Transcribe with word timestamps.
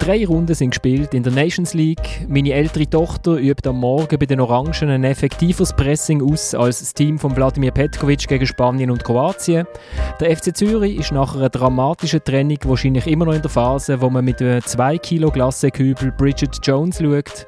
Drei 0.00 0.24
Runden 0.24 0.54
sind 0.54 0.70
gespielt 0.70 1.12
in 1.12 1.22
der 1.22 1.32
Nations 1.32 1.74
League. 1.74 2.26
Meine 2.26 2.54
ältere 2.54 2.88
Tochter 2.88 3.32
übt 3.36 3.68
am 3.68 3.80
Morgen 3.80 4.18
bei 4.18 4.24
den 4.24 4.40
Orangen 4.40 4.88
ein 4.88 5.04
effektiveres 5.04 5.74
Pressing 5.74 6.22
aus 6.22 6.54
als 6.54 6.80
das 6.80 6.94
Team 6.94 7.18
von 7.18 7.36
Wladimir 7.36 7.70
Petkovic 7.70 8.26
gegen 8.26 8.46
Spanien 8.46 8.90
und 8.90 9.04
Kroatien. 9.04 9.66
Der 10.18 10.34
FC 10.34 10.56
Zürich 10.56 10.98
ist 10.98 11.12
nach 11.12 11.36
einer 11.36 11.50
dramatischen 11.50 12.24
Trennung 12.24 12.56
wahrscheinlich 12.64 13.06
immer 13.06 13.26
noch 13.26 13.34
in 13.34 13.42
der 13.42 13.50
Phase, 13.50 14.00
wo 14.00 14.08
man 14.08 14.24
mit 14.24 14.40
einem 14.40 14.62
2 14.62 14.96
Kilo 14.96 15.30
Glassekübel 15.30 16.12
Bridget 16.12 16.58
Jones 16.62 16.98
schaut. 16.98 17.46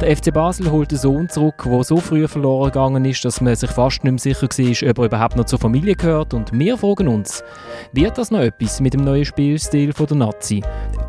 Der 0.00 0.16
FC 0.16 0.32
Basel 0.32 0.70
holt 0.70 0.90
einen 0.90 0.98
Sohn 0.98 1.28
zurück, 1.28 1.62
der 1.66 1.84
so 1.84 1.98
früh 1.98 2.26
verloren 2.26 2.72
gegangen 2.72 3.04
ist, 3.04 3.22
dass 3.26 3.42
man 3.42 3.54
sich 3.54 3.70
fast 3.70 4.02
nicht 4.04 4.24
mehr 4.24 4.34
sicher 4.34 4.48
war, 4.48 4.90
ob 4.90 4.98
er 4.98 5.04
überhaupt 5.04 5.36
noch 5.36 5.44
zur 5.44 5.58
Familie 5.58 5.94
gehört. 5.94 6.32
Und 6.32 6.58
wir 6.58 6.78
fragen 6.78 7.08
uns, 7.08 7.44
wird 7.92 8.16
das 8.16 8.30
noch 8.30 8.40
etwas 8.40 8.80
mit 8.80 8.94
dem 8.94 9.04
neuen 9.04 9.26
Spielstil 9.26 9.92
der 9.92 10.16
Nazi? 10.16 10.62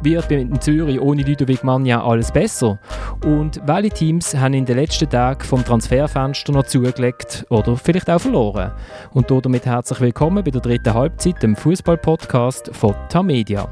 Wird 0.03 0.27
bei 0.27 0.45
Zürich 0.59 0.80
Zürich 0.81 0.99
ohne 0.99 1.21
Ludovic 1.21 1.63
Magna 1.63 2.03
alles 2.03 2.31
besser? 2.31 2.79
Und 3.23 3.61
welche 3.67 3.91
Teams 3.91 4.35
haben 4.35 4.55
in 4.55 4.65
den 4.65 4.77
letzten 4.77 5.07
Tagen 5.07 5.43
vom 5.43 5.63
Transferfenster 5.63 6.51
noch 6.51 6.65
zugelegt 6.65 7.45
oder 7.51 7.77
vielleicht 7.77 8.09
auch 8.09 8.19
verloren? 8.19 8.71
Und 9.13 9.29
damit 9.29 9.67
herzlich 9.67 10.01
willkommen 10.01 10.43
bei 10.43 10.49
der 10.49 10.59
dritten 10.59 10.95
Halbzeit, 10.95 11.43
dem 11.43 11.55
Fußball-Podcast 11.55 12.71
von 12.73 12.95
Tamedia. 13.09 13.69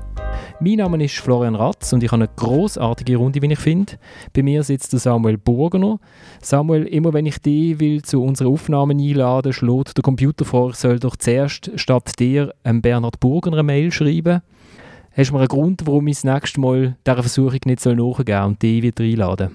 Mein 0.59 0.76
Name 0.76 1.04
ist 1.04 1.16
Florian 1.16 1.55
Ratz 1.55 1.94
und 1.94 2.04
ich 2.04 2.12
habe 2.12 2.26
eine 2.26 2.32
großartige 2.35 3.18
Runde, 3.18 3.41
wie 3.41 3.54
ich 3.54 3.60
finde. 3.60 3.94
Bei 4.32 4.44
mir 4.44 4.62
sitzt 4.62 4.91
Samuel 4.91 5.40
Burgener. 5.40 5.98
Samuel, 6.44 6.85
immer 6.85 7.12
wenn 7.13 7.26
ich 7.26 7.40
dich 7.40 7.80
will 7.80 8.04
zu 8.04 8.21
unseren 8.21 8.54
Aufnahmen 8.54 8.99
einladen, 8.99 9.52
schlägt 9.52 9.98
der 9.98 10.04
Computer 10.04 10.46
vor, 10.46 10.70
ich 10.70 10.76
soll 10.76 10.99
doch 10.99 11.16
zuerst 11.16 11.71
statt 11.73 12.20
dir 12.20 12.54
einem 12.63 12.84
Bernhard 12.84 13.20
Burgener 13.20 13.57
eine 13.57 13.63
Mail 13.63 13.91
schreiben. 13.91 14.44
Hast 15.20 15.31
du 15.31 15.34
mir 15.34 15.39
einen 15.39 15.49
Grund, 15.49 15.81
warum 15.84 16.07
ich 16.07 16.21
das 16.21 16.23
nächste 16.23 16.62
Mal 16.62 16.95
dieser 17.05 17.21
Versuchung 17.21 17.59
nicht 17.65 17.85
nachgeben 17.85 18.25
soll 18.25 18.45
und 18.45 18.62
dich 18.62 18.81
wieder 18.81 19.03
einladen 19.03 19.49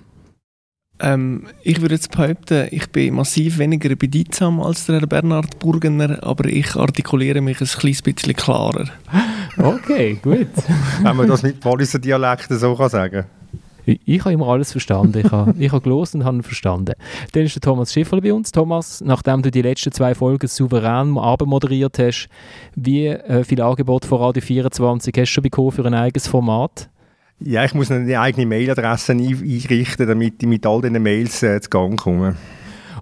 ähm, 1.00 1.46
ich 1.62 1.80
würde 1.80 1.94
jetzt 1.94 2.12
behaupten, 2.12 2.68
ich 2.70 2.88
bin 2.90 3.14
massiv 3.14 3.58
weniger 3.58 3.96
bedeutsam 3.96 4.60
als 4.60 4.86
der 4.86 5.00
Bernhard 5.00 5.58
Burgener, 5.58 6.22
aber 6.22 6.44
ich 6.44 6.76
artikuliere 6.76 7.40
mich 7.40 7.60
ein 7.60 7.66
kleines 7.66 8.02
bisschen 8.02 8.34
klarer. 8.34 8.88
Okay, 9.56 10.18
gut. 10.20 10.48
Wenn 11.02 11.16
man 11.16 11.28
das 11.28 11.44
mit 11.44 11.60
Poliser 11.60 12.00
Dialekten 12.00 12.58
so 12.58 12.74
kann 12.74 12.90
sagen 12.90 13.24
ich, 13.86 14.00
ich 14.04 14.20
habe 14.20 14.32
immer 14.32 14.48
alles 14.48 14.72
verstanden. 14.72 15.18
Ich 15.24 15.30
habe, 15.30 15.54
ich 15.58 15.72
habe 15.72 15.82
gelesen 15.82 16.20
und 16.20 16.27
habe 16.27 16.42
verstanden. 16.42 16.94
Dann 17.32 17.42
ist 17.42 17.54
der 17.54 17.62
Thomas 17.62 17.92
Schiffer 17.92 18.20
bei 18.20 18.32
uns. 18.32 18.52
Thomas, 18.52 19.02
nachdem 19.04 19.42
du 19.42 19.50
die 19.50 19.62
letzten 19.62 19.92
zwei 19.92 20.14
Folgen 20.14 20.46
souverän 20.46 21.08
moderiert 21.10 21.98
hast, 21.98 22.28
wie 22.74 23.06
äh, 23.06 23.44
viel 23.44 23.60
Angebot 23.60 24.04
von 24.04 24.20
Radio 24.20 24.42
24 24.42 25.14
hast 25.16 25.28
du 25.28 25.32
schon 25.32 25.42
bekommen 25.42 25.72
für 25.72 25.84
ein 25.84 25.94
eigenes 25.94 26.26
Format? 26.26 26.88
Ja, 27.41 27.64
ich 27.64 27.74
muss 27.74 27.91
eine 27.91 28.18
eigene 28.20 28.46
Mailadresse 28.46 29.12
einrichten, 29.12 30.06
damit 30.06 30.42
ich 30.42 30.48
mit 30.48 30.64
all 30.66 30.80
diesen 30.80 31.02
Mails 31.02 31.42
äh, 31.42 31.60
zu 31.60 31.69
Gang 31.69 31.98
komme. 31.98 32.36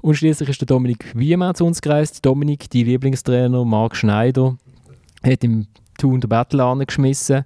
Und 0.01 0.17
schließlich 0.17 0.49
ist 0.49 0.61
der 0.61 0.67
Dominik 0.67 1.13
Wiemann 1.15 1.55
zu 1.55 1.65
uns 1.65 1.81
gereist. 1.81 2.25
Dominik, 2.27 2.69
dein 2.71 2.87
Lieblingstrainer, 2.87 3.65
Marc 3.65 3.95
Schneider, 3.95 4.57
hat 5.23 5.45
im 5.45 5.67
Thun 5.99 6.21
der 6.21 6.29
Battle 6.29 6.65
angeschmissen 6.65 7.45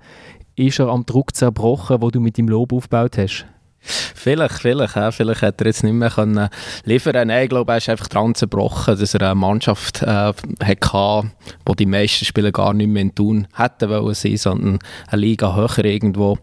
ist 0.57 0.79
er 0.79 0.89
am 0.89 1.07
Druck 1.07 1.35
zerbrochen, 1.35 2.01
wo 2.01 2.11
du 2.11 2.21
mit 2.21 2.39
dem 2.39 2.49
Lob 2.49 2.73
aufgebaut 2.73 3.19
hast? 3.19 3.47
Vielleicht, 3.87 4.59
vielleicht. 4.59 4.97
Ja. 4.97 5.13
Vielleicht 5.13 5.43
hätte 5.43 5.65
er 5.65 5.69
jetzt 5.69 5.85
nicht 5.85 5.93
mehr 5.93 6.11
können 6.11 6.49
liefern 6.85 7.29
Nein, 7.29 7.45
ich 7.45 7.49
glaube, 7.49 7.73
er 7.73 7.79
ist 7.79 7.89
einfach 7.89 8.09
dran 8.09 8.35
zerbrochen, 8.35 8.99
dass 8.99 9.15
er 9.15 9.23
eine 9.23 9.35
Mannschaft 9.37 10.03
äh, 10.03 10.33
hatte, 10.65 11.31
wo 11.65 11.75
die 11.75 11.87
meisten 11.87 12.25
Spieler 12.25 12.51
gar 12.51 12.75
nicht 12.75 12.89
mehr 12.89 13.03
in 13.03 13.15
Tun 13.15 13.47
hätten 13.55 13.89
wollen 13.89 14.15
sein, 14.15 14.37
sondern 14.37 14.79
eine 15.07 15.21
Liga 15.21 15.55
höher 15.55 15.85
irgendwo. 15.85 16.39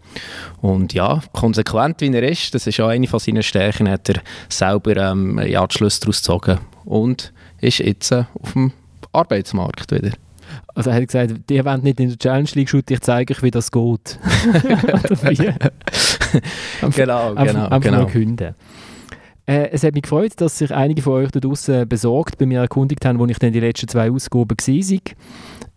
Und 0.62 0.94
ja, 0.94 1.22
konsequent 1.34 2.00
wie 2.00 2.14
er 2.14 2.24
ist, 2.24 2.56
das 2.56 2.66
ist 2.66 2.80
auch 2.80 2.88
eine 2.88 3.08
von 3.08 3.20
seinen 3.20 3.44
Stärken, 3.44 3.90
hat 3.90 4.08
er 4.10 4.22
selber 4.48 4.96
ähm, 4.96 5.40
ja, 5.46 5.68
die 5.68 5.78
Schlüsse 5.78 6.00
daraus 6.02 6.22
gezogen 6.22 6.60
und 6.86 7.34
ist 7.60 7.80
jetzt 7.80 8.12
äh, 8.12 8.24
auf 8.42 8.54
dem 8.54 8.72
Arbeitsmarkt 9.12 9.92
wieder. 9.92 10.12
Also 10.76 10.90
er 10.90 10.96
hat 10.96 11.08
gesagt, 11.08 11.50
die 11.50 11.64
wollen 11.64 11.84
nicht 11.84 12.00
in 12.00 12.10
der 12.10 12.18
Challenge 12.18 12.50
League 12.54 12.70
shooten, 12.70 12.94
ich 12.94 13.02
zeige 13.02 13.34
euch, 13.34 13.44
wie 13.44 13.52
das 13.52 13.72
geht. 13.72 14.20
genau, 16.96 17.36
genau. 17.36 17.68
Einfach 17.68 17.82
genau. 17.82 18.06
künden. 18.06 18.56
Äh, 19.46 19.70
es 19.72 19.84
hat 19.84 19.94
mich 19.94 20.04
gefreut, 20.04 20.32
dass 20.38 20.58
sich 20.58 20.74
einige 20.74 21.02
von 21.02 21.14
euch 21.14 21.32
da 21.32 21.40
draußen 21.40 21.88
besorgt 21.88 22.38
bei 22.38 22.46
mir 22.46 22.62
erkundigt 22.62 23.06
haben, 23.06 23.20
wo 23.20 23.26
ich 23.26 23.40
dann 23.40 23.52
die 23.52 23.60
letzten 23.60 23.90
zwei 23.90 24.10
Ausgaben 24.10 24.50
war. 24.50 25.00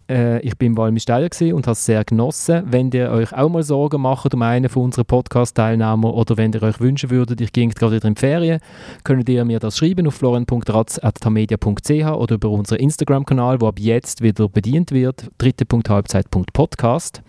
Äh, 0.08 0.40
ich 0.40 0.56
bin 0.56 0.72
im 0.72 0.76
Walmisteier 0.76 1.28
und 1.52 1.66
habe 1.66 1.72
es 1.72 1.84
sehr 1.84 2.04
genossen. 2.04 2.62
Wenn 2.66 2.90
ihr 2.92 3.10
euch 3.10 3.32
auch 3.32 3.48
mal 3.48 3.62
Sorgen 3.62 4.00
macht 4.00 4.34
um 4.34 4.42
einen 4.42 4.68
von 4.68 4.84
unseren 4.84 5.06
Podcast-Teilnehmern 5.06 6.12
oder 6.12 6.36
wenn 6.36 6.52
ihr 6.52 6.62
euch 6.62 6.80
wünschen 6.80 7.10
würdet, 7.10 7.40
ich 7.40 7.52
gehe 7.52 7.68
gerade 7.68 7.96
wieder 7.96 8.08
in 8.08 8.14
die 8.14 8.20
Ferien, 8.20 8.60
könnt 9.04 9.28
ihr 9.28 9.44
mir 9.44 9.58
das 9.58 9.78
schreiben 9.78 10.06
auf 10.06 10.14
florian.ratz.tamedia.ch 10.14 11.90
oder 11.90 12.34
über 12.34 12.50
unseren 12.50 12.78
Instagram-Kanal, 12.78 13.60
wo 13.60 13.68
ab 13.68 13.78
jetzt 13.78 14.22
wieder 14.22 14.48
bedient 14.48 14.92
wird, 14.92 15.30
dritte.halbzeit.podcast. 15.38 17.22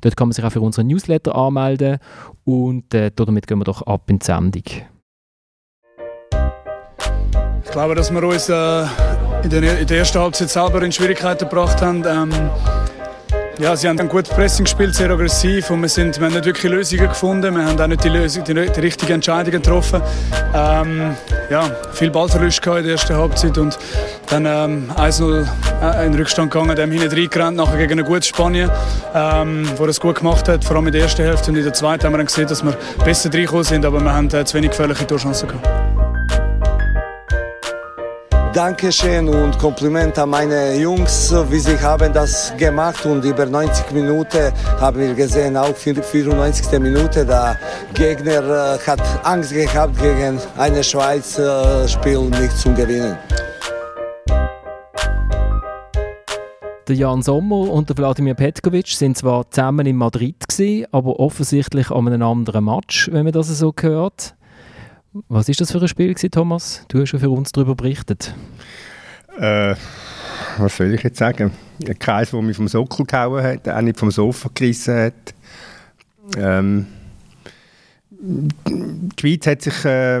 Dort 0.00 0.16
kann 0.16 0.28
man 0.28 0.32
sich 0.32 0.44
auch 0.44 0.52
für 0.52 0.60
unseren 0.60 0.88
Newsletter 0.88 1.34
anmelden 1.34 1.98
und 2.44 2.92
äh, 2.94 3.10
damit 3.14 3.46
gehen 3.46 3.58
wir 3.58 3.64
doch 3.64 3.82
ab 3.82 4.10
in 4.10 4.18
die 4.18 4.26
Sendung. 4.26 4.64
Ich 7.64 7.70
glaube, 7.70 7.94
dass 7.94 8.12
wir 8.12 8.22
uns 8.22 8.48
äh, 8.48 8.82
in, 9.42 9.50
der, 9.50 9.90
ersten 9.90 10.20
Halbzeit 10.20 10.50
selber 10.50 10.82
in 10.82 10.92
Schwierigkeiten 10.92 11.48
gebracht 11.48 11.80
haben. 11.82 12.04
Ähm, 12.06 12.30
ja, 13.58 13.76
sie 13.76 13.88
haben 13.88 14.00
ein 14.00 14.08
gutes 14.08 14.34
Pressing 14.34 14.64
gespielt, 14.64 14.94
sehr 14.94 15.10
aggressiv 15.10 15.70
und 15.70 15.80
wir, 15.82 15.88
sind, 15.88 16.18
wir 16.18 16.26
haben 16.26 16.34
nicht 16.34 16.44
wirklich 16.44 16.72
Lösungen 16.72 17.08
gefunden. 17.08 17.54
Wir 17.54 17.64
haben 17.64 17.80
auch 17.80 17.86
nicht 17.86 18.02
die, 18.02 18.08
Lösung, 18.08 18.42
die, 18.44 18.54
die 18.54 18.80
richtigen 18.80 19.12
Entscheidungen 19.12 19.62
getroffen. 19.62 20.02
Ähm, 20.54 21.14
ja, 21.50 21.70
viel 21.92 22.10
Ballverlust 22.10 22.66
in 22.66 22.72
der 22.82 22.92
ersten 22.92 23.16
Halbzeit 23.16 23.56
und 23.58 23.78
dann 24.28 24.46
ähm, 24.46 24.90
1-0 24.96 25.46
äh, 25.82 26.06
in 26.06 26.12
den 26.12 26.20
Rückstand 26.20 26.50
gegangen, 26.50 26.74
dem 26.74 26.90
hinten 26.90 27.12
reingerannt, 27.12 27.56
nachher 27.56 27.78
gegen 27.78 27.92
eine 27.92 28.04
gute 28.04 28.22
Spanien, 28.22 28.70
ähm, 29.14 29.68
wo 29.76 29.86
das 29.86 30.00
gut 30.00 30.16
gemacht 30.16 30.48
hat, 30.48 30.64
vor 30.64 30.76
allem 30.76 30.88
in 30.88 30.92
der 30.92 31.02
ersten 31.02 31.22
Hälfte 31.22 31.50
und 31.50 31.56
in 31.56 31.64
der 31.64 31.74
zweiten 31.74 32.04
haben 32.04 32.12
wir 32.12 32.18
dann 32.18 32.26
gesehen, 32.26 32.48
dass 32.48 32.64
wir 32.64 32.76
besser 33.04 33.32
reingekommen 33.32 33.64
sind, 33.64 33.84
aber 33.84 34.00
wir 34.00 34.12
haben 34.12 34.28
äh, 34.34 34.44
zu 34.44 34.56
wenig 34.56 34.70
gefährliche 34.70 35.06
Torchancen 35.06 35.48
gehabt. 35.48 36.03
Dankeschön 38.54 39.28
und 39.28 39.58
Kompliment 39.58 40.16
an 40.16 40.30
meine 40.30 40.76
Jungs, 40.76 41.34
wie 41.50 41.58
sie 41.58 41.76
haben 41.76 42.12
das 42.12 42.56
gemacht 42.56 43.04
und 43.04 43.24
über 43.24 43.46
90 43.46 43.90
Minuten 43.90 44.52
haben 44.80 45.00
wir 45.00 45.12
gesehen, 45.14 45.56
auch 45.56 45.74
94. 45.74 46.78
Minute, 46.78 47.26
der 47.26 47.58
Gegner 47.94 48.76
äh, 48.76 48.78
hat 48.78 49.00
Angst 49.24 49.52
gehabt 49.52 50.00
gegen 50.00 50.38
eine 50.56 50.84
Schweiz 50.84 51.36
äh, 51.36 51.88
Spiel 51.88 52.20
nicht 52.20 52.56
zu 52.56 52.72
gewinnen. 52.72 53.18
Der 56.86 56.94
Jan 56.94 57.22
Sommer 57.22 57.72
und 57.72 57.88
der 57.88 57.98
Wladimir 57.98 58.34
Petkovic 58.34 58.86
sind 58.86 59.18
zwar 59.18 59.50
zusammen 59.50 59.84
in 59.84 59.96
Madrid 59.96 60.48
gewesen, 60.48 60.86
aber 60.92 61.18
offensichtlich 61.18 61.90
an 61.90 62.06
einem 62.06 62.22
anderen 62.22 62.66
Match, 62.66 63.10
wenn 63.10 63.24
man 63.24 63.32
das 63.32 63.48
so 63.48 63.74
hört. 63.80 64.36
Was 65.28 65.48
ist 65.48 65.60
das 65.60 65.70
für 65.70 65.80
ein 65.80 65.86
Spiel, 65.86 66.12
gewesen, 66.12 66.32
Thomas? 66.32 66.84
Du 66.88 67.00
hast 67.00 67.12
ja 67.12 67.20
für 67.20 67.30
uns 67.30 67.52
darüber 67.52 67.76
berichtet. 67.76 68.34
Äh, 69.38 69.76
was 70.58 70.76
soll 70.76 70.92
ich 70.92 71.04
jetzt 71.04 71.18
sagen? 71.18 71.52
Ein 71.86 71.98
Kreis, 72.00 72.30
der 72.32 72.42
mich 72.42 72.56
vom 72.56 72.66
Sockel 72.66 73.06
gehauen 73.06 73.44
hat, 73.44 73.68
auch 73.68 73.80
nicht 73.80 73.96
vom 73.96 74.10
Sofa 74.10 74.50
gerissen 74.52 74.96
hat. 74.96 75.34
Ähm, 76.36 76.86
die 78.10 79.20
Schweiz 79.20 79.46
hat 79.46 79.62
sich 79.62 79.84
äh, 79.84 80.20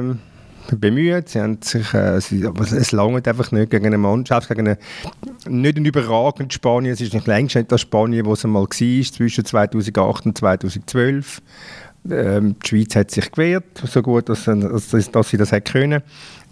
bemüht, 0.70 1.28
sie 1.28 1.40
haben 1.40 1.60
sich, 1.60 1.92
äh, 1.92 2.20
sie, 2.20 2.46
aber 2.46 2.62
es 2.62 2.92
langt 2.92 3.26
einfach 3.26 3.50
nicht 3.50 3.70
gegen 3.70 3.86
eine 3.86 3.98
Mannschaft, 3.98 4.48
gegen 4.48 4.68
eine, 4.68 4.78
nicht 5.48 5.76
ein 5.76 5.84
überragendes 5.84 6.54
Spanien, 6.54 6.92
es 6.92 7.00
ist 7.00 7.14
nicht 7.14 7.26
längst 7.26 7.56
nicht 7.56 7.72
das 7.72 7.80
Spanien, 7.80 8.26
das 8.26 8.40
es 8.40 8.44
einmal 8.44 8.64
war, 8.64 9.12
zwischen 9.12 9.44
2008 9.44 10.26
und 10.26 10.38
2012. 10.38 11.42
Ähm, 12.10 12.56
die 12.62 12.68
Schweiz 12.68 12.96
hat 12.96 13.10
sich 13.10 13.30
gewehrt, 13.30 13.64
so 13.82 14.02
gut, 14.02 14.28
dass, 14.28 14.44
dass, 14.44 15.10
dass 15.10 15.28
sie 15.28 15.36
das 15.36 15.52
hat 15.52 15.66
können. 15.66 16.02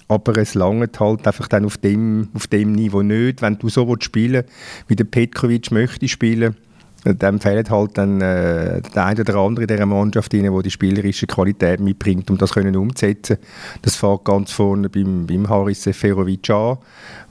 Aber 0.09 0.37
es 0.37 0.55
langt 0.55 0.99
halt 1.01 1.27
einfach 1.27 1.49
dann 1.49 1.65
auf 1.65 1.79
dem, 1.79 2.29
auf 2.35 2.47
dem 2.47 2.73
Niveau 2.73 3.03
nicht. 3.03 3.43
Wenn 3.43 3.59
du 3.59 3.69
so 3.69 3.89
willst 3.89 4.05
spielen 4.05 4.45
wie 4.89 4.97
der 4.97 5.05
Petkovic 5.05 5.71
möchte 5.71 6.09
spielen, 6.09 6.57
dann 7.05 7.41
fehlt 7.41 7.71
halt 7.71 7.99
dann 7.99 8.21
äh, 8.21 8.81
der 8.95 9.07
eine 9.07 9.21
oder 9.21 9.37
andere 9.37 9.65
in 9.65 9.69
dieser 9.69 9.87
Mannschaft 9.87 10.33
der 10.33 10.63
die 10.63 10.71
spielerische 10.71 11.27
Qualität 11.27 11.81
mitbringt, 11.81 12.31
um 12.31 12.39
das 12.39 12.53
können 12.53 12.77
umzusetzen. 12.77 13.39
Das 13.83 13.97
fängt 13.97 14.25
ganz 14.25 14.53
vorne 14.53 14.89
beim, 14.89 15.27
beim 15.27 15.49
Haris 15.49 15.83
Seferovic 15.83 16.49
an 16.51 16.79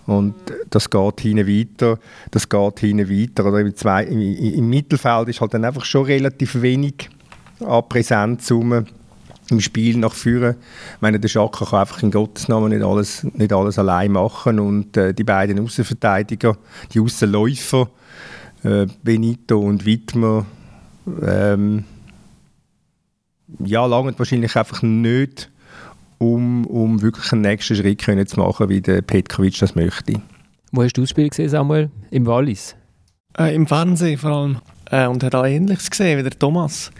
und 0.08 0.36
das 0.70 0.90
geht 0.90 1.22
hinten 1.22 1.48
weiter, 1.48 2.00
das 2.32 2.50
geht 2.50 2.80
hinten 2.80 3.10
weiter. 3.10 3.46
Oder 3.46 3.60
im, 3.60 3.76
zwei, 3.76 4.04
im, 4.04 4.20
im 4.20 4.70
Mittelfeld 4.70 5.30
ist 5.30 5.40
halt 5.40 5.54
dann 5.54 5.64
einfach 5.64 5.86
schon 5.86 6.06
relativ 6.06 6.62
wenig 6.62 7.10
an 7.66 7.88
Präsenz 7.90 8.52
rum 8.52 8.86
im 9.52 9.60
Spiel 9.60 9.98
nach 9.98 10.13
vorne. 10.13 10.56
Ich 10.96 11.02
meine, 11.02 11.19
der 11.19 11.28
Schaka 11.28 11.66
kann 11.66 11.80
einfach 11.81 12.02
in 12.04 12.12
Gottes 12.12 12.48
Namen 12.48 12.69
nicht 12.69 12.84
alles, 12.84 13.24
nicht 13.24 13.54
alles 13.54 13.78
allein 13.78 14.12
machen 14.12 14.60
und 14.60 14.96
äh, 14.98 15.13
die 15.13 15.24
beiden 15.24 15.60
Außenverteidiger, 15.60 16.58
die 16.94 17.00
Außenläufer, 17.00 17.90
äh, 18.63 18.88
Benito 19.04 19.60
und 19.60 19.86
Wittmer, 19.86 20.46
ähm, 21.22 21.84
ja, 23.60 23.86
lange 23.86 24.18
wahrscheinlich 24.18 24.56
einfach 24.56 24.81
nicht, 24.81 25.50
um, 26.18 26.66
um 26.66 27.02
wirklich 27.02 27.31
einen 27.34 27.42
nächsten 27.42 27.75
Schritt 27.75 28.04
können 28.04 28.25
zu 28.25 28.40
machen, 28.40 28.69
wie 28.69 28.81
der 28.81 29.02
Petkovic 29.02 29.60
das 29.60 29.75
möchte. 29.75 30.22
Wo 30.72 30.84
hast 30.84 30.94
du 30.94 31.02
das 31.02 31.10
Spiel 31.10 31.30
gesehen, 31.30 31.50
Samuel? 31.50 31.90
Im 32.12 32.25
Wallis? 32.25 32.75
Äh, 33.38 33.56
Im 33.56 33.68
Fernsehen 33.68 34.18
vor 34.18 34.31
allem. 34.31 34.58
Äh, 34.90 35.08
und 35.08 35.24
hat 35.24 35.36
auch 35.36 35.46
Ähnliches 35.46 35.90
gesehen 35.90 36.19
wie 36.19 36.24
der 36.24 36.38
Thomas. 36.38 36.92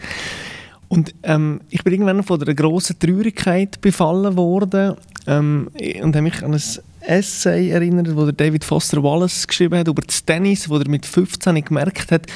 Und 0.92 1.14
ähm, 1.22 1.62
ich 1.70 1.82
bin 1.84 1.94
irgendwann 1.94 2.22
von 2.22 2.42
einer 2.42 2.52
grossen 2.52 2.98
Traurigkeit 2.98 3.80
befallen 3.80 4.36
worden 4.36 4.94
ähm, 5.26 5.70
und 6.02 6.14
habe 6.14 6.20
mich 6.20 6.42
an 6.42 6.52
ein 6.52 6.62
Essay 7.00 7.70
erinnert, 7.70 8.08
der 8.08 8.32
David 8.32 8.62
Foster 8.62 9.02
Wallace 9.02 9.46
geschrieben 9.46 9.78
hat 9.78 9.88
über 9.88 10.02
das 10.02 10.22
Tennis, 10.22 10.68
wo 10.68 10.76
er 10.76 10.86
mit 10.86 11.06
15 11.06 11.64
gemerkt 11.64 12.12
hat, 12.12 12.26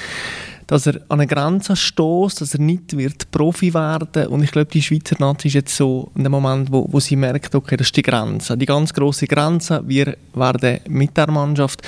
dass 0.68 0.86
er 0.86 1.02
an 1.10 1.20
eine 1.20 1.26
Grenze 1.26 1.76
stößt, 1.76 2.40
dass 2.40 2.54
er 2.54 2.60
nicht 2.60 2.96
wird 2.96 3.30
Profi 3.30 3.74
werden. 3.74 4.28
Und 4.28 4.42
ich 4.42 4.52
glaube, 4.52 4.70
die 4.72 4.80
Schweizer 4.80 5.16
Nazi 5.18 5.48
ist 5.48 5.54
jetzt 5.54 5.76
so 5.76 6.10
in 6.14 6.22
dem 6.22 6.32
Moment, 6.32 6.72
wo, 6.72 6.88
wo 6.90 6.98
sie 6.98 7.16
merkt, 7.16 7.54
okay, 7.54 7.76
das 7.76 7.88
ist 7.88 7.96
die 7.98 8.02
Grenze, 8.02 8.56
die 8.56 8.64
ganz 8.64 8.94
große 8.94 9.26
Grenze, 9.26 9.82
wir 9.86 10.16
werden 10.32 10.80
mit 10.88 11.14
der 11.14 11.30
Mannschaft 11.30 11.82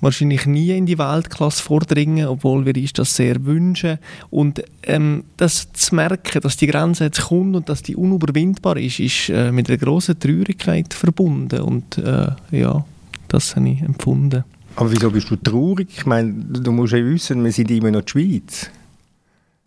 wahrscheinlich 0.00 0.46
nie 0.46 0.76
in 0.76 0.86
die 0.86 0.98
Weltklasse 0.98 1.62
vordringen, 1.62 2.26
obwohl 2.26 2.64
wir 2.66 2.74
uns 2.76 2.92
das 2.92 3.14
sehr 3.14 3.44
wünschen. 3.44 3.98
Und 4.30 4.62
ähm, 4.82 5.24
das 5.36 5.72
zu 5.72 5.94
merken, 5.94 6.40
dass 6.40 6.56
die 6.56 6.66
Grenze 6.66 7.04
jetzt 7.04 7.22
kommt 7.22 7.56
und 7.56 7.68
dass 7.68 7.82
die 7.82 7.96
unüberwindbar 7.96 8.76
ist, 8.76 9.00
ist 9.00 9.28
äh, 9.28 9.52
mit 9.52 9.68
einer 9.68 9.78
großen 9.78 10.18
Traurigkeit 10.18 10.94
verbunden. 10.94 11.60
Und 11.60 11.98
äh, 11.98 12.28
ja, 12.50 12.84
das 13.28 13.56
habe 13.56 13.68
ich 13.68 13.82
empfunden. 13.82 14.44
Aber 14.76 14.90
wieso 14.90 15.10
bist 15.10 15.30
du 15.30 15.36
traurig? 15.36 15.88
Ich 15.96 16.06
meine, 16.06 16.32
du 16.32 16.72
musst 16.72 16.92
ja 16.92 17.04
wissen, 17.04 17.44
wir 17.44 17.52
sind 17.52 17.70
immer 17.70 17.90
noch 17.90 18.02
die 18.02 18.10
Schweiz. 18.10 18.70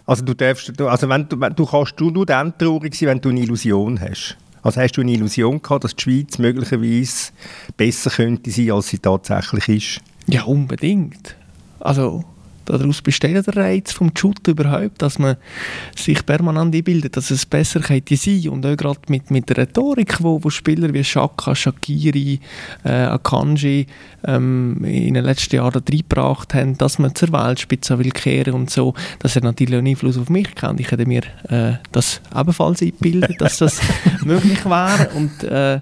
Also 0.05 0.23
du 0.23 0.33
darfst, 0.33 0.79
also 0.81 1.09
wenn 1.09 1.29
du, 1.29 1.37
du 1.37 1.65
kannst 1.65 1.99
nur 1.99 2.25
dann 2.25 2.57
traurig 2.57 2.95
sein, 2.95 3.09
wenn 3.09 3.21
du 3.21 3.29
eine 3.29 3.41
Illusion 3.41 3.99
hast. 3.99 4.37
Also 4.61 4.81
hast 4.81 4.93
du 4.93 5.01
eine 5.01 5.11
Illusion 5.11 5.61
gehabt, 5.61 5.83
dass 5.83 5.95
die 5.95 6.01
Schweiz 6.01 6.37
möglicherweise 6.39 7.31
besser 7.75 8.09
könnte 8.09 8.49
sein, 8.49 8.71
als 8.71 8.87
sie 8.87 8.99
tatsächlich 8.99 9.69
ist? 9.69 10.01
Ja, 10.27 10.43
unbedingt. 10.43 11.35
Also 11.79 12.23
daraus 12.65 13.01
besteht 13.01 13.47
der 13.47 13.55
Reiz 13.55 13.91
vom 13.91 14.11
Shooter 14.15 14.51
überhaupt, 14.51 15.01
dass 15.01 15.19
man 15.19 15.37
sich 15.95 16.25
permanent 16.25 16.75
einbildet, 16.75 17.17
dass 17.17 17.31
es 17.31 17.45
besser 17.45 17.79
könnte 17.79 18.15
sein. 18.15 18.49
Und 18.49 18.65
auch 18.65 18.77
gerade 18.77 18.99
mit, 19.07 19.31
mit 19.31 19.49
der 19.49 19.57
Rhetorik, 19.57 20.21
wo, 20.21 20.43
wo 20.43 20.49
Spieler 20.49 20.93
wie 20.93 21.03
Shaka, 21.03 21.55
Shakiri, 21.55 22.39
äh, 22.83 22.89
Akanji 22.89 23.87
ähm, 24.25 24.83
in 24.83 25.13
den 25.13 25.25
letzten 25.25 25.55
Jahren 25.55 25.83
reingebracht 25.87 26.53
haben, 26.53 26.77
dass 26.77 26.99
man 26.99 27.15
zur 27.15 27.31
Weltspitze 27.31 27.99
will 27.99 28.11
kehren 28.11 28.53
und 28.53 28.69
so, 28.69 28.93
das 29.19 29.35
hat 29.35 29.43
natürlich 29.43 29.75
einen 29.75 29.87
Einfluss 29.87 30.17
auf 30.17 30.29
mich 30.29 30.53
gehabt. 30.55 30.79
Ich 30.79 30.91
hätte 30.91 31.05
mir 31.05 31.23
äh, 31.49 31.73
das 31.91 32.21
ebenfalls 32.35 32.81
eingebildet, 32.81 33.39
dass 33.39 33.57
das 33.57 33.81
möglich 34.23 34.65
wäre. 34.65 35.09
Und 35.15 35.43
äh, 35.43 35.81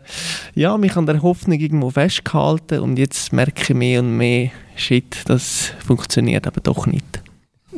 ja, 0.56 0.78
mich 0.78 0.96
an 0.96 1.06
der 1.06 1.22
Hoffnung 1.22 1.60
irgendwo 1.60 1.90
festgehalten. 1.90 2.80
Und 2.80 2.98
jetzt 2.98 3.34
merke 3.34 3.62
ich 3.62 3.70
mehr 3.74 4.02
und 4.02 4.18
mehr, 4.18 4.52
shit, 4.82 5.24
das 5.26 5.74
funktioniert 5.86 6.48
aber 6.48 6.62
doch 6.62 6.88
nicht. 6.88 7.22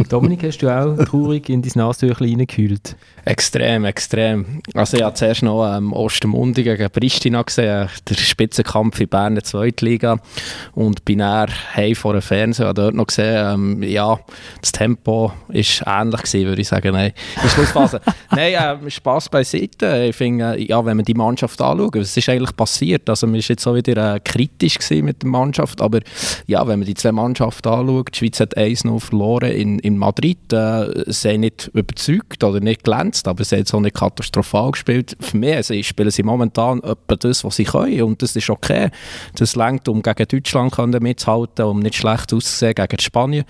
Dominik, 0.10 0.44
hast 0.44 0.58
du 0.60 0.70
auch 0.70 0.98
traurig 1.06 1.50
in 1.50 1.62
dein 1.62 1.72
Nasentüchlein 1.76 2.30
reingekühlt? 2.32 2.96
Extrem, 3.26 3.86
extrem. 3.86 4.62
Also 4.74 4.98
ich 4.98 5.04
habe 5.04 5.14
zuerst 5.14 5.44
noch 5.44 5.66
ähm, 5.66 5.94
Ostermundi 5.94 6.64
gegen 6.64 6.90
Pristina 6.90 7.42
gesehen, 7.44 7.88
der 8.10 8.16
Spitzenkampf 8.16 9.00
in 9.00 9.08
Berner 9.08 9.44
Zweitliga 9.44 10.18
und 10.74 11.06
bin 11.06 11.20
dann 11.20 11.50
heim 11.76 11.96
vor 11.96 12.14
dem 12.14 12.22
Fernseher 12.22 12.74
dort 12.74 12.96
noch 12.96 13.08
gesehen, 13.08 13.54
ähm, 13.54 13.84
ja, 13.84 14.20
das 14.62 14.72
Tempo 14.72 15.32
ist 15.50 15.84
ähnlich 15.86 16.24
gewesen, 16.24 16.48
würde 16.48 16.62
ich 16.62 16.68
sagen. 16.68 16.92
Nein, 16.92 17.14
in 17.42 17.50
Schlussphase. 17.50 18.02
Nein, 18.32 18.54
äh, 18.54 18.92
Spass 18.92 19.30
beiseite. 19.30 20.08
Ich 20.10 20.16
finde, 20.16 20.56
äh, 20.58 20.66
ja, 20.66 20.84
wenn 20.84 20.98
man 20.98 21.06
die 21.06 21.14
Mannschaft 21.14 21.62
anschaut, 21.62 21.96
was 21.96 22.18
ist 22.18 22.30
eigentlich 22.30 22.56
passiert? 22.56 23.10
Also 23.10 23.28
man 23.28 23.36
ist 23.36 23.48
jetzt 23.48 23.66
auch 23.68 23.76
wieder 23.76 24.16
äh, 24.16 24.20
kritisch 24.20 24.80
mit 24.90 25.22
der 25.22 25.30
Mannschaft, 25.30 25.82
aber 25.82 26.00
ja, 26.48 26.68
wenn 26.68 26.80
man 26.80 26.86
die 26.86 26.96
zwei 26.96 27.12
Mannschaften 27.12 27.70
anschaut, 27.70 28.10
die 28.14 28.18
Schweiz 28.18 28.40
hat 28.40 28.58
1-0 28.58 29.00
verloren 29.00 29.52
in 29.52 29.80
in 29.84 29.98
Madrid 29.98 30.52
äh, 30.54 31.04
sie 31.08 31.38
nicht 31.38 31.70
überzeugt 31.74 32.44
oder 32.44 32.62
nicht 32.62 32.86
glänzt, 32.86 33.28
aber 33.28 33.44
sie 33.44 33.58
haben 33.58 33.66
so 33.66 33.80
nicht 33.82 33.96
katastrophal 33.96 34.72
gespielt. 34.72 35.18
Für 35.20 35.38
mich 35.38 35.56
also, 35.56 35.84
spielen 35.84 36.10
sie 36.10 36.24
momentan 36.24 36.80
etwa 36.80 37.16
das, 37.18 37.44
was 37.44 37.58
sie 37.58 37.66
können 37.66 38.02
und 38.02 38.22
das 38.22 38.36
ist 38.36 38.50
okay. 38.50 38.90
Das 39.36 39.58
längt, 39.58 39.90
um 39.90 40.02
gegen 40.02 40.28
Deutschland 40.28 41.02
mitzuhalten, 41.02 41.66
um 41.66 41.80
nicht 41.80 41.96
schlecht 41.96 42.34
auszusehen 42.34 42.76
gegen 42.76 43.00
Spanien. 43.00 43.44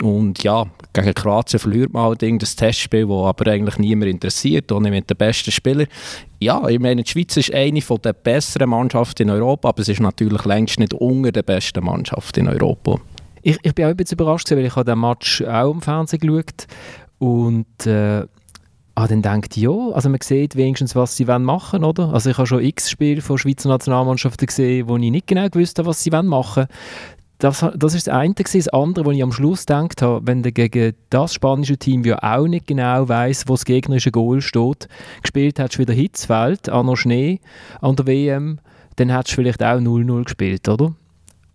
Und 0.00 0.44
ja, 0.44 0.64
gegen 0.92 1.14
Kroatien 1.14 1.58
verliert 1.58 1.92
man 1.92 2.04
halt 2.04 2.22
das 2.40 2.54
Testspiel, 2.54 3.06
das 3.06 3.24
aber 3.24 3.50
eigentlich 3.50 3.78
niemand 3.78 4.10
interessiert, 4.10 4.70
auch 4.70 4.80
nicht 4.80 4.92
mit 4.92 5.10
den 5.10 5.16
besten 5.16 5.50
Spielern. 5.50 5.88
Ja, 6.38 6.68
ich 6.68 6.78
meine, 6.78 7.02
die 7.02 7.10
Schweiz 7.10 7.36
ist 7.36 7.52
eine 7.52 7.80
der 7.80 8.12
besseren 8.12 8.70
Mannschaften 8.70 9.22
in 9.22 9.30
Europa, 9.30 9.70
aber 9.70 9.82
es 9.82 9.88
ist 9.88 10.00
natürlich 10.00 10.44
längst 10.44 10.78
nicht 10.78 10.94
unter 10.94 11.32
der 11.32 11.42
besten 11.42 11.84
Mannschaft 11.84 12.38
in 12.38 12.46
Europa. 12.46 13.00
Ich, 13.46 13.58
ich 13.62 13.74
bin 13.74 13.84
auch 13.84 13.90
ein 13.90 13.96
bisschen 13.96 14.18
überrascht, 14.18 14.50
weil 14.50 14.64
ich 14.64 14.74
habe 14.74 14.90
den 14.90 14.98
Match 14.98 15.42
auch 15.42 15.70
im 15.70 15.82
Fernsehen 15.82 16.20
geschaut 16.20 16.66
und 17.18 17.86
äh, 17.86 18.24
ah, 18.94 19.06
dann 19.06 19.20
denkt 19.20 19.56
ja, 19.58 19.70
also 19.92 20.08
man 20.08 20.20
sieht 20.22 20.56
wenigstens, 20.56 20.96
was 20.96 21.14
sie 21.14 21.26
machen 21.26 21.82
wollen, 21.82 21.84
oder? 21.84 22.14
Also 22.14 22.30
ich 22.30 22.38
habe 22.38 22.46
schon 22.46 22.64
x 22.64 22.88
Spiele 22.88 23.20
von 23.20 23.36
Schweizer 23.36 23.68
Nationalmannschaften 23.68 24.46
gesehen, 24.46 24.88
wo 24.88 24.96
ich 24.96 25.10
nicht 25.10 25.26
genau 25.26 25.46
gewusst 25.50 25.78
habe, 25.78 25.88
was 25.88 26.02
sie 26.02 26.10
machen 26.10 26.30
wollen. 26.30 26.68
Das, 27.38 27.66
das 27.76 27.94
ist 27.94 28.06
das 28.06 28.14
eine. 28.14 28.32
Das 28.32 28.68
andere, 28.68 29.04
wo 29.04 29.10
ich 29.10 29.22
am 29.22 29.32
Schluss 29.32 29.66
gedacht 29.66 30.00
habe, 30.00 30.26
wenn 30.26 30.42
du 30.42 30.50
gegen 30.50 30.94
das 31.10 31.34
spanische 31.34 31.76
Team 31.76 32.02
ja 32.04 32.18
auch 32.22 32.46
nicht 32.46 32.66
genau 32.66 33.06
weiß, 33.06 33.44
wo 33.46 33.52
das 33.52 33.66
gegnerische 33.66 34.10
Goal 34.12 34.40
steht, 34.40 34.88
gespielt 35.20 35.58
hast 35.58 35.74
du 35.74 35.80
wieder 35.80 35.92
Hitzfeld, 35.92 36.70
an 36.70 36.86
der 36.86 36.96
Schnee, 36.96 37.40
an 37.82 37.96
der 37.96 38.06
WM, 38.06 38.60
dann 38.96 39.10
hättest 39.10 39.32
du 39.32 39.42
vielleicht 39.42 39.62
auch 39.62 39.78
0-0 39.78 40.24
gespielt, 40.24 40.66
oder? 40.68 40.94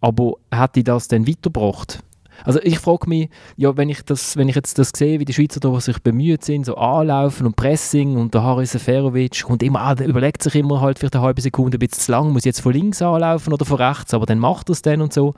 Aber 0.01 0.34
hat 0.51 0.75
die 0.75 0.84
das 0.84 1.07
dann 1.07 1.28
weitergebracht? 1.28 2.04
Also 2.46 2.60
ich 2.63 2.80
frage 2.80 3.10
mich, 3.10 3.30
ja, 3.57 3.75
wenn 3.75 3.90
ich, 3.90 4.01
das, 4.04 4.38
wenn 4.38 4.48
ich 4.48 4.56
jetzt 4.56 4.80
das 4.80 4.92
sehe, 4.96 5.19
wie 5.19 5.25
die 5.25 5.34
Schweizer 5.34 5.60
da 5.60 5.78
sich 5.80 6.00
bemüht 6.00 6.44
sind, 6.44 6.66
so 6.66 6.75
anlaufen 6.75 7.46
und 7.46 7.56
Pressing 7.56 8.16
und 8.16 8.34
der 8.34 8.44
Haris 8.44 8.72
Seferovic 8.72 9.44
kommt 9.44 9.63
immer, 9.63 9.81
ah, 9.81 9.96
überlegt 10.01 10.44
sich 10.44 10.56
immer 10.56 10.81
halt 10.81 11.00
für 11.00 11.10
eine 11.12 11.22
halbe 11.22 11.42
Sekunde 11.42 11.78
ein 11.78 11.80
bisschen 11.80 12.01
zu 12.01 12.12
lang, 12.12 12.31
muss 12.31 12.46
jetzt 12.46 12.62
von 12.62 12.74
links 12.74 13.01
anlaufen 13.01 13.54
oder 13.54 13.66
von 13.66 13.78
rechts, 13.78 14.13
aber 14.13 14.25
dann 14.25 14.40
macht 14.40 14.69
er 14.69 14.74
es 14.74 14.81
dann 14.81 15.01
und 15.01 15.13
so. 15.13 15.34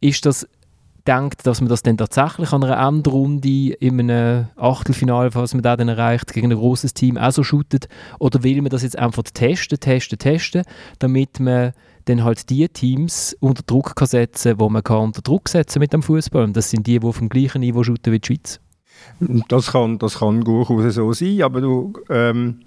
Ist 0.00 0.26
das 0.26 0.48
denkt, 1.06 1.46
dass 1.46 1.60
man 1.60 1.68
das 1.68 1.82
dann 1.82 1.96
tatsächlich 1.96 2.52
an 2.52 2.64
einer 2.64 2.86
Endrunde 2.88 3.72
in 3.74 4.00
einem 4.00 4.46
Achtelfinale, 4.56 5.34
was 5.34 5.54
man 5.54 5.62
da 5.62 5.76
dann 5.76 5.88
erreicht, 5.88 6.32
gegen 6.32 6.52
ein 6.52 6.58
großes 6.58 6.94
Team 6.94 7.18
auch 7.18 7.32
so 7.32 7.42
shootet? 7.42 7.88
Oder 8.18 8.42
will 8.42 8.62
man 8.62 8.70
das 8.70 8.82
jetzt 8.82 8.98
einfach 8.98 9.24
testen, 9.34 9.80
testen, 9.80 10.18
testen, 10.18 10.62
damit 10.98 11.40
man 11.40 11.72
dann 12.04 12.24
halt 12.24 12.50
die 12.50 12.68
Teams 12.68 13.36
unter 13.40 13.62
Druck 13.62 13.96
kann 13.96 14.08
setzen, 14.08 14.58
wo 14.58 14.68
man 14.68 14.82
kann 14.82 14.98
unter 14.98 15.22
Druck 15.22 15.48
setzen 15.48 15.78
mit 15.78 15.92
dem 15.92 16.02
Fußball. 16.02 16.52
Das 16.52 16.70
sind 16.70 16.86
die, 16.86 16.98
die 16.98 17.06
auf 17.06 17.18
dem 17.18 17.28
gleichen 17.28 17.60
Niveau 17.60 17.82
shooten 17.82 18.12
wie 18.12 18.18
die 18.18 18.26
Schweiz. 18.26 18.60
Das 19.48 19.72
kann, 19.72 19.98
das 19.98 20.18
kann 20.18 20.42
durchaus 20.42 20.94
so 20.94 21.12
sein, 21.12 21.42
aber 21.42 21.60
du, 21.60 21.92
ähm, 22.08 22.60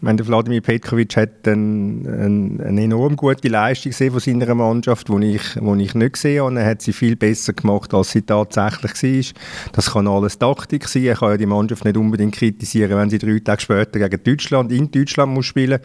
meine, 0.00 0.16
der 0.16 0.26
Vladimir 0.26 0.60
Petkovic 0.60 1.16
hat 1.16 1.46
ein, 1.46 2.06
ein, 2.06 2.60
eine 2.60 2.82
enorm 2.82 3.16
gute 3.16 3.48
Leistung 3.48 3.90
gesehen 3.90 4.12
von 4.12 4.20
seiner 4.20 4.54
Mannschaft, 4.54 5.08
die 5.08 5.34
ich, 5.34 5.42
wo 5.60 5.74
ich 5.74 5.94
nicht 5.94 6.14
gesehen 6.14 6.42
habe. 6.42 6.58
Er 6.58 6.66
hat 6.70 6.82
sie 6.82 6.92
viel 6.92 7.16
besser 7.16 7.52
gemacht, 7.52 7.92
als 7.92 8.12
sie 8.12 8.22
tatsächlich 8.22 9.34
war. 9.34 9.72
Das 9.72 9.92
kann 9.92 10.08
alles 10.08 10.38
Taktik 10.38 10.88
sein. 10.88 11.04
Er 11.04 11.16
kann 11.16 11.30
ja 11.30 11.36
die 11.36 11.46
Mannschaft 11.46 11.84
nicht 11.84 11.96
unbedingt 11.96 12.34
kritisieren, 12.34 12.96
wenn 12.96 13.10
sie 13.10 13.18
drei 13.18 13.38
Tage 13.40 13.60
später 13.60 13.98
gegen 13.98 14.24
Deutschland 14.24 14.72
in 14.72 14.90
Deutschland 14.90 15.32
muss 15.32 15.46
spielen 15.46 15.80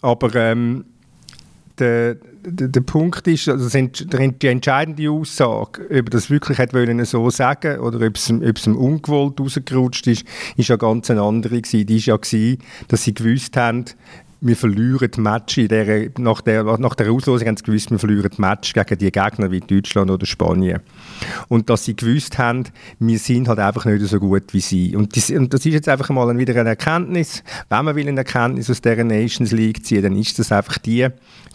Aber 0.00 0.34
ähm, 0.36 0.84
der, 1.78 2.14
der, 2.46 2.68
der, 2.68 2.80
Punkt 2.82 3.26
ist, 3.26 3.48
also 3.48 3.68
die 3.68 4.46
entscheidende 4.46 5.10
Aussage, 5.10 5.88
ob 5.98 6.10
das 6.10 6.30
wirklich 6.30 6.58
hat 6.58 6.72
wollen 6.72 7.04
so 7.04 7.28
sagen 7.30 7.80
oder 7.80 8.06
ob 8.06 8.16
es, 8.16 8.30
ob 8.30 8.56
es 8.56 8.66
ihm 8.66 8.76
ungewollt 8.76 9.40
rausgerutscht 9.40 10.06
ist, 10.06 10.24
ist 10.56 10.68
ja 10.68 10.76
ganz 10.76 11.10
eine 11.10 11.22
andere 11.22 11.60
gewesen. 11.60 11.86
Die 11.86 11.96
ist 11.96 12.06
ja 12.06 12.16
gewesen, 12.16 12.58
dass 12.88 13.02
sie 13.02 13.14
gewusst 13.14 13.56
haben, 13.56 13.86
wir 14.44 14.56
verlieren 14.56 15.10
die 15.10 15.20
Match 15.20 15.56
in 15.56 15.68
der, 15.68 16.10
nach, 16.18 16.42
der, 16.42 16.62
nach 16.78 16.94
der 16.94 17.10
Auslosung 17.10 17.48
haben 17.48 17.56
sie 17.56 17.64
gewusst, 17.64 17.90
wir 17.90 17.98
verlieren 17.98 18.30
die 18.36 18.40
Match 18.40 18.74
gegen 18.74 18.98
die 18.98 19.10
Gegner 19.10 19.50
wie 19.50 19.60
Deutschland 19.60 20.10
oder 20.10 20.26
Spanien. 20.26 20.80
Und 21.48 21.70
dass 21.70 21.86
sie 21.86 21.96
gewusst 21.96 22.36
haben, 22.36 22.64
wir 22.98 23.18
sind 23.18 23.48
halt 23.48 23.58
einfach 23.58 23.86
nicht 23.86 24.06
so 24.06 24.20
gut 24.20 24.52
wie 24.52 24.60
sie. 24.60 24.94
Und 24.94 25.16
das, 25.16 25.30
und 25.30 25.54
das 25.54 25.64
ist 25.64 25.72
jetzt 25.72 25.88
einfach 25.88 26.10
mal 26.10 26.36
wieder 26.36 26.54
eine 26.60 26.68
Erkenntnis. 26.68 27.42
Wenn 27.70 27.86
man 27.86 27.96
will 27.96 28.06
eine 28.06 28.18
Erkenntnis 28.18 28.68
aus 28.68 28.82
dieser 28.82 29.02
Nations 29.02 29.50
League 29.50 29.84
ziehen, 29.84 30.02
dann 30.02 30.16
ist 30.16 30.38
das 30.38 30.52
einfach 30.52 30.76
die, 30.76 31.08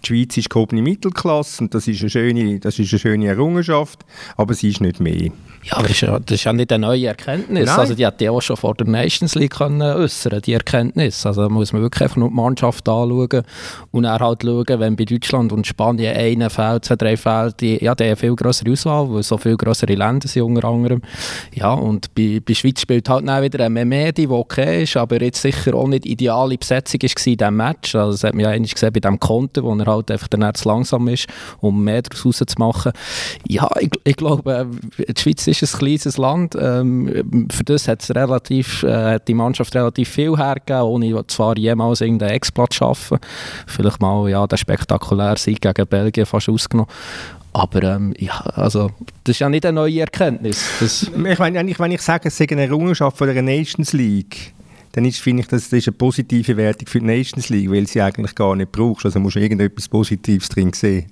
die 0.03 0.07
Schweiz 0.07 0.37
ist 0.37 0.49
gehobene 0.49 0.81
Mittelklasse 0.81 1.63
und 1.63 1.75
das 1.75 1.87
ist 1.87 2.01
eine 2.01 2.09
schöne, 2.09 2.59
das 2.59 2.79
ist 2.79 2.91
eine 2.91 2.99
schöne 2.99 3.27
Errungenschaft, 3.27 3.99
aber 4.37 4.53
sie 4.53 4.69
ist 4.69 4.81
nicht 4.81 4.99
mehr. 4.99 5.29
Ja, 5.63 5.73
aber 5.73 5.83
das 5.83 5.91
ist 5.91 6.01
ja, 6.01 6.19
das 6.19 6.35
ist 6.35 6.43
ja 6.45 6.53
nicht 6.53 6.71
eine 6.71 6.87
neue 6.87 7.07
Erkenntnis. 7.07 7.65
Nein. 7.65 7.79
Also 7.79 7.93
die 7.93 8.05
hat 8.05 8.21
ja 8.21 8.31
auch 8.31 8.41
schon 8.41 8.57
vor 8.57 8.75
der 8.75 8.87
Nations 8.87 9.35
League 9.35 9.55
können 9.57 9.81
äußern, 9.81 10.41
die 10.41 10.53
Erkenntnis. 10.53 11.25
Also 11.25 11.43
da 11.43 11.49
muss 11.49 11.73
man 11.73 11.81
wirklich 11.81 12.01
einfach 12.01 12.17
nur 12.17 12.29
die 12.29 12.35
Mannschaft 12.35 12.78
Mannschaft 12.79 12.89
anschauen 12.89 13.43
und 13.91 14.03
dann 14.03 14.19
halt 14.19 14.43
schauen, 14.43 14.79
wenn 14.79 14.95
bei 14.95 15.05
Deutschland 15.05 15.51
und 15.51 15.67
Spanien 15.67 16.15
einer 16.15 16.49
fehlt, 16.49 16.85
zwei, 16.85 16.95
drei 16.95 17.17
fehlt, 17.17 17.61
die, 17.61 17.83
ja, 17.83 17.95
die 17.95 18.05
haben 18.05 18.15
viel 18.15 18.35
größere 18.35 18.71
Auswahl, 18.71 19.11
weil 19.11 19.23
so 19.23 19.37
viel 19.37 19.57
größere 19.57 19.93
Länder 19.95 20.27
sind 20.27 20.43
unter 20.43 20.67
anderem. 20.67 21.01
Ja, 21.53 21.73
und 21.73 22.13
bei, 22.15 22.41
bei 22.45 22.53
Schweiz 22.53 22.81
spielt 22.81 23.09
halt 23.09 23.27
dann 23.27 23.43
wieder 23.43 23.65
ein 23.65 23.73
Memedi, 23.73 24.27
der 24.27 24.37
okay 24.37 24.83
ist, 24.83 24.97
aber 24.97 25.21
jetzt 25.21 25.41
sicher 25.41 25.73
auch 25.73 25.87
nicht 25.87 26.05
ideale 26.05 26.57
Besetzung 26.57 27.01
war 27.01 27.27
in 27.27 27.37
diesem 27.37 27.55
Match. 27.55 27.95
Also 27.95 28.11
das 28.11 28.23
hat 28.23 28.33
man 28.33 28.43
ja 28.43 28.49
eigentlich 28.49 28.73
gesehen 28.73 28.93
bei 28.93 28.99
diesem 28.99 29.19
Konto, 29.19 29.63
wo 29.63 29.75
er 29.75 29.85
halt 29.85 30.11
einfach 30.11 30.27
dann 30.27 30.53
zu 30.53 30.67
langsam 30.67 31.07
ist, 31.07 31.27
um 31.59 31.83
mehr 31.83 32.01
daraus 32.01 32.25
rauszumachen. 32.25 32.91
Ja, 33.47 33.69
ich, 33.79 33.91
ich 34.03 34.15
glaube, 34.15 34.67
die 34.97 35.21
Schweiz 35.21 35.47
ist 35.47 35.75
ein 35.75 35.79
kleines 35.79 36.17
Land. 36.17 36.55
Ähm, 36.59 37.47
für 37.51 37.63
das 37.63 37.87
hat 37.87 38.09
relativ, 38.11 38.83
äh, 38.83 39.19
die 39.27 39.33
Mannschaft 39.33 39.75
relativ 39.75 40.09
viel 40.09 40.37
hergegeben, 40.37 40.83
ohne 40.83 41.27
zwar 41.27 41.57
jemals 41.57 42.01
irgendeinen 42.01 42.31
Ex-Platz 42.31 42.58
zu 42.67 42.77
schaffen. 42.77 43.19
Vielleicht 43.67 44.01
mal 44.01 44.29
ja, 44.29 44.45
der 44.47 44.57
spektakuläre 44.57 45.37
Sieg 45.37 45.61
gegen 45.61 45.87
Belgien 45.87 46.25
fast 46.25 46.49
ausgenommen. 46.49 46.91
Aber 47.51 47.83
ähm, 47.83 48.13
ja, 48.17 48.39
also, 48.39 48.91
das 49.23 49.35
ist 49.35 49.39
ja 49.39 49.49
nicht 49.49 49.65
eine 49.65 49.73
neue 49.73 50.01
Erkenntnis. 50.01 50.63
Das 50.79 51.03
ich 51.03 51.39
meine, 51.39 51.77
wenn 51.79 51.91
ich 51.91 52.01
sage, 52.01 52.27
es 52.27 52.37
sei 52.37 52.47
eine 52.51 52.65
Errungenschaft 52.65 53.17
von 53.17 53.27
der 53.27 53.41
Nations 53.41 53.93
League, 53.93 54.53
dann 54.91 55.05
ist, 55.05 55.19
finde 55.19 55.41
ich, 55.41 55.47
das, 55.47 55.63
das 55.69 55.79
ist 55.79 55.87
eine 55.87 55.97
positive 55.97 56.57
Wertung 56.57 56.87
für 56.87 56.99
die 56.99 57.05
Nations 57.05 57.49
League, 57.49 57.71
weil 57.71 57.87
sie 57.87 58.01
eigentlich 58.01 58.35
gar 58.35 58.55
nicht 58.55 58.71
brauchst. 58.71 59.05
Also 59.05 59.19
musst 59.19 59.35
du 59.35 59.39
irgendetwas 59.39 59.87
Positives 59.87 60.49
drin 60.49 60.73
sehen. 60.73 61.11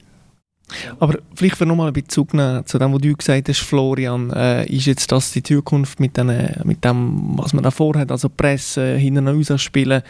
Aber 1.00 1.20
vielleicht 1.36 1.58
für 1.58 1.66
nochmal 1.66 1.88
ein 1.88 1.94
Bezug 1.94 2.32
zu 2.32 2.78
dem, 2.78 2.94
was 2.94 3.02
du 3.02 3.16
gesagt 3.16 3.50
hast, 3.50 3.60
Florian, 3.60 4.32
äh, 4.32 4.66
ist 4.66 4.86
jetzt 4.86 5.12
das 5.12 5.32
die 5.32 5.44
Zukunft 5.44 6.00
mit, 6.00 6.18
den, 6.18 6.28
mit 6.64 6.84
dem, 6.84 7.38
was 7.38 7.54
man 7.54 7.64
da 7.64 7.72
vorhat, 7.72 8.12
also 8.12 8.30
Presse, 8.30 8.96
hinten 8.96 9.28
raus 9.28 9.62
spielen. 9.62 10.02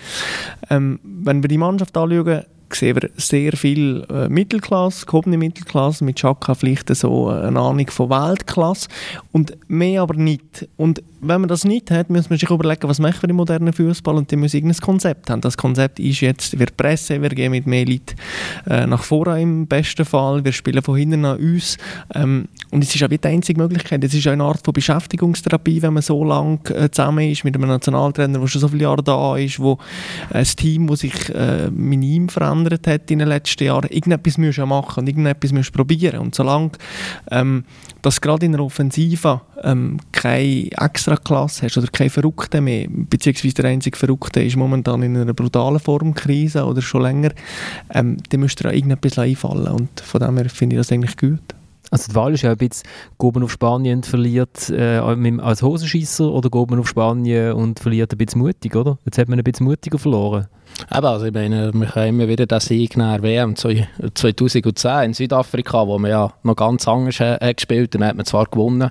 Ähm, 0.69 0.99
wenn 1.03 1.43
wir 1.43 1.47
die 1.47 1.57
Mannschaft 1.57 1.95
anschauen, 1.95 2.43
sehen 2.73 2.97
wir 3.01 3.09
sehr 3.15 3.53
viel 3.53 4.05
äh, 4.09 4.27
Mittelklasse, 4.29 5.05
gehobene 5.05 5.37
Mittelklasse, 5.37 6.03
mit 6.03 6.17
Chaka 6.17 6.55
vielleicht 6.55 6.93
so 6.95 7.29
eine 7.29 7.59
Ahnung 7.59 7.87
von 7.89 8.09
Weltklasse 8.09 8.89
und 9.31 9.57
mehr 9.69 10.01
aber 10.01 10.15
nicht. 10.15 10.67
Und 10.75 11.01
wenn 11.19 11.41
man 11.41 11.47
das 11.47 11.63
nicht 11.63 11.89
hat, 11.89 12.09
muss 12.09 12.29
man 12.29 12.37
sich 12.37 12.49
überlegen, 12.49 12.87
was 12.87 12.99
machen 12.99 13.23
wir 13.23 13.29
im 13.29 13.37
modernen 13.37 13.73
Fußball? 13.73 14.15
Und 14.15 14.31
dann 14.31 14.39
muss 14.39 14.53
irgendein 14.53 14.79
Konzept 14.79 15.29
haben. 15.29 15.41
Das 15.41 15.57
Konzept 15.57 15.99
ist 15.99 16.21
jetzt, 16.21 16.59
wir 16.59 16.67
pressen, 16.67 17.21
wir 17.21 17.29
gehen 17.29 17.51
mit 17.51 17.65
mehr 17.65 17.85
Leuten 17.85 18.15
äh, 18.69 18.85
nach 18.85 19.03
vorne 19.03 19.41
im 19.41 19.67
besten 19.67 20.05
Fall, 20.05 20.43
wir 20.45 20.51
spielen 20.51 20.81
von 20.81 20.95
hinten 20.95 21.25
an 21.25 21.37
uns. 21.37 21.77
Ähm, 22.13 22.47
und 22.71 22.83
es 22.83 22.93
ist 22.93 23.03
auch 23.03 23.07
die 23.07 23.23
einzige 23.23 23.59
Möglichkeit, 23.59 24.03
es 24.03 24.13
ist 24.13 24.27
auch 24.27 24.31
eine 24.31 24.43
Art 24.43 24.63
von 24.63 24.73
Beschäftigungstherapie, 24.73 25.81
wenn 25.81 25.93
man 25.93 26.03
so 26.03 26.23
lange 26.23 26.59
äh, 26.69 26.89
zusammen 26.91 27.29
ist 27.29 27.43
mit 27.43 27.55
einem 27.55 27.69
Nationaltrainer, 27.69 28.39
der 28.39 28.47
schon 28.47 28.61
so 28.61 28.67
viele 28.67 28.83
Jahre 28.83 29.03
da 29.03 29.37
ist, 29.37 29.59
wo 29.59 29.79
äh, 30.31 30.39
ein 30.39 30.45
Team, 30.45 30.87
das 30.87 30.99
sich 30.99 31.29
äh, 31.33 31.69
minim 31.71 32.29
verändert 32.29 32.87
hat 32.87 33.09
in 33.09 33.19
den 33.19 33.27
letzten 33.27 33.63
Jahren, 33.63 33.89
irgendetwas 33.89 34.35
du 34.35 34.65
machen 34.65 35.01
und 35.01 35.07
irgendetwas 35.07 35.51
du 35.51 35.71
probieren. 35.71 36.19
Und 36.19 36.35
solange 36.35 36.71
ähm, 37.31 37.63
das 38.07 38.21
gerade 38.21 38.45
in 38.45 38.53
der 38.53 38.61
Offensive 38.61 39.41
ähm, 39.63 39.97
keine 40.13 40.71
Extraklasse 40.71 41.65
hast 41.65 41.77
oder 41.77 41.87
keine 41.87 42.09
Verrückten 42.09 42.63
mehr, 42.63 42.87
beziehungsweise 42.89 43.55
der 43.55 43.65
einzige 43.65 43.97
Verrückte 43.97 44.41
ist 44.41 44.55
momentan 44.55 45.03
in 45.03 45.17
einer 45.17 45.33
brutalen 45.33 45.79
Formkrise 45.79 46.63
oder 46.63 46.81
schon 46.81 47.01
länger, 47.01 47.31
ähm, 47.93 48.17
dann 48.29 48.39
müsste 48.39 48.63
dir 48.63 48.73
irgendetwas 48.73 49.19
einfallen 49.19 49.67
und 49.67 49.99
von 49.99 50.21
dem 50.21 50.37
her 50.37 50.49
finde 50.49 50.77
ich 50.77 50.79
das 50.79 50.91
eigentlich 50.91 51.17
gut. 51.17 51.41
Also 51.91 52.09
die 52.09 52.15
Wahl 52.15 52.33
ist 52.33 52.43
ja 52.43 52.51
ein 52.51 52.57
bisschen, 52.57 52.87
geht 53.19 53.33
man 53.33 53.43
auf 53.43 53.51
Spanien 53.51 53.97
und 53.97 54.05
verliert 54.05 54.69
äh, 54.69 54.97
als 54.97 55.61
Hosenschisser 55.61 56.31
oder 56.31 56.49
geht 56.49 56.69
man 56.69 56.79
auf 56.79 56.87
Spanien 56.87 57.53
und 57.53 57.79
verliert 57.79 58.13
ein 58.13 58.17
bisschen 58.17 58.41
mutig, 58.41 58.75
oder? 58.75 58.97
Jetzt 59.05 59.17
hat 59.17 59.27
man 59.27 59.37
ein 59.37 59.43
bisschen 59.43 59.65
mutiger 59.65 59.97
verloren. 59.97 60.47
Eben, 60.95 61.05
also 61.05 61.25
ich 61.25 61.33
meine, 61.33 61.73
wir 61.73 61.87
können 61.87 62.19
immer 62.19 62.27
wieder 62.27 62.45
den 62.45 62.59
Sieg 62.59 62.97
nach 62.97 63.19
der 63.19 63.23
WM 63.23 63.55
2010 63.55 65.03
in 65.03 65.13
Südafrika, 65.13 65.87
wo 65.87 65.97
man 65.97 66.11
ja 66.11 66.33
noch 66.43 66.55
ganz 66.55 66.87
anders 66.87 67.19
äh, 67.19 67.53
gespielt 67.53 67.93
hat, 67.93 67.95
dann 67.95 68.07
hat 68.07 68.15
man 68.15 68.25
zwar 68.25 68.45
gewonnen, 68.45 68.89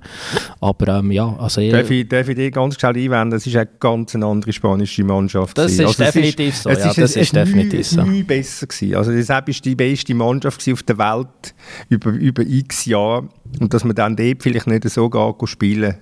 aber 0.60 0.98
ähm, 0.98 1.12
ja, 1.12 1.36
also 1.38 1.60
ich, 1.60 1.70
darf, 1.70 1.90
ich, 1.90 2.08
darf 2.08 2.28
ich 2.28 2.34
dir 2.34 2.50
ganz 2.50 2.74
schnell 2.78 2.96
einwenden, 2.96 3.36
es 3.36 3.46
ist 3.46 3.56
eine 3.56 3.68
ganz 3.78 4.14
andere 4.14 4.52
spanische 4.52 5.04
Mannschaft. 5.04 5.56
Das 5.56 5.72
ist 5.72 5.80
also 5.80 6.02
definitiv 6.02 6.48
ist, 6.48 6.62
so, 6.64 6.70
ja, 6.70 6.76
ist, 6.76 6.98
das 6.98 7.16
ist 7.16 7.34
definitiv 7.36 7.86
so. 7.86 8.02
Nie 8.02 8.22
besser 8.22 8.66
gewesen. 8.66 8.96
Also 8.96 9.12
das 9.12 9.28
war 9.28 9.42
die 9.42 9.74
beste 9.74 10.14
Mannschaft 10.14 10.68
auf 10.68 10.82
der 10.82 10.98
Welt 10.98 11.54
über, 11.88 12.10
über 12.10 12.42
x 12.42 12.86
Jahre 12.86 13.28
und 13.60 13.72
dass 13.72 13.84
man 13.84 13.94
dann 13.94 14.16
dort 14.16 14.42
vielleicht 14.42 14.66
nicht 14.66 14.88
so 14.88 15.08
geht 15.08 15.48
spielen 15.48 15.96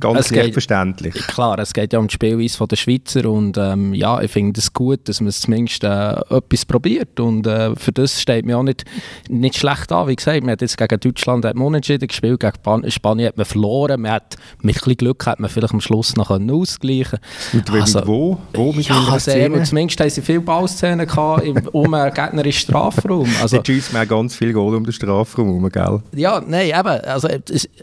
ganz 0.00 0.28
geht, 0.30 0.52
verständlich. 0.52 1.14
Klar, 1.14 1.58
es 1.58 1.72
geht 1.72 1.92
ja 1.92 1.98
um 1.98 2.08
die 2.08 2.14
Spielweise 2.14 2.66
der 2.66 2.76
Schweizer 2.76 3.28
und 3.28 3.56
ähm, 3.58 3.94
ja, 3.94 4.20
ich 4.20 4.30
finde 4.30 4.58
es 4.60 4.72
gut, 4.72 5.08
dass 5.08 5.20
man 5.20 5.32
zumindest 5.32 5.84
äh, 5.84 6.12
etwas 6.12 6.64
probiert 6.64 7.18
und 7.20 7.46
äh, 7.46 7.74
für 7.76 7.92
das 7.92 8.20
steht 8.20 8.44
mir 8.44 8.58
auch 8.58 8.62
nicht, 8.62 8.84
nicht 9.28 9.56
schlecht 9.56 9.92
an. 9.92 10.08
Wie 10.08 10.16
gesagt, 10.16 10.42
man 10.42 10.52
hat 10.52 10.60
jetzt 10.60 10.76
gegen 10.76 11.00
Deutschland 11.00 11.44
hat 11.44 11.56
man 11.56 11.66
unentschieden 11.68 12.08
gespielt, 12.08 12.40
gegen 12.40 12.90
Spanien 12.90 13.28
hat 13.28 13.36
man 13.36 13.46
verloren, 13.46 14.00
man 14.00 14.12
hat, 14.12 14.36
mit 14.62 14.86
ein 14.86 14.96
Glück 14.96 15.26
hat 15.26 15.40
man 15.40 15.50
vielleicht 15.50 15.72
am 15.74 15.80
Schluss 15.80 16.16
noch 16.16 16.30
ausgleichen 16.30 17.18
Mit 17.52 17.72
wem, 17.72 17.82
also, 17.82 18.06
wo? 18.06 18.38
Wo 18.52 18.72
mit 18.72 18.88
ja, 18.88 19.08
also, 19.10 19.30
zumindest 19.30 20.00
haben 20.00 20.10
sie 20.10 20.22
viele 20.22 20.40
Ballszenen 20.40 21.06
gehabt 21.06 21.44
im, 21.44 21.56
um 21.72 21.92
einen 21.94 22.12
gegnerischen 22.12 22.60
Strafraum. 22.68 23.28
Also, 23.42 23.56
Dort 23.56 23.66
schießt 23.66 23.92
man 23.92 24.06
ganz 24.06 24.36
viel 24.36 24.52
Goal 24.52 24.74
um 24.76 24.84
den 24.84 24.92
Strafraum 24.92 25.46
herum, 25.46 25.68
gell? 25.68 26.02
Ja, 26.14 26.40
nein, 26.46 26.68
eben, 26.68 27.04
also, 27.04 27.28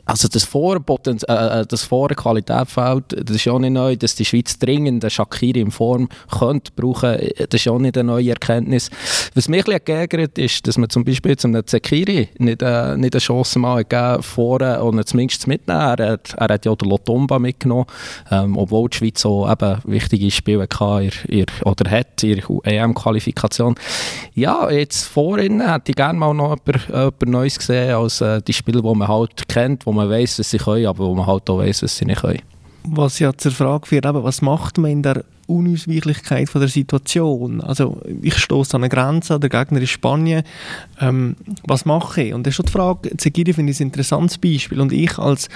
also 0.06 0.28
das 0.28 0.44
Vorpotenzial, 0.44 1.62
äh, 1.62 1.66
das 1.66 1.79
vorne 1.84 2.16
Qualität 2.16 2.70
fehlt. 2.70 3.06
Das 3.18 3.36
ist 3.36 3.48
auch 3.48 3.60
nicht 3.60 3.72
neu, 3.72 3.96
dass 3.96 4.16
die 4.16 4.26
Schweiz 4.26 4.58
dringend 4.60 5.04
einen 5.04 5.10
Shakiri 5.10 5.62
in 5.62 5.72
Form 5.72 6.10
könnte 6.38 6.72
brauchen. 6.76 7.18
Das 7.50 7.62
ist 7.62 7.68
auch 7.68 7.80
nicht 7.80 7.98
eine 7.98 8.08
neue 8.08 8.32
Erkenntnis. 8.32 8.90
Was 9.34 9.48
mich 9.48 9.68
ein 9.68 9.80
geärgert 9.84 10.38
ist, 10.38 10.68
dass 10.68 10.78
man 10.78 10.90
zum 10.90 11.04
Beispiel 11.04 11.38
zum 11.38 11.56
Zekiri 11.66 12.30
nicht, 12.38 12.62
äh, 12.62 12.98
nicht 12.98 13.14
eine 13.16 13.22
Chance 13.22 13.60
mal 13.60 13.84
gegeben 13.84 14.22
vorne 14.24 14.84
und 14.84 15.08
zumindest 15.08 15.48
mitnehmen. 15.48 15.80
Er 15.80 16.12
hat, 16.12 16.34
er 16.36 16.48
hat 16.48 16.66
ja 16.66 16.76
den 16.76 16.90
Lotomba 16.90 17.40
mitgenommen, 17.40 17.86
ähm, 18.32 18.58
obwohl 18.58 18.90
die 18.90 18.98
Schweiz 18.98 19.22
so 19.22 19.50
eben 19.50 19.78
wichtige 19.86 20.30
Spiele 20.32 20.68
hatte 20.80 21.12
ihr, 21.28 21.46
oder 21.64 21.90
hat 21.90 22.24
in 22.24 22.42
EM-Qualifikation. 22.64 23.76
Ja, 24.34 24.70
jetzt 24.70 25.06
vorhin 25.06 25.62
hätte 25.62 25.92
ich 25.92 25.96
gerne 25.96 26.20
mal 26.20 26.34
noch 26.34 26.58
jemand, 26.66 27.30
Neues 27.30 27.58
gesehen 27.58 27.94
als 27.94 28.22
äh, 28.22 28.42
die 28.42 28.54
Spiele, 28.54 28.82
die 28.82 28.96
man 28.96 29.08
halt 29.08 29.48
kennt, 29.48 29.86
wo 29.86 29.92
man 29.92 30.10
weiß, 30.10 30.38
dass 30.38 30.50
sie 30.50 30.58
können, 30.58 30.86
aber 30.86 31.06
wo 31.06 31.16
man 31.16 31.28
halt 31.28 31.50
auch 31.50 31.62
weiß, 31.70 31.80
dass 31.82 31.98
sie 31.98 32.06
nicht 32.06 32.22
können. 32.22 32.42
Was 32.84 33.20
ja 33.20 33.34
zur 33.34 33.52
Frage 33.52 33.88
führt, 33.88 34.06
was 34.06 34.42
macht 34.42 34.78
man 34.78 34.92
in 34.92 35.04
der 35.04 35.24
Unausweichlichkeit 35.50 36.50
von 36.50 36.62
der 36.62 36.70
Situation? 36.70 37.62
Also 37.62 38.02
ich 38.22 38.38
stoße 38.38 38.76
an 38.76 38.84
eine 38.84 38.90
Grenze, 38.90 39.40
der 39.40 39.50
Gegner 39.50 39.82
ist 39.82 39.90
Spanien, 39.90 40.44
ähm, 41.00 41.36
was 41.66 41.86
mache 41.86 42.22
ich? 42.24 42.34
Und 42.34 42.46
das 42.46 42.52
ist 42.52 42.56
schon 42.58 42.66
die 42.66 42.72
Frage, 42.72 43.18
Zegiri 43.18 43.54
finde 43.54 43.72
ich 43.72 43.80
ein 43.80 43.88
interessantes 43.88 44.38
Beispiel 44.38 44.80
und 44.80 44.94
ich 44.94 45.18
als 45.18 45.50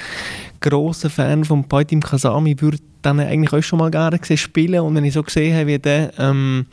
großer 0.62 1.10
Fan 1.10 1.44
von 1.44 1.66
Paitim 1.66 2.02
Kasami 2.02 2.60
würde 2.60 2.78
dann 3.04 3.20
eigentlich 3.20 3.54
auch 3.54 3.62
schon 3.62 3.80
mal 3.80 3.92
gerne 3.92 4.18
gesehen 4.18 4.38
spielen 4.38 4.80
und 4.80 4.96
wenn 4.96 5.04
ich 5.04 5.14
so 5.14 5.24
gesehen 5.24 5.56
habe, 5.56 5.68
wie 5.68 5.80
der 5.80 6.14
ähm, 6.18 6.66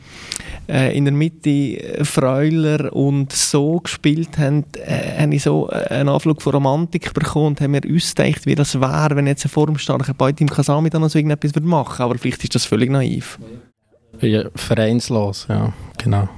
äh, 0.67 0.97
in 0.97 1.05
der 1.05 1.13
Mitte 1.13 1.49
äh, 1.49 2.05
Freuler 2.05 2.93
und 2.93 3.31
so 3.33 3.79
gespielt 3.79 4.37
haben, 4.37 4.63
äh, 4.77 5.21
habe 5.21 5.35
ich 5.35 5.43
so 5.43 5.69
äh, 5.69 5.93
einen 5.93 6.09
Anflug 6.09 6.41
von 6.41 6.53
Romantik 6.53 7.13
bekommen 7.13 7.47
und 7.47 7.61
habe 7.61 7.69
mir 7.69 7.81
ausgedacht, 7.93 8.45
wie 8.45 8.55
das 8.55 8.79
wäre, 8.79 9.15
wenn 9.15 9.27
jetzt 9.27 9.45
ein 9.45 9.49
formstarker 9.49 10.13
Paitim 10.13 10.49
Kasami 10.49 10.89
dann 10.89 11.01
noch 11.01 11.09
so 11.09 11.19
irgendetwas 11.19 11.53
würde 11.53 11.67
machen 11.67 12.01
aber 12.01 12.17
vielleicht 12.17 12.43
ist 12.43 12.55
das 12.55 12.65
völlig 12.65 12.89
naiv. 12.89 13.10
Ja, 14.19 14.43
vereinslos, 14.55 15.47
ja, 15.49 15.73
genau. 15.97 16.29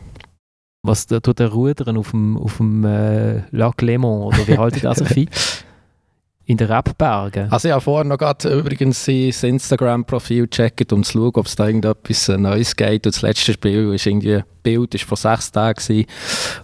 Was 0.86 1.08
tut 1.08 1.40
der 1.40 1.48
Rudern 1.48 1.98
auf 1.98 2.12
dem, 2.12 2.38
auf 2.38 2.58
dem 2.58 2.84
äh, 2.84 3.44
Lac 3.52 3.82
Léman 3.82 4.26
oder 4.26 4.48
wie 4.48 4.58
haltet 4.58 4.84
ihr 4.84 4.90
das 4.90 5.02
fit? 5.02 5.30
In 6.46 6.58
den 6.58 6.70
Rebbergen? 6.70 7.50
Also 7.50 7.70
ich 7.70 7.72
habe 7.72 7.82
vorher 7.82 8.04
noch 8.04 8.18
gerade 8.18 8.50
übrigens 8.54 9.06
sein 9.06 9.32
Instagram-Profil 9.42 10.48
gecheckt, 10.48 10.92
um 10.92 11.04
zu 11.04 11.14
schauen, 11.14 11.32
ob 11.36 11.46
es 11.46 11.56
da 11.56 11.68
irgendetwas 11.68 12.28
äh, 12.28 12.38
Neues 12.38 12.76
geht. 12.76 13.06
Und 13.06 13.16
das 13.16 13.22
letzte 13.22 13.54
Spiel 13.54 13.94
ist 13.94 14.06
irgendwie, 14.06 14.44
Bild 14.62 14.94
ist 14.94 15.06
vor 15.06 15.16
sechs 15.16 15.54
Tagen 15.54 15.80
gewesen, 15.82 16.06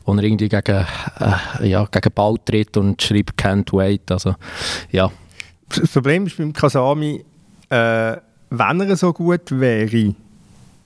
wo 0.04 0.14
er 0.14 0.24
irgendwie 0.24 0.50
gegen, 0.50 0.86
äh, 1.20 1.68
ja, 1.70 1.86
gegen 1.86 2.14
Ball 2.14 2.36
tritt 2.44 2.76
und 2.76 3.02
schreibt 3.02 3.42
«Can't 3.42 3.72
wait». 3.72 4.12
Also, 4.12 4.36
ja. 4.92 5.10
Das 5.70 5.94
Problem 5.94 6.28
ist 6.28 6.36
beim 6.36 6.52
Kasami, 6.52 7.24
äh, 7.70 8.18
wenn 8.50 8.82
er 8.82 8.96
so 8.96 9.14
gut 9.14 9.52
wäre, 9.52 10.14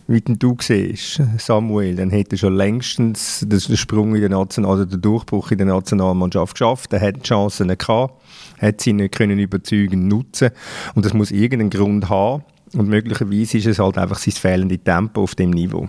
wie 0.07 0.21
du 0.21 0.57
siehst, 0.59 1.21
Samuel, 1.37 1.95
dann 1.95 2.09
hätte 2.09 2.35
er 2.35 2.39
schon 2.39 2.55
längstens 2.55 3.45
den 3.47 3.77
Sprung 3.77 4.15
in 4.15 4.21
der 4.21 4.29
National 4.29 4.73
oder 4.73 4.85
den 4.85 5.01
Durchbruch 5.01 5.51
in 5.51 5.59
der 5.59 5.67
Nationalmannschaft 5.67 6.55
geschafft. 6.55 6.91
Er 6.93 7.01
hat 7.01 7.23
Chancen 7.23 7.69
gehabt, 7.69 8.21
hat 8.59 8.81
sie 8.81 8.93
nicht 8.93 9.15
können 9.15 9.39
überzeugend 9.39 10.07
nutzen 10.07 10.49
und 10.95 11.05
das 11.05 11.13
muss 11.13 11.31
irgendeinen 11.31 11.69
Grund 11.69 12.09
haben 12.09 12.43
und 12.73 12.89
möglicherweise 12.89 13.57
ist 13.57 13.67
es 13.67 13.79
halt 13.79 13.97
einfach 13.97 14.17
sein 14.17 14.33
fehlendes 14.33 14.83
Tempo 14.83 15.23
auf 15.23 15.35
dem 15.35 15.51
Niveau. 15.51 15.87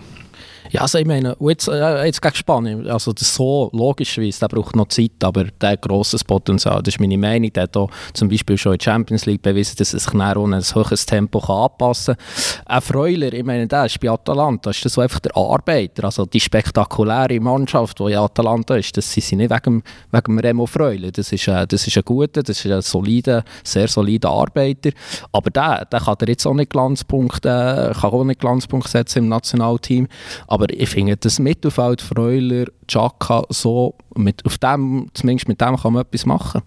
Ja, 0.75 0.81
also 0.81 0.97
ich 0.97 1.05
meine, 1.05 1.37
jetzt, 1.39 1.69
äh, 1.69 2.05
jetzt 2.05 2.21
gegen 2.21 2.35
Spanien, 2.35 2.89
also 2.89 3.13
so 3.15 3.69
logischerweise, 3.71 4.41
der 4.41 4.47
braucht 4.49 4.75
noch 4.75 4.89
Zeit, 4.89 5.23
aber 5.23 5.45
der 5.45 5.69
hat 5.69 5.81
grosses 5.81 6.21
Potenzial, 6.21 6.83
das 6.83 6.95
ist 6.95 6.99
meine 6.99 7.17
Meinung. 7.17 7.53
Der 7.53 7.63
hat 7.63 7.77
auch 7.77 7.89
zum 8.11 8.27
Beispiel 8.27 8.57
schon 8.57 8.73
in 8.73 8.79
der 8.79 8.83
Champions 8.83 9.25
League 9.25 9.41
bewiesen, 9.41 9.77
dass 9.77 9.93
er 9.93 10.01
sich 10.01 10.13
ohne 10.13 10.57
ein 10.57 10.61
hohes 10.61 11.05
Tempo 11.05 11.39
kann 11.39 11.55
anpassen 11.55 12.15
kann. 12.15 12.65
Ein 12.65 12.81
Freuler, 12.81 13.31
ich 13.31 13.45
meine, 13.45 13.67
der 13.67 13.85
ist 13.85 14.01
bei 14.01 14.09
Atalanta, 14.09 14.71
ist 14.71 14.83
das 14.83 14.91
so 14.91 14.99
einfach 14.99 15.21
der 15.21 15.37
Arbeiter, 15.37 16.03
also 16.03 16.25
die 16.25 16.41
spektakuläre 16.41 17.39
Mannschaft, 17.39 17.99
die 17.99 18.11
in 18.11 18.17
Atalanta 18.17 18.75
ist, 18.75 18.97
das 18.97 19.09
sind 19.09 19.23
sie 19.23 19.35
nicht 19.37 19.51
wegen, 19.51 19.81
wegen 20.11 20.39
Remo 20.41 20.65
Freuler, 20.65 21.09
das 21.09 21.31
ist, 21.31 21.47
äh, 21.47 21.65
das 21.65 21.87
ist 21.87 21.95
ein 21.95 22.03
guter, 22.03 22.43
das 22.43 22.65
ist 22.65 22.69
ein 22.69 22.81
solider, 22.81 23.45
sehr 23.63 23.87
solider 23.87 24.29
Arbeiter, 24.29 24.89
aber 25.31 25.49
der, 25.51 25.85
der 25.85 26.01
kann 26.01 26.17
jetzt 26.27 26.45
auch 26.45 26.53
nicht 26.53 26.69
Glanzpunkt, 26.69 27.45
äh, 27.45 27.93
kann 27.93 28.11
auch 28.11 28.25
nicht 28.25 28.41
Glanzpunkt 28.41 28.89
setzen 28.89 29.19
im 29.19 29.29
Nationalteam, 29.29 30.09
aber 30.47 30.64
aber 30.65 30.73
ich 30.73 30.89
finde, 30.89 31.15
das 31.17 31.39
Mittelfeld 31.39 32.01
Freuler, 32.01 32.65
Chaka, 32.87 33.43
so, 33.49 33.95
mit, 34.15 34.45
auf 34.45 34.57
dem, 34.57 35.09
zumindest 35.13 35.47
mit 35.47 35.61
dem 35.61 35.77
kann 35.77 35.93
man 35.93 36.03
etwas 36.03 36.25
machen. 36.25 36.61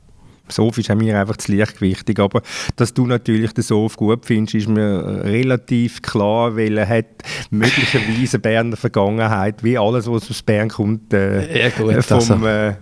Sof 0.48 0.78
ist 0.78 0.94
mir 0.94 1.20
einfach 1.20 1.36
zu 1.36 1.54
leichtgewichtig, 1.54 2.18
aber 2.18 2.42
dass 2.76 2.94
du 2.94 3.06
natürlich 3.06 3.52
den 3.52 3.64
Sof 3.64 3.96
gut 3.96 4.24
findest, 4.26 4.54
ist 4.54 4.68
mir 4.68 5.22
relativ 5.24 6.02
klar, 6.02 6.56
weil 6.56 6.78
er 6.78 6.88
hat 6.88 7.06
möglicherweise 7.50 8.38
Berner 8.48 8.76
Vergangenheit, 8.76 9.62
wie 9.62 9.78
alles, 9.78 10.10
was 10.10 10.30
aus 10.30 10.42
Bern 10.42 10.68
kommt, 10.68 11.12
äh, 11.12 11.64
ja, 11.64 11.68
gut, 11.70 12.04
vom, 12.04 12.16
also. 12.16 12.46
äh, 12.46 12.74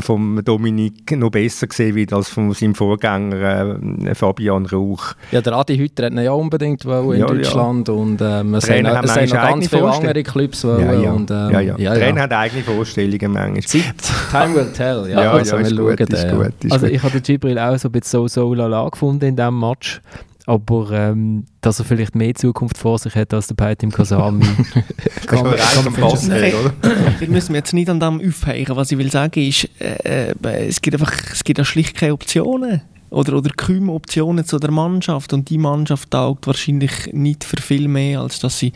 vom 0.00 0.40
Dominik 0.44 1.16
noch 1.16 1.30
besser 1.30 1.66
gesehen 1.66 1.94
wird 1.94 2.12
als 2.12 2.28
von 2.28 2.52
seinem 2.52 2.74
Vorgänger 2.74 3.78
äh, 4.04 4.14
Fabian 4.14 4.66
Rauch. 4.66 5.14
Ja, 5.30 5.40
der 5.40 5.52
Adi 5.54 5.76
Hütter 5.76 6.06
hat 6.06 6.12
ihn 6.12 6.18
ja 6.18 6.32
unbedingt 6.32 6.84
in 6.84 6.90
ja, 6.90 7.26
Deutschland 7.26 7.88
ja. 7.88 7.94
und 7.94 8.20
äh, 8.20 8.42
es 8.56 8.64
sind 8.64 8.82
noch 8.84 9.02
ganz 9.32 9.68
viele 9.68 9.90
andere 9.90 10.22
Clubs. 10.22 10.62
Ja, 10.62 10.92
ja. 10.92 11.12
Und, 11.12 11.30
ähm, 11.30 11.50
ja, 11.50 11.60
ja. 11.60 11.78
ja, 11.78 11.94
Trainer 11.94 12.22
hat 12.22 12.32
eigene 12.32 12.62
Vorstellungen 12.62 13.32
manchmal. 13.32 13.82
Time 14.30 14.54
will 14.54 14.72
tell. 14.72 15.08
Ja, 15.10 15.22
ja, 15.22 15.32
also, 15.32 15.56
ja 15.56 15.62
ist, 15.62 15.76
gut, 15.76 16.00
ist, 16.00 16.30
gut, 16.30 16.52
ist 16.64 16.72
also 16.72 16.86
ich 16.86 17.02
habe 17.02 17.11
Gibril 17.20 17.58
auch 17.58 17.76
so 17.78 17.88
ein 17.88 17.92
bisschen 17.92 18.20
so 18.20 18.28
so 18.28 18.54
lala 18.54 18.88
gefunden 18.88 19.24
in 19.26 19.36
diesem 19.36 19.58
Match 19.58 20.00
aber 20.46 20.90
ähm, 20.92 21.46
dass 21.60 21.78
er 21.78 21.84
vielleicht 21.84 22.14
mehr 22.14 22.34
Zukunft 22.34 22.76
vor 22.78 22.98
sich 22.98 23.14
hat 23.14 23.32
als 23.32 23.46
der 23.46 23.54
Peitim 23.54 23.92
Kasami. 23.92 24.44
kann 25.26 25.44
man 25.44 25.94
passen, 25.94 26.32
oder? 26.32 26.72
Wir 27.20 27.28
müssen 27.28 27.54
jetzt 27.54 27.72
nicht 27.72 27.88
an 27.88 28.00
dem 28.00 28.20
aufhängen. 28.20 28.76
Was 28.76 28.90
ich 28.90 28.98
will 28.98 29.10
sagen 29.10 29.40
ist, 29.40 29.68
äh, 29.80 30.32
äh, 30.32 30.66
es 30.66 30.80
gibt 30.80 30.96
einfach 30.96 31.12
es 31.32 31.44
gibt 31.44 31.64
schlicht 31.64 31.96
keine 31.96 32.12
Optionen. 32.14 32.82
Oder, 33.10 33.36
oder 33.36 33.50
kaum 33.54 33.90
Optionen 33.90 34.44
zu 34.44 34.58
der 34.58 34.70
Mannschaft. 34.70 35.34
Und 35.34 35.50
die 35.50 35.58
Mannschaft 35.58 36.10
taugt 36.10 36.46
wahrscheinlich 36.46 37.12
nicht 37.12 37.44
für 37.44 37.60
viel 37.60 37.86
mehr, 37.86 38.20
als 38.20 38.40
dass 38.40 38.58
sie 38.58 38.72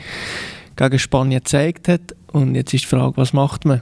gegen 0.76 0.99
Spanien 0.99 1.40
gezeigt 1.40 1.88
hat. 1.88 2.14
Und 2.33 2.55
jetzt 2.55 2.75
ist 2.75 2.85
die 2.85 2.88
Frage, 2.88 3.16
was 3.16 3.33
macht 3.33 3.64
man? 3.64 3.81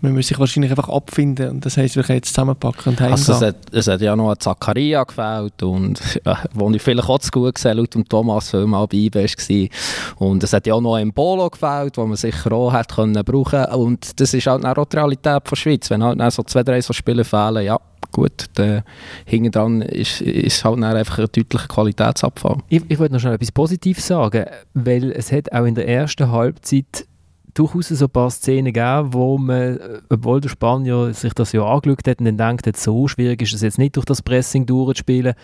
Man 0.00 0.14
muss 0.14 0.28
sich 0.28 0.38
wahrscheinlich 0.38 0.70
einfach 0.70 0.88
abfinden 0.88 1.50
und 1.50 1.66
das 1.66 1.76
heisst, 1.76 1.96
wir 1.96 2.02
können 2.02 2.18
jetzt 2.18 2.28
zusammenpacken 2.28 2.92
und 2.92 3.00
heimgehen. 3.00 3.12
Also 3.12 3.32
es 3.32 3.42
hat, 3.42 3.56
es 3.72 3.86
hat 3.86 4.00
ja 4.00 4.14
noch 4.14 4.30
ein 4.30 4.38
Zakaria 4.38 5.02
gefällt 5.04 5.62
und 5.62 6.00
ja, 6.24 6.38
wo 6.52 6.70
ich 6.70 6.82
vielleicht 6.82 7.08
auch 7.08 7.18
zu 7.18 7.30
gut 7.30 7.54
gesehen 7.54 7.78
laut 7.78 7.94
dem 7.94 8.08
Thomas, 8.08 8.52
weil 8.52 8.66
mal 8.66 8.86
bei 8.86 8.96
IB 8.98 9.14
war. 9.16 9.68
Und 10.26 10.42
es 10.42 10.52
hat 10.52 10.66
ja 10.66 10.74
auch 10.74 10.80
noch 10.80 10.94
ein 10.94 11.12
Polo 11.12 11.48
gefällt, 11.48 11.96
wo 11.96 12.06
man 12.06 12.16
sicher 12.16 12.52
auch 12.52 12.72
hätte 12.72 12.96
können 12.96 13.24
brauchen 13.24 13.64
und 13.66 14.20
das 14.20 14.34
ist 14.34 14.46
halt 14.46 14.64
auch 14.64 14.84
die 14.84 14.96
Realität 14.96 15.42
der 15.50 15.56
Schweiz. 15.56 15.90
Wenn 15.90 16.02
halt 16.02 16.20
so 16.32 16.42
zwei, 16.42 16.62
drei 16.62 16.80
so 16.80 16.92
Spiele 16.92 17.24
fehlen, 17.24 17.64
ja 17.64 17.78
gut, 18.12 18.46
dann 18.54 18.82
hinten 19.24 19.50
dran 19.50 19.82
ist, 19.82 20.20
ist 20.20 20.64
halt 20.64 20.82
einfach 20.82 21.18
ein 21.18 21.26
deutlicher 21.32 21.68
Qualitätsabfall. 21.68 22.58
Ich, 22.68 22.82
ich 22.88 22.98
wollte 22.98 23.14
noch 23.14 23.20
schnell 23.20 23.34
etwas 23.34 23.52
Positives 23.52 24.06
sagen, 24.06 24.46
weil 24.74 25.12
es 25.12 25.32
hat 25.32 25.52
auch 25.52 25.64
in 25.64 25.74
der 25.74 25.88
ersten 25.88 26.30
Halbzeit 26.30 27.06
durchaus 27.58 27.88
so 27.88 28.04
ein 28.04 28.10
paar 28.10 28.30
Szenen 28.30 28.72
gegeben, 28.72 29.12
wo 29.12 29.38
man, 29.38 29.78
äh, 29.78 30.00
obwohl 30.08 30.40
der 30.40 30.48
Spanier 30.48 31.12
sich 31.14 31.34
das 31.34 31.52
ja 31.52 31.64
angeschaut 31.64 32.06
hat 32.06 32.20
und 32.20 32.26
dann 32.26 32.58
denkt, 32.58 32.76
so 32.76 33.08
schwierig 33.08 33.42
ist 33.42 33.54
es 33.54 33.62
jetzt 33.62 33.78
nicht 33.78 33.96
durch 33.96 34.06
das 34.06 34.22
Pressing 34.22 34.66
durchzuspielen, 34.66 35.34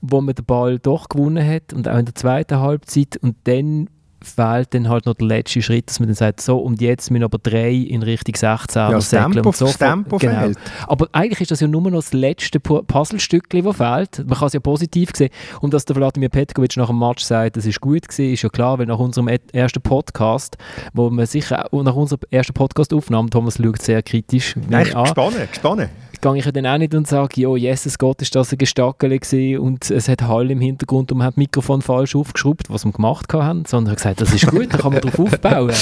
wo 0.00 0.20
man 0.20 0.34
den 0.34 0.44
Ball 0.44 0.78
doch 0.78 1.08
gewonnen 1.08 1.46
hat 1.46 1.72
und 1.72 1.88
auch 1.88 1.98
in 1.98 2.04
der 2.04 2.14
zweiten 2.14 2.58
Halbzeit 2.58 3.16
und 3.16 3.36
dann 3.44 3.88
fehlt 4.26 4.74
dann 4.74 4.88
halt 4.88 5.06
noch 5.06 5.14
der 5.14 5.26
letzte 5.26 5.62
Schritt, 5.62 5.88
dass 5.88 6.00
man 6.00 6.08
dann 6.08 6.16
sagt, 6.16 6.40
so 6.40 6.58
und 6.58 6.80
jetzt 6.80 7.10
müssen 7.10 7.24
aber 7.24 7.38
drei 7.38 7.72
in 7.72 8.02
Richtung 8.02 8.34
16 8.34 8.80
ja, 8.80 8.90
das 8.90 9.10
Tempo, 9.10 9.48
und 9.48 9.56
so. 9.56 9.66
Das 9.66 9.78
Tempo 9.78 10.18
genau. 10.18 10.40
fehlt. 10.40 10.58
Aber 10.86 11.08
eigentlich 11.12 11.40
ist 11.42 11.50
das 11.50 11.60
ja 11.60 11.68
nur 11.68 11.82
noch 11.82 11.92
das 11.92 12.12
letzte 12.12 12.60
Puzzlestückchen, 12.60 13.64
das 13.64 13.76
fehlt. 13.76 14.26
Man 14.26 14.38
kann 14.38 14.48
es 14.48 14.52
ja 14.52 14.60
positiv 14.60 15.10
sehen. 15.14 15.30
Und 15.60 15.72
dass 15.74 15.84
der 15.84 15.96
Vladimir 15.96 16.28
Petkovic 16.28 16.76
nach 16.76 16.88
dem 16.88 16.98
Match 16.98 17.24
sagt, 17.24 17.56
das 17.56 17.66
ist 17.66 17.80
gut 17.80 18.08
gewesen, 18.08 18.32
ist 18.32 18.42
ja 18.42 18.48
klar, 18.48 18.78
weil 18.78 18.86
nach 18.86 18.98
unserem 18.98 19.28
ersten 19.28 19.80
Podcast, 19.80 20.56
wo 20.92 21.10
man 21.10 21.26
sicher, 21.26 21.68
nach 21.72 21.94
unserer 21.94 22.20
ersten 22.30 22.54
Podcast-Aufnahme, 22.54 23.30
Thomas 23.30 23.56
schaut 23.56 23.82
sehr 23.82 24.02
kritisch 24.02 24.54
Nein, 24.68 24.94
an. 24.94 25.04
gespannt, 25.04 25.36
gespannt 25.50 25.88
gehe 26.20 26.36
ich 26.36 26.44
ja 26.44 26.52
dann 26.52 26.66
auch 26.66 26.78
nicht 26.78 26.94
und 26.94 27.06
sage, 27.06 27.40
ja, 27.40 27.56
Jesus 27.56 27.98
Gott, 27.98 28.22
ist 28.22 28.34
das 28.34 28.52
ein 28.52 28.58
Gestackel 28.58 29.18
und 29.58 29.90
es 29.90 30.08
hat 30.08 30.22
Hall 30.22 30.50
im 30.50 30.60
Hintergrund 30.60 31.12
und 31.12 31.18
man 31.18 31.26
hat 31.26 31.34
das 31.34 31.38
Mikrofon 31.38 31.82
falsch 31.82 32.14
aufgeschraubt, 32.14 32.70
was 32.70 32.84
wir 32.84 32.92
gemacht 32.92 33.32
haben, 33.32 33.64
sondern 33.66 33.94
ich 33.94 33.98
gesagt, 33.98 34.20
das 34.20 34.32
ist 34.32 34.46
gut, 34.46 34.72
da 34.72 34.78
kann 34.78 34.92
man 34.92 35.00
drauf 35.02 35.18
aufbauen. 35.18 35.72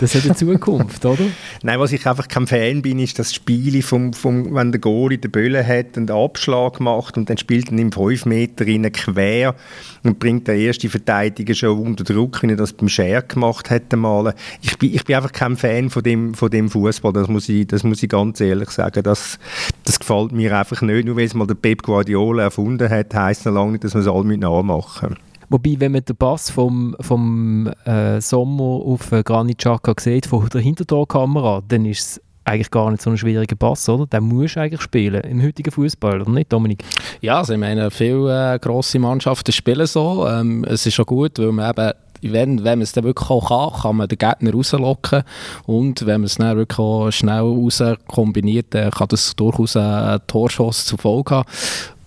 Das 0.00 0.14
hat 0.14 0.24
eine 0.24 0.34
Zukunft, 0.34 1.04
oder? 1.04 1.24
Nein, 1.62 1.80
was 1.80 1.92
ich 1.92 2.06
einfach 2.06 2.28
kein 2.28 2.46
Fan 2.46 2.82
bin, 2.82 2.98
ist 2.98 3.18
das 3.18 3.34
Spiel, 3.34 3.82
vom, 3.82 4.12
vom, 4.12 4.54
wenn 4.54 4.72
der 4.72 4.80
Goalie 4.80 5.18
den 5.18 5.30
Böllen 5.30 5.66
hat 5.66 5.96
und 5.96 6.10
einen 6.10 6.24
Abschlag 6.24 6.80
macht 6.80 7.16
und 7.16 7.30
dann 7.30 7.38
spielt 7.38 7.70
er 7.70 7.78
ihm 7.78 7.92
5 7.92 8.26
Meter 8.26 8.66
rein 8.66 8.90
quer 8.92 9.54
und 10.02 10.18
bringt 10.18 10.48
den 10.48 10.60
ersten 10.60 10.90
Verteidiger 10.90 11.54
schon 11.54 11.78
unter 11.78 12.04
Druck, 12.04 12.42
wie 12.42 12.50
er 12.50 12.56
das 12.56 12.72
beim 12.72 12.88
Scher 12.88 13.22
gemacht 13.22 13.70
hätte 13.70 13.96
mal. 13.96 14.34
Ich 14.62 14.78
bin, 14.78 14.94
ich 14.94 15.04
bin 15.04 15.16
einfach 15.16 15.32
kein 15.32 15.56
Fan 15.56 15.90
von 15.90 16.02
dem, 16.02 16.34
von 16.34 16.50
dem 16.50 16.68
Fußball, 16.68 17.12
das 17.12 17.28
muss 17.28 17.48
ich, 17.48 17.66
das 17.66 17.84
muss 17.84 18.02
ich 18.02 18.08
ganz 18.08 18.40
ehrlich 18.40 18.70
sagen. 18.70 19.02
Das, 19.02 19.38
das 19.84 20.00
gefällt 20.00 20.32
mir 20.32 20.56
einfach 20.58 20.82
nicht. 20.82 21.06
Nur 21.06 21.16
weil 21.16 21.24
es 21.24 21.34
mal 21.34 21.46
der 21.46 21.54
Pep 21.54 21.82
Guardiola 21.82 22.44
erfunden 22.44 22.88
hat, 22.88 23.14
heisst 23.14 23.46
noch 23.46 23.52
lange 23.52 23.72
nicht, 23.72 23.84
dass 23.84 23.94
wir 23.94 24.00
es 24.00 24.08
alle 24.08 24.24
mit 24.24 24.40
nachmachen. 24.40 25.16
Wobei, 25.50 25.76
wenn 25.78 25.92
man 25.92 26.04
den 26.04 26.16
Pass 26.16 26.50
vom, 26.50 26.96
vom 27.00 27.70
äh, 27.84 28.20
Sommer 28.20 28.64
auf 28.64 29.12
äh, 29.12 29.22
Granit 29.22 29.58
Xhaka 29.58 29.94
sieht, 29.98 30.26
von 30.26 30.48
der 30.48 30.62
Hintertorkamera, 30.62 31.62
dann 31.68 31.84
ist 31.84 32.00
es 32.00 32.20
eigentlich 32.44 32.70
gar 32.70 32.90
nicht 32.90 33.02
so 33.02 33.10
ein 33.10 33.18
schwieriger 33.18 33.56
Pass, 33.56 33.88
oder? 33.88 34.06
Den 34.06 34.24
musst 34.24 34.56
du 34.56 34.60
eigentlich 34.60 34.82
spielen 34.82 35.22
im 35.22 35.42
heutigen 35.42 35.70
Fußball, 35.70 36.20
oder 36.20 36.30
nicht, 36.30 36.52
Dominik? 36.52 36.82
Ja, 37.20 37.38
also 37.38 37.54
ich 37.54 37.58
meine, 37.58 37.90
viele 37.90 38.54
äh, 38.54 38.58
grosse 38.58 38.98
Mannschaften 38.98 39.52
spielen 39.52 39.86
so. 39.86 40.26
Ähm, 40.28 40.64
es 40.64 40.86
ist 40.86 40.94
schon 40.94 41.06
gut, 41.06 41.38
weil 41.38 41.52
man 41.52 41.70
eben 41.70 41.92
wenn, 42.32 42.64
wenn 42.64 42.78
man 42.78 42.82
es 42.82 42.92
dann 42.92 43.04
wirklich 43.04 43.30
auch 43.30 43.48
kann, 43.48 43.80
kann 43.82 43.96
man 43.96 44.08
den 44.08 44.18
Gegner 44.18 44.52
rauslocken 44.52 45.22
und 45.66 46.06
wenn 46.06 46.20
man 46.20 46.26
es 46.26 46.36
dann 46.36 46.56
wirklich 46.56 46.78
auch 46.78 47.10
schnell 47.10 47.40
raus 47.40 47.82
kombiniert, 48.06 48.66
dann 48.70 48.90
kann 48.90 49.08
das 49.08 49.34
durchaus 49.36 49.76
einen 49.76 50.20
Torschuss 50.26 50.86
zur 50.86 50.98
Folge 50.98 51.34
haben. 51.36 51.48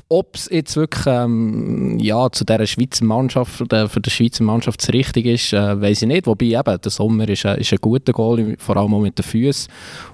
Ob 0.10 0.36
es 0.36 0.48
jetzt 0.50 0.78
wirklich 0.78 1.06
ähm, 1.06 2.00
ja, 2.00 2.32
zu 2.32 2.46
dieser 2.46 2.66
Schweizer 2.66 3.04
Mannschaft, 3.04 3.60
oder 3.60 3.90
für 3.90 4.00
die 4.00 4.10
Schweizer 4.10 4.42
Mannschaft 4.42 4.88
richtig 4.94 5.26
ist, 5.26 5.52
äh, 5.52 5.82
weiß 5.82 6.04
ich 6.04 6.08
nicht. 6.08 6.28
Wobei 6.28 6.46
eben, 6.46 6.82
der 6.82 6.92
Sommer 6.92 7.28
ist, 7.28 7.44
äh, 7.44 7.60
ist 7.60 7.74
ein 7.74 7.80
guter 7.82 8.14
Goal, 8.14 8.56
vor 8.58 8.78
allem 8.78 8.94
auch 8.94 9.02
mit 9.02 9.18
den 9.18 9.24
Füßen. 9.24 9.70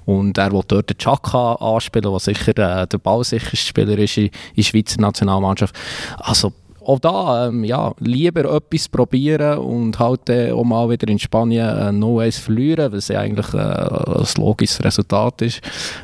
Und 0.06 0.40
er 0.40 0.52
will 0.52 0.64
dort 0.68 0.90
den 0.90 0.98
Chaka 0.98 1.54
anspielen, 1.54 2.10
der 2.10 2.20
sicher 2.20 2.58
äh, 2.58 2.88
der 2.88 2.98
ballsicherste 2.98 3.56
Spieler 3.56 4.00
ist 4.00 4.18
in, 4.18 4.26
in 4.26 4.32
der 4.58 4.64
Schweizer 4.64 5.00
Nationalmannschaft. 5.00 5.76
Also 6.18 6.54
auch 6.86 7.00
da, 7.00 7.48
ähm, 7.48 7.64
ja, 7.64 7.94
lieber 8.00 8.46
etwas 8.56 8.88
probieren 8.88 9.58
und 9.60 10.00
halt 10.00 10.30
äh, 10.30 10.52
auch 10.52 10.64
mal 10.64 10.90
wieder 10.90 11.08
in 11.08 11.20
Spanien 11.20 11.68
äh, 11.68 11.92
No 11.92 12.18
Ways 12.18 12.38
verlieren, 12.38 12.92
was 12.92 13.08
ja 13.08 13.20
eigentlich 13.20 13.54
äh, 13.54 13.58
ein 13.58 14.26
logisches 14.38 14.84
Resultat 14.84 15.42
ist. 15.42 15.62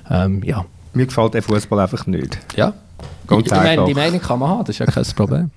Ähm, 0.09 0.41
ja. 0.43 0.65
Mir 0.93 1.05
gefällt 1.05 1.33
der 1.33 1.43
Fußball 1.43 1.79
einfach 1.79 2.05
nicht. 2.07 2.39
Ja. 2.55 2.73
Ganz 3.27 3.45
ich, 3.45 3.51
meine, 3.51 3.85
die 3.85 3.93
Meinung 3.93 4.19
kann 4.19 4.39
man 4.39 4.49
haben, 4.49 4.59
das 4.65 4.69
ist 4.69 4.79
ja 4.79 4.85
kein 4.85 5.03
Problem. 5.15 5.51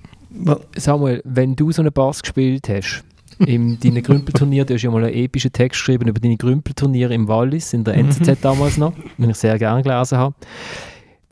Samuel, 0.75 1.21
wenn 1.25 1.55
du 1.55 1.71
so 1.71 1.81
einen 1.81 1.91
Bass 1.91 2.21
gespielt 2.21 2.69
hast, 2.69 3.03
in 3.39 3.79
deinen 3.83 4.03
Grümpelturnier, 4.03 4.65
du 4.65 4.75
hast 4.75 4.83
ja 4.83 4.91
mal 4.91 5.03
einen 5.03 5.13
epischen 5.13 5.51
Text 5.51 5.79
geschrieben 5.79 6.07
über 6.07 6.19
deine 6.19 6.37
Grümpelturniere 6.37 7.13
im 7.13 7.27
Wallis, 7.27 7.73
in 7.73 7.83
der 7.83 7.95
NZZ 7.95 8.41
damals 8.41 8.77
noch, 8.77 8.93
den 9.17 9.29
ich 9.29 9.37
sehr 9.37 9.57
gerne 9.57 9.81
gelesen 9.81 10.17
habe 10.17 10.35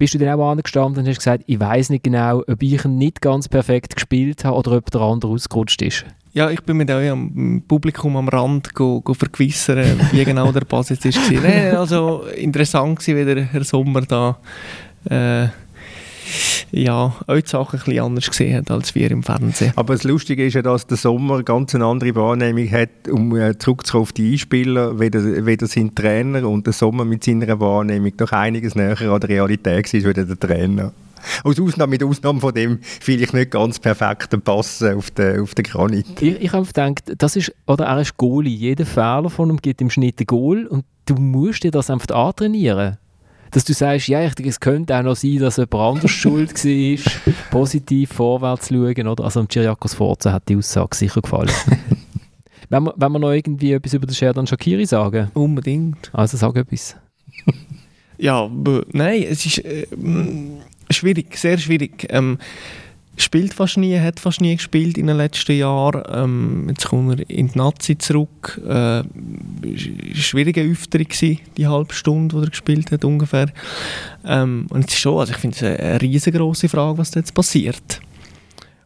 bist 0.02 0.16
du 0.16 0.18
dann 0.18 0.40
auch 0.40 0.50
angestanden 0.50 1.04
und 1.04 1.08
hast 1.08 1.20
gesagt, 1.20 1.44
ich 1.46 1.60
weiß 1.60 1.92
nicht 1.92 2.04
genau, 2.04 2.40
ob 2.48 2.64
ich 2.64 2.84
ihn 2.84 2.98
nicht 2.98 3.22
ganz 3.22 3.48
perfekt 3.48 3.94
gespielt 3.94 4.44
habe 4.44 4.58
oder 4.58 4.72
ob 4.78 4.90
der 4.90 5.00
andere 5.02 5.32
ausgerutscht 5.32 5.80
ist? 5.84 6.06
Ja, 6.34 6.50
ich 6.50 6.64
bin 6.64 6.78
mit 6.78 6.90
am 6.90 7.62
Publikum 7.68 8.18
am 8.18 8.28
Rand 8.28 8.74
go, 8.74 9.00
go 9.02 9.14
vergewissern, 9.14 10.02
wie 10.12 10.26
genau 10.26 10.52
der 10.52 10.62
Pass 10.62 10.90
jetzt 10.90 11.06
war. 11.06 11.42
nee, 11.44 11.70
also 11.70 12.24
interessant 12.36 13.08
war, 13.08 13.16
wie 13.16 13.26
der 13.26 13.44
Herr 13.44 13.64
Sommer 13.64 14.02
da 14.02 14.40
äh, 15.08 15.50
ja, 16.72 17.14
auch 17.28 17.36
die 17.36 17.48
Sachen 17.48 17.80
ein 17.80 17.86
bisschen 17.86 18.04
anders 18.04 18.30
gesehen 18.30 18.58
hat 18.58 18.72
als 18.72 18.96
wir 18.96 19.12
im 19.12 19.24
Fernsehen. 19.24 19.74
Aber 19.76 19.94
das 19.94 20.04
Lustige 20.04 20.46
ist 20.46 20.54
ja, 20.54 20.62
dass 20.62 20.88
der 20.88 20.98
Sommer 20.98 21.44
ganz 21.44 21.76
eine 21.76 21.86
andere 21.86 22.16
Wahrnehmung 22.16 22.70
hat, 22.72 23.08
um 23.10 23.36
äh, 23.36 23.58
zurückzukommen 23.58 24.04
auf 24.04 24.14
die 24.14 24.34
Einspieler, 24.34 25.00
weder, 25.00 25.46
weder 25.46 25.68
sein 25.68 25.94
Trainer 25.94 26.48
und 26.48 26.66
der 26.66 26.74
Sommer 26.74 27.06
mit 27.06 27.24
seiner 27.24 27.60
Wahrnehmung 27.60 28.16
doch 28.16 28.32
einiges 28.32 28.76
näher 28.76 29.00
an 29.02 29.20
der 29.20 29.30
Realität 29.30 29.94
war, 29.94 30.18
als 30.18 30.28
der 30.28 30.40
Trainer. 30.40 30.94
Aus 31.44 31.60
Ausnahme, 31.60 31.92
mit 31.92 32.04
Ausnahme 32.04 32.40
von 32.40 32.54
dem 32.54 32.80
vielleicht 32.82 33.34
nicht 33.34 33.52
ganz 33.52 33.80
perfekten 33.80 34.42
Pass 34.42 34.82
auf 34.82 35.12
den, 35.12 35.42
auf 35.42 35.54
den 35.54 35.64
Granit. 35.64 36.22
Ich, 36.22 36.42
ich 36.42 36.54
habe 36.54 36.66
gedacht, 36.66 37.04
das 37.18 37.36
ist, 37.36 37.54
oder 37.68 37.86
er 37.86 38.02
ist 38.02 38.18
Goalie. 38.18 38.56
Jeder 38.56 38.86
Fehler 38.86 39.30
von 39.30 39.50
ihm 39.50 39.58
gibt 39.58 39.82
im 39.82 39.90
Schnitt 39.90 40.20
ein 40.20 40.26
Goal 40.26 40.66
und 40.68 40.86
du 41.06 41.16
musst 41.16 41.64
dir 41.64 41.72
das 41.72 41.90
einfach 41.90 42.16
antrainieren. 42.16 42.98
Dass 43.52 43.66
du 43.66 43.74
sagst, 43.74 44.08
ja, 44.08 44.24
ich, 44.24 44.34
es 44.46 44.60
könnte 44.60 44.96
auch 44.98 45.04
noch 45.04 45.16
sein, 45.16 45.40
dass 45.40 45.58
jemand 45.58 45.76
anders 45.76 46.12
schuld 46.12 46.54
war, 46.64 47.34
positiv 47.52 48.14
vorwärts 48.14 48.70
schauen. 48.70 49.08
Oder? 49.08 49.24
Also, 49.24 49.46
Chiriakos 49.46 49.94
Forza 49.94 50.32
hat 50.32 50.48
die 50.50 50.56
Aussage 50.56 50.96
sicher 50.96 51.22
gefallen. 51.22 51.52
wenn, 52.70 52.84
wir, 52.84 52.94
wenn 52.96 53.12
wir 53.12 53.20
noch 53.20 53.32
irgendwie 53.32 53.74
etwas 53.74 53.94
über 53.94 54.08
den 54.08 54.16
Sherdan 54.16 54.48
Shakiri 54.48 54.86
sagen? 54.86 55.30
Unbedingt. 55.34 56.10
Also, 56.14 56.38
sag 56.38 56.56
etwas. 56.56 56.96
ja, 58.18 58.50
nein, 58.94 59.24
es 59.30 59.46
ist 59.46 59.60
äh, 59.66 59.86
schwierig, 60.90 61.38
sehr 61.38 61.58
schwierig. 61.58 62.08
Ähm, 62.10 62.38
spielt 63.24 63.54
fast 63.54 63.78
nie, 63.78 64.00
hat 64.00 64.20
fast 64.20 64.42
nie 64.42 64.56
gespielt 64.56 64.98
in 64.98 65.08
den 65.08 65.18
letzten 65.18 65.58
Jahren. 65.58 66.04
Ähm, 66.10 66.66
jetzt 66.70 66.88
kommt 66.88 67.20
er 67.20 67.30
in 67.30 67.48
die 67.48 67.58
Nazi 67.58 67.98
zurück. 67.98 68.62
Äh, 68.64 68.70
war 68.70 69.04
eine 69.04 70.16
schwierige 70.16 70.64
Üfterung 70.64 71.08
die 71.58 71.68
halbe 71.68 71.94
Stunde, 71.94 72.36
die 72.36 72.44
er 72.44 72.50
gespielt 72.50 72.92
hat 72.92 73.06
ungefähr. 73.06 73.48
Ähm, 74.26 74.68
und 74.70 74.86
es 74.86 74.94
ist 74.94 75.00
schon, 75.00 75.20
also 75.20 75.34
ich 75.34 75.40
finde 75.40 75.58
es 75.58 75.64
eine, 75.64 76.02
riesengroße 76.02 76.70
Frage, 76.70 76.98
was 76.98 77.14
jetzt 77.16 77.34
passiert. 77.34 78.02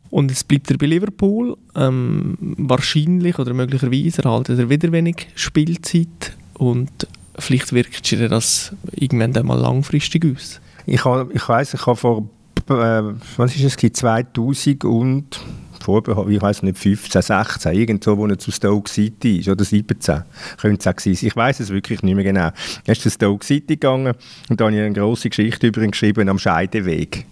Und 0.09 0.29
jetzt 0.31 0.47
bleibt 0.47 0.71
er 0.71 0.77
bei 0.77 0.85
Liverpool. 0.85 1.57
Ähm, 1.75 2.37
wahrscheinlich 2.39 3.37
oder 3.37 3.53
möglicherweise 3.53 4.23
erhaltet 4.23 4.59
er 4.59 4.69
wieder 4.69 4.91
wenig 4.91 5.27
Spielzeit 5.35 6.37
und 6.53 6.89
vielleicht 7.37 7.73
wirkt 7.73 8.05
sich 8.05 8.19
das 8.29 8.73
irgendwann 8.91 9.35
einmal 9.35 9.59
langfristig 9.59 10.25
aus. 10.25 10.61
Ich, 10.85 11.03
ich 11.03 11.49
weiss, 11.49 11.73
ich 11.73 11.85
habe 11.85 11.97
vor 11.97 12.29
äh, 12.69 13.03
was 13.37 13.55
ist 13.55 13.63
es, 13.63 13.93
2000 13.93 14.83
und 14.85 15.39
vor, 15.85 16.27
ich 16.29 16.41
weiß 16.41 16.63
nicht, 16.63 16.79
15, 16.79 17.21
16, 17.21 17.73
irgendwo, 17.73 18.17
wo 18.17 18.25
er 18.25 18.39
zu 18.39 18.51
Stoke 18.51 18.89
City 18.89 19.37
ist, 19.37 19.49
oder 19.49 19.63
17, 19.63 20.23
könnte 20.59 20.79
es 20.79 20.87
auch 20.87 20.99
sein. 20.99 21.13
Ich 21.13 21.35
weiß 21.35 21.59
es 21.59 21.69
wirklich 21.69 22.01
nicht 22.01 22.15
mehr 22.15 22.23
genau. 22.23 22.49
Er 22.85 22.91
ist 22.91 23.01
zu 23.01 23.11
Stoke 23.11 23.45
City 23.45 23.75
gegangen 23.75 24.15
und 24.49 24.59
da 24.59 24.65
habe 24.65 24.75
ich 24.75 24.81
eine 24.81 24.93
grosse 24.93 25.29
Geschichte 25.29 25.67
über 25.67 25.81
ihn 25.83 25.91
geschrieben, 25.91 26.27
am 26.27 26.39
Scheideweg. 26.39 27.25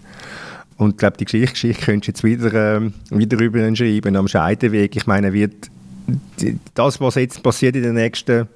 Und 0.78 0.92
ich 0.92 0.98
glaube, 0.98 1.18
die 1.18 1.26
Geschichte, 1.26 1.54
Geschichte 1.54 1.86
könntest 1.86 2.24
du 2.24 2.28
jetzt 2.28 2.44
wieder, 2.44 2.78
äh, 2.78 2.92
wieder 3.10 3.40
über 3.40 3.68
ihn 3.68 3.76
schreiben, 3.76 4.16
am 4.16 4.28
Scheideweg. 4.28 4.96
Ich 4.96 5.08
meine, 5.08 5.34
wird 5.34 5.70
das, 6.76 7.00
was 7.02 7.16
jetzt 7.16 7.42
passiert 7.42 7.76
in 7.76 7.84
den 7.84 7.96
nächsten 7.96 8.48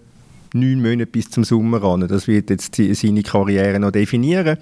neun 0.60 0.82
Monate 0.82 1.06
bis 1.08 1.30
zum 1.30 1.43
Sommer 1.43 1.84
an. 1.84 2.08
Das 2.08 2.28
wird 2.28 2.50
jetzt 2.50 2.76
seine 2.76 3.24
Karriere 3.24 3.80
noch 3.80 3.91
definieren. 3.91 4.58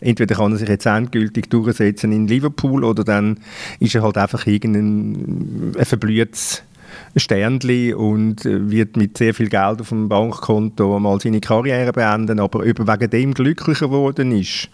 Entweder 0.00 0.34
kann 0.34 0.52
er 0.52 0.58
sich 0.58 0.68
jetzt 0.68 0.86
endgültig 0.86 1.50
durchsetzen 1.50 2.12
in 2.12 2.26
Liverpool 2.26 2.84
oder 2.84 3.04
dann 3.04 3.38
ist 3.78 3.94
er 3.94 4.02
halt 4.02 4.16
einfach 4.16 4.46
irgendein 4.46 5.74
verblühtes 5.84 6.62
Sternli 7.16 7.94
und 7.94 8.44
wird 8.44 8.96
mit 8.96 9.16
sehr 9.18 9.34
viel 9.34 9.48
Geld 9.48 9.80
auf 9.80 9.90
dem 9.90 10.08
Bankkonto 10.08 10.98
mal 10.98 11.20
seine 11.20 11.40
Karriere 11.40 11.92
beenden, 11.92 12.40
aber 12.40 12.64
über 12.64 12.86
wegen 12.86 13.10
dem 13.10 13.34
glücklicher 13.34 13.86
geworden 13.86 14.32
ist 14.32 14.68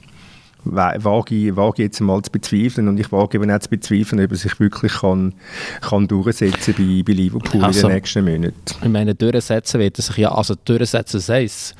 wage 0.74 1.34
ich, 1.34 1.56
wage 1.56 1.82
jetzt 1.82 2.00
mal 2.00 2.20
zu 2.22 2.30
bezweifeln 2.30 2.88
und 2.88 2.98
ich 2.98 3.10
wage 3.12 3.38
eben 3.38 3.50
auch 3.50 3.58
zu 3.58 3.70
bezweifeln, 3.70 4.24
ob 4.24 4.30
er 4.30 4.36
sich 4.36 4.58
wirklich 4.60 4.92
kann, 4.92 5.34
kann 5.80 6.08
durchsetzen 6.08 6.74
bei, 6.76 7.02
bei 7.04 7.12
Liverpool 7.12 7.64
also, 7.64 7.80
in 7.80 7.86
den 7.86 7.94
nächsten 7.96 8.24
Monaten. 8.24 8.54
Ich 8.82 8.88
meine, 8.88 9.14
durchsetzen 9.14 9.80
wird 9.80 9.98
er 9.98 10.02
sich 10.02 10.16
ja, 10.16 10.32
also 10.32 10.54
durchsetzen 10.64 11.20
heißt 11.20 11.74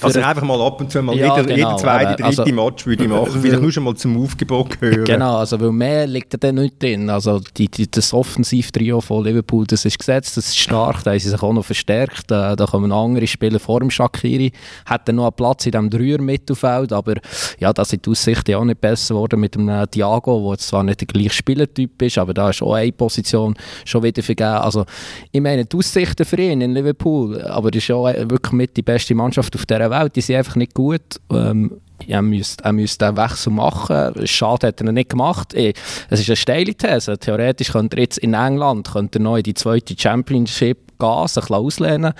Also 0.00 0.20
einfach 0.20 0.42
mal 0.42 0.60
ab 0.60 0.80
und 0.80 0.90
zu 0.90 1.02
mal 1.02 1.16
ja, 1.16 1.36
jeder, 1.36 1.48
genau, 1.48 1.56
jeder 1.56 1.76
zweite, 1.76 2.22
dritte 2.22 2.24
also, 2.24 2.44
Match 2.46 2.86
würde 2.86 3.04
ich 3.04 3.08
machen, 3.08 3.40
vielleicht 3.40 3.62
nur 3.62 3.72
schon 3.72 3.84
mal 3.84 3.94
zum 3.94 4.22
Aufgebot 4.22 4.80
gehören. 4.80 5.04
Genau, 5.04 5.36
also 5.36 5.60
weil 5.60 5.72
mehr 5.72 6.06
liegt 6.06 6.32
da 6.34 6.38
dann 6.38 6.56
nicht 6.56 6.82
drin, 6.82 7.10
also 7.10 7.40
die, 7.56 7.68
die, 7.68 7.90
das 7.90 8.12
Offensivtrio 8.12 9.00
von 9.00 9.24
Liverpool, 9.24 9.66
das 9.66 9.84
ist 9.84 9.98
gesetzt, 9.98 10.36
das 10.36 10.48
ist 10.48 10.58
stark, 10.58 11.02
da 11.04 11.10
haben 11.10 11.18
sie 11.18 11.28
sich 11.28 11.42
auch 11.42 11.52
noch 11.52 11.64
verstärkt, 11.64 12.30
da, 12.30 12.56
da 12.56 12.66
kommen 12.66 12.92
andere 12.92 13.26
Spieler 13.26 13.58
vor 13.58 13.80
dem 13.80 13.90
Shakiri, 13.90 14.52
hat 14.86 15.08
dann 15.08 15.16
noch 15.16 15.24
einen 15.24 15.36
Platz 15.36 15.66
in 15.66 15.72
diesem 15.72 15.90
Dreier-Mittelfeld, 15.90 16.92
aber 16.92 17.14
ja, 17.58 17.72
das 17.72 17.92
aus 18.08 18.17
Aussichten 18.18 18.54
auch 18.54 18.64
nicht 18.64 18.80
besser 18.80 19.14
geworden 19.14 19.40
mit 19.40 19.54
dem 19.54 19.70
Thiago, 19.90 20.50
der 20.50 20.58
zwar 20.58 20.82
nicht 20.82 21.00
der 21.00 21.06
gleiche 21.06 21.30
Spielertyp 21.30 22.02
ist, 22.02 22.18
aber 22.18 22.34
da 22.34 22.50
ist 22.50 22.62
auch 22.62 22.74
eine 22.74 22.92
Position 22.92 23.54
schon 23.84 24.02
wieder 24.02 24.22
vergeben. 24.22 24.50
Also 24.50 24.84
ich 25.30 25.40
meine, 25.40 25.64
die 25.64 25.76
Aussichten 25.76 26.24
für 26.24 26.40
ihn 26.40 26.60
in 26.60 26.74
Liverpool, 26.74 27.40
aber 27.42 27.70
das 27.70 27.82
ist 27.82 27.88
ja 27.88 28.02
wirklich 28.28 28.52
mit 28.52 28.76
die 28.76 28.82
beste 28.82 29.14
Mannschaft 29.14 29.54
auf 29.54 29.66
dieser 29.66 29.90
Welt, 29.90 30.16
die 30.16 30.20
sind 30.20 30.36
einfach 30.36 30.56
nicht 30.56 30.74
gut. 30.74 31.20
Ähm, 31.32 31.80
er 32.06 32.22
müsste, 32.22 32.64
er 32.64 32.72
müsste 32.72 33.06
einen 33.06 33.16
Wechsel 33.16 33.52
machen. 33.52 34.26
Schade 34.26 34.68
hat 34.68 34.80
er 34.80 34.92
nicht 34.92 35.10
gemacht. 35.10 35.52
Eh, 35.54 35.72
es 36.10 36.20
ist 36.20 36.28
eine 36.28 36.36
steile 36.36 36.74
These. 36.74 37.18
Theoretisch 37.18 37.72
könnte 37.72 37.96
er 37.96 38.02
jetzt 38.04 38.18
in 38.18 38.34
England 38.34 38.92
könnte 38.92 39.18
er 39.18 39.36
in 39.36 39.42
die 39.42 39.54
zweite 39.54 39.94
Championship 39.98 40.87
gehen, 40.98 41.28
sich 41.28 41.50
auslehnen 41.50 42.12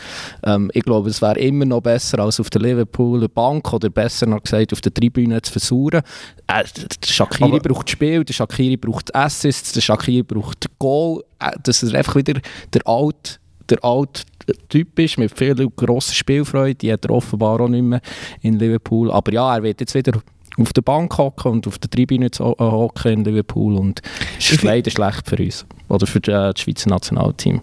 ähm, 0.45 0.71
Ich 0.75 0.83
glaube, 0.83 1.11
es 1.11 1.23
wäre 1.23 1.39
immer 1.39 1.65
noch 1.65 1.81
besser, 1.81 2.19
als 2.21 2.41
auf 2.41 2.51
der 2.51 2.63
Liverpooler 2.63 3.29
Bank 3.29 3.73
oder 3.73 3.91
besser 3.91 4.27
noch 4.27 4.43
gesagt, 4.43 4.73
auf 4.73 4.81
der 4.81 4.93
Tribüne 4.95 5.41
zu 5.43 5.53
versuchen. 5.53 6.01
Äh, 6.47 6.65
der 6.75 7.07
Shakiri 7.07 7.45
Aber 7.45 7.61
braucht 7.61 7.91
Spiel, 7.91 8.25
der 8.25 8.35
Shakiri 8.35 8.77
braucht 8.77 9.15
Assists, 9.15 9.73
der 9.73 9.81
Shakiri 9.81 10.23
braucht 10.23 10.67
Goal. 10.79 11.25
Äh, 11.39 11.51
das 11.63 11.83
ist 11.83 11.95
einfach 11.95 12.17
wieder 12.17 12.41
der 12.73 12.87
alte 12.87 13.39
der 13.69 13.85
alte 13.85 14.23
Typ 14.69 14.99
ist, 14.99 15.19
mit 15.19 15.37
viel 15.37 15.55
grosser 15.77 16.15
Spielfreude. 16.15 16.75
Die 16.75 16.93
hat 16.93 17.05
er 17.05 17.11
offenbar 17.11 17.61
auch 17.61 17.69
nicht 17.69 17.83
mehr 17.83 18.01
in 18.41 18.59
Liverpool. 18.59 19.11
Aber 19.11 19.33
ja, 19.33 19.57
er 19.57 19.63
wird 19.63 19.81
jetzt 19.81 19.95
wieder 19.95 20.23
auf 20.57 20.73
der 20.73 20.83
Bank 20.83 21.17
hocken 21.19 21.53
und 21.53 21.67
auf 21.67 21.79
der 21.79 21.91
Tribüne 21.91 22.27
äh, 22.27 22.39
hocken 22.39 23.13
in 23.13 23.25
Liverpool. 23.25 23.75
Und 23.77 24.03
das 24.37 24.53
ist 24.53 24.63
leider 24.63 24.91
schlecht 24.91 25.29
für 25.29 25.37
uns. 25.37 25.67
Oder 25.89 26.07
für 26.07 26.21
das 26.21 26.61
Schweizer 26.61 26.91
Nationalteam 26.91 27.61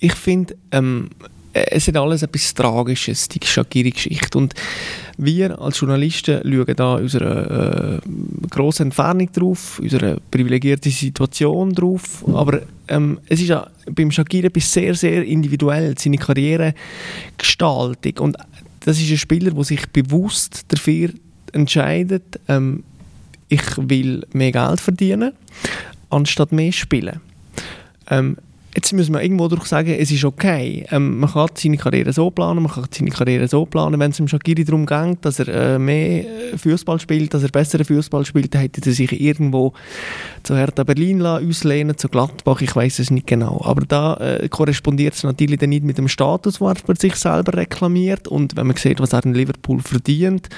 ich 0.00 0.14
finde, 0.14 0.56
ähm, 0.72 1.10
es 1.52 1.88
ist 1.88 1.96
alles 1.96 2.22
etwas 2.22 2.54
Tragisches, 2.54 3.28
die 3.28 3.40
Shakiri-Geschichte. 3.42 4.38
Und 4.38 4.54
wir 5.16 5.60
als 5.60 5.80
Journalisten 5.80 6.40
schauen 6.42 6.76
da 6.76 6.94
unserer 6.94 7.96
äh, 7.96 8.00
grossen 8.48 8.84
Entfernung 8.84 9.32
drauf, 9.32 9.80
unserer 9.80 10.18
privilegierten 10.30 10.92
Situation 10.92 11.74
drauf. 11.74 12.24
Aber 12.32 12.62
ähm, 12.88 13.18
es 13.26 13.40
ist 13.40 13.48
ja 13.48 13.66
beim 13.90 14.12
Shakiri 14.12 14.46
etwas 14.46 14.72
sehr, 14.72 14.94
sehr 14.94 15.24
individuell, 15.24 15.98
seine 15.98 16.18
Karrieregestaltung. 16.18 18.18
Und 18.18 18.36
das 18.80 19.00
ist 19.00 19.10
ein 19.10 19.18
Spieler, 19.18 19.50
der 19.50 19.64
sich 19.64 19.88
bewusst 19.88 20.66
dafür 20.68 21.10
entscheidet, 21.52 22.40
ähm, 22.48 22.84
ich 23.48 23.62
will 23.76 24.24
mehr 24.32 24.52
Geld 24.52 24.80
verdienen, 24.80 25.32
anstatt 26.08 26.52
mehr 26.52 26.70
spielen. 26.70 27.20
Ähm, 28.08 28.36
Jetzt 28.74 28.92
müssen 28.92 29.12
wir 29.12 29.22
irgendwo 29.22 29.48
durch 29.48 29.64
sagen, 29.64 29.96
es 29.98 30.12
ist 30.12 30.24
okay. 30.24 30.86
Ähm, 30.90 31.18
man 31.18 31.30
kann 31.32 31.48
seine 31.54 31.76
Karriere 31.76 32.12
so 32.12 32.30
planen, 32.30 32.62
man 32.62 32.72
kann 32.72 32.86
seine 32.90 33.10
Karriere 33.10 33.48
so 33.48 33.66
planen. 33.66 33.98
Wenn 33.98 34.12
es 34.12 34.20
im 34.20 34.28
Shakiri 34.28 34.64
darum 34.64 34.86
geht, 34.86 35.18
dass 35.22 35.40
er 35.40 35.48
äh, 35.48 35.78
mehr 35.78 36.24
äh, 36.24 36.56
Fußball 36.56 37.00
spielt, 37.00 37.34
dass 37.34 37.42
er 37.42 37.48
besseren 37.48 37.84
Fußball 37.84 38.24
spielt, 38.24 38.54
dann 38.54 38.62
hätte 38.62 38.80
er 38.88 38.92
sich 38.92 39.20
irgendwo 39.20 39.72
zu 40.44 40.56
Hertha 40.56 40.84
Berlin 40.84 41.20
auslehnen, 41.22 41.98
zu 41.98 42.08
Gladbach, 42.08 42.60
ich 42.60 42.74
weiß 42.74 43.00
es 43.00 43.10
nicht 43.10 43.26
genau. 43.26 43.60
Aber 43.64 43.84
da 43.84 44.14
äh, 44.18 44.48
korrespondiert 44.48 45.14
es 45.14 45.24
natürlich 45.24 45.58
dann 45.58 45.70
nicht 45.70 45.84
mit 45.84 45.98
dem 45.98 46.06
Status, 46.06 46.58
den 46.58 46.68
er 46.86 46.96
sich 46.96 47.16
selber 47.16 47.54
reklamiert. 47.54 48.28
Und 48.28 48.56
wenn 48.56 48.68
man 48.68 48.76
sieht, 48.76 49.00
was 49.00 49.12
er 49.12 49.24
in 49.24 49.34
Liverpool 49.34 49.80
verdient, 49.80 50.48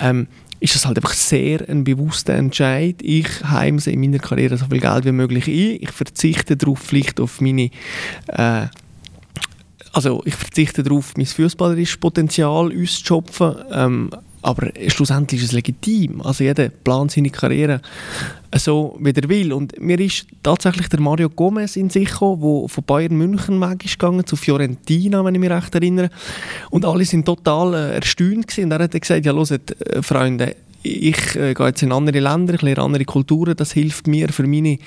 ähm, 0.00 0.26
ist 0.62 0.76
das 0.76 0.86
halt 0.86 0.96
einfach 0.96 1.12
sehr 1.14 1.68
ein 1.68 1.82
bewusster 1.82 2.34
Entscheid. 2.34 2.96
Ich 3.02 3.26
heimse 3.42 3.90
in 3.90 4.00
meiner 4.00 4.20
Karriere 4.20 4.56
so 4.56 4.66
viel 4.66 4.78
Geld 4.78 5.04
wie 5.04 5.12
möglich 5.12 5.48
ein. 5.48 5.78
Ich 5.80 5.90
verzichte 5.90 6.56
darauf, 6.56 6.78
vielleicht 6.78 7.18
auf 7.18 7.40
meine 7.40 7.70
äh, 8.28 8.66
also 9.92 10.22
ich 10.24 10.34
verzichte 10.34 10.82
darauf, 10.82 11.16
mein 11.16 11.26
fußballerisches 11.26 11.98
Potenzial 11.98 12.72
auszustopfen. 12.72 13.56
Ähm, 13.72 14.10
aber 14.42 14.70
schlussendlich 14.88 15.40
ist 15.40 15.48
es 15.48 15.52
legitim. 15.52 16.20
Also 16.20 16.44
jeder 16.44 16.68
plant 16.68 17.12
seine 17.12 17.30
Karriere 17.30 17.80
so, 18.58 18.98
wie 19.00 19.12
er 19.12 19.28
will. 19.28 19.52
Und 19.52 19.80
mir 19.80 19.98
ist 19.98 20.26
tatsächlich 20.42 20.88
der 20.88 21.00
Mario 21.00 21.30
Gomez 21.30 21.76
in 21.76 21.90
sich 21.90 22.10
gekommen, 22.10 22.40
der 22.40 22.68
von 22.68 22.84
Bayern 22.84 23.16
München 23.16 23.60
weg 23.60 23.84
ist 23.84 24.28
zu 24.28 24.36
Fiorentina, 24.36 25.24
wenn 25.24 25.34
ich 25.34 25.40
mich 25.40 25.50
recht 25.50 25.74
erinnere. 25.74 26.10
Und 26.70 26.84
alle 26.84 27.04
sind 27.04 27.24
total 27.24 27.74
äh, 27.74 27.94
erstaunt 27.94 28.48
gewesen. 28.48 28.64
Und 28.64 28.72
er 28.72 28.80
hat 28.80 29.00
gesagt, 29.00 29.24
ja, 29.24 29.32
hört, 29.32 29.80
äh, 29.80 30.02
Freunde, 30.02 30.56
ich 30.82 31.36
äh, 31.36 31.54
gehe 31.54 31.66
jetzt 31.66 31.82
in 31.82 31.92
andere 31.92 32.20
Länder, 32.20 32.54
ich 32.54 32.62
lerne 32.62 32.82
andere 32.82 33.04
Kulturen, 33.04 33.56
das 33.56 33.72
hilft 33.72 34.06
mir 34.06 34.28
für 34.30 34.46
meine 34.46 34.78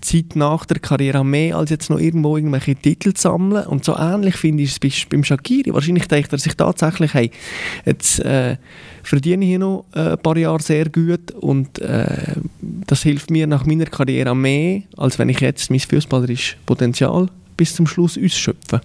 Zeit 0.00 0.36
nach 0.36 0.64
der 0.64 0.78
Karriere 0.78 1.24
mehr, 1.24 1.56
als 1.56 1.70
jetzt 1.70 1.90
noch 1.90 1.98
irgendwo 1.98 2.36
irgendwelche 2.36 2.74
Titel 2.74 3.12
zu 3.12 3.22
sammeln. 3.22 3.66
Und 3.66 3.84
so 3.84 3.96
ähnlich 3.96 4.36
finde 4.36 4.62
ich 4.62 4.78
es 4.82 5.06
beim 5.06 5.24
Shakiri. 5.24 5.74
Wahrscheinlich 5.74 6.08
denkt 6.08 6.32
er 6.32 6.38
sich 6.38 6.54
tatsächlich, 6.54 7.12
hey, 7.14 7.30
jetzt 7.84 8.20
äh, 8.20 8.56
verdiene 9.02 9.44
ich 9.44 9.50
hier 9.50 9.58
noch 9.58 9.84
äh, 9.94 10.12
ein 10.12 10.18
paar 10.18 10.36
Jahre 10.36 10.62
sehr 10.62 10.88
gut 10.88 11.30
und 11.32 11.78
äh, 11.80 12.34
das 12.60 13.02
hilft 13.02 13.30
mir 13.30 13.46
nach 13.46 13.66
meiner 13.66 13.86
Karriere 13.86 14.34
mehr, 14.34 14.82
als 14.96 15.18
wenn 15.18 15.28
ich 15.28 15.40
jetzt 15.40 15.70
mein 15.70 15.80
fußballerisches 15.80 16.56
Potenzial 16.64 17.28
bis 17.56 17.74
zum 17.74 17.86
Schluss 17.86 18.18
ausschöpfe. 18.18 18.80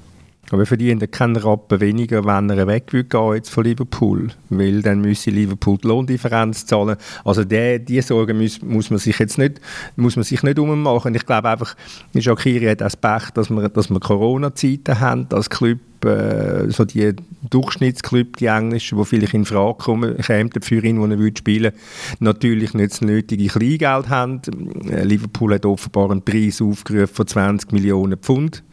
Aber 0.52 0.66
verdient 0.66 1.12
keinen 1.12 1.36
Rappen 1.36 1.80
weniger, 1.80 2.26
wenn 2.26 2.50
er 2.50 2.66
weg 2.68 2.92
will 2.92 3.04
gehen 3.04 3.36
jetzt 3.36 3.50
von 3.50 3.64
Liverpool, 3.64 4.30
weil 4.50 4.82
dann 4.82 5.02
müsse 5.02 5.30
Liverpool 5.30 5.78
die 5.78 5.88
Lohndifferenz 5.88 6.66
zahlen. 6.66 6.98
Also 7.24 7.44
die, 7.44 7.80
die 7.80 8.02
Sorgen 8.02 8.40
muss, 8.40 8.62
muss 8.62 8.90
man 8.90 9.00
sich 9.00 9.20
jetzt 9.20 9.38
nicht, 9.38 9.62
muss 9.96 10.16
man 10.16 10.24
sich 10.24 10.42
nicht 10.42 10.58
ummachen. 10.58 11.14
Ich 11.14 11.26
glaube 11.26 11.50
einfach, 11.50 11.76
Shakiri 12.18 12.66
hat 12.66 12.82
das 12.82 12.98
Pech, 12.98 13.30
dass 13.34 13.50
wir, 13.50 13.70
dass 13.70 13.90
wir 13.90 14.00
Corona-Zeiten 14.00 15.00
haben 15.00 15.28
als 15.32 15.50
Club, 15.50 15.80
äh, 16.06 16.70
so 16.70 16.86
die 16.86 17.14
Durchschnittsclub, 17.50 18.38
die 18.38 18.48
englischen, 18.48 18.98
die 18.98 19.06
vielleicht 19.06 19.34
in 19.34 19.46
Frage 19.46 19.78
kommen, 19.78 20.18
kämen 20.18 20.52
für 20.62 20.84
ihn, 20.84 21.00
wo 21.00 21.06
er 21.06 21.32
spielen 21.38 21.74
natürlich 22.20 22.74
nicht 22.74 22.92
das 22.92 23.02
nötige 23.02 23.48
Kleingeld 23.48 24.10
haben. 24.10 24.42
Äh, 24.90 25.04
Liverpool 25.04 25.54
hat 25.54 25.66
offenbar 25.66 26.12
einen 26.12 26.22
Preis 26.22 26.62
aufgerufen 26.62 27.14
von 27.14 27.28
20 27.28 27.72
Millionen 27.72 28.18
Pfund, 28.18 28.64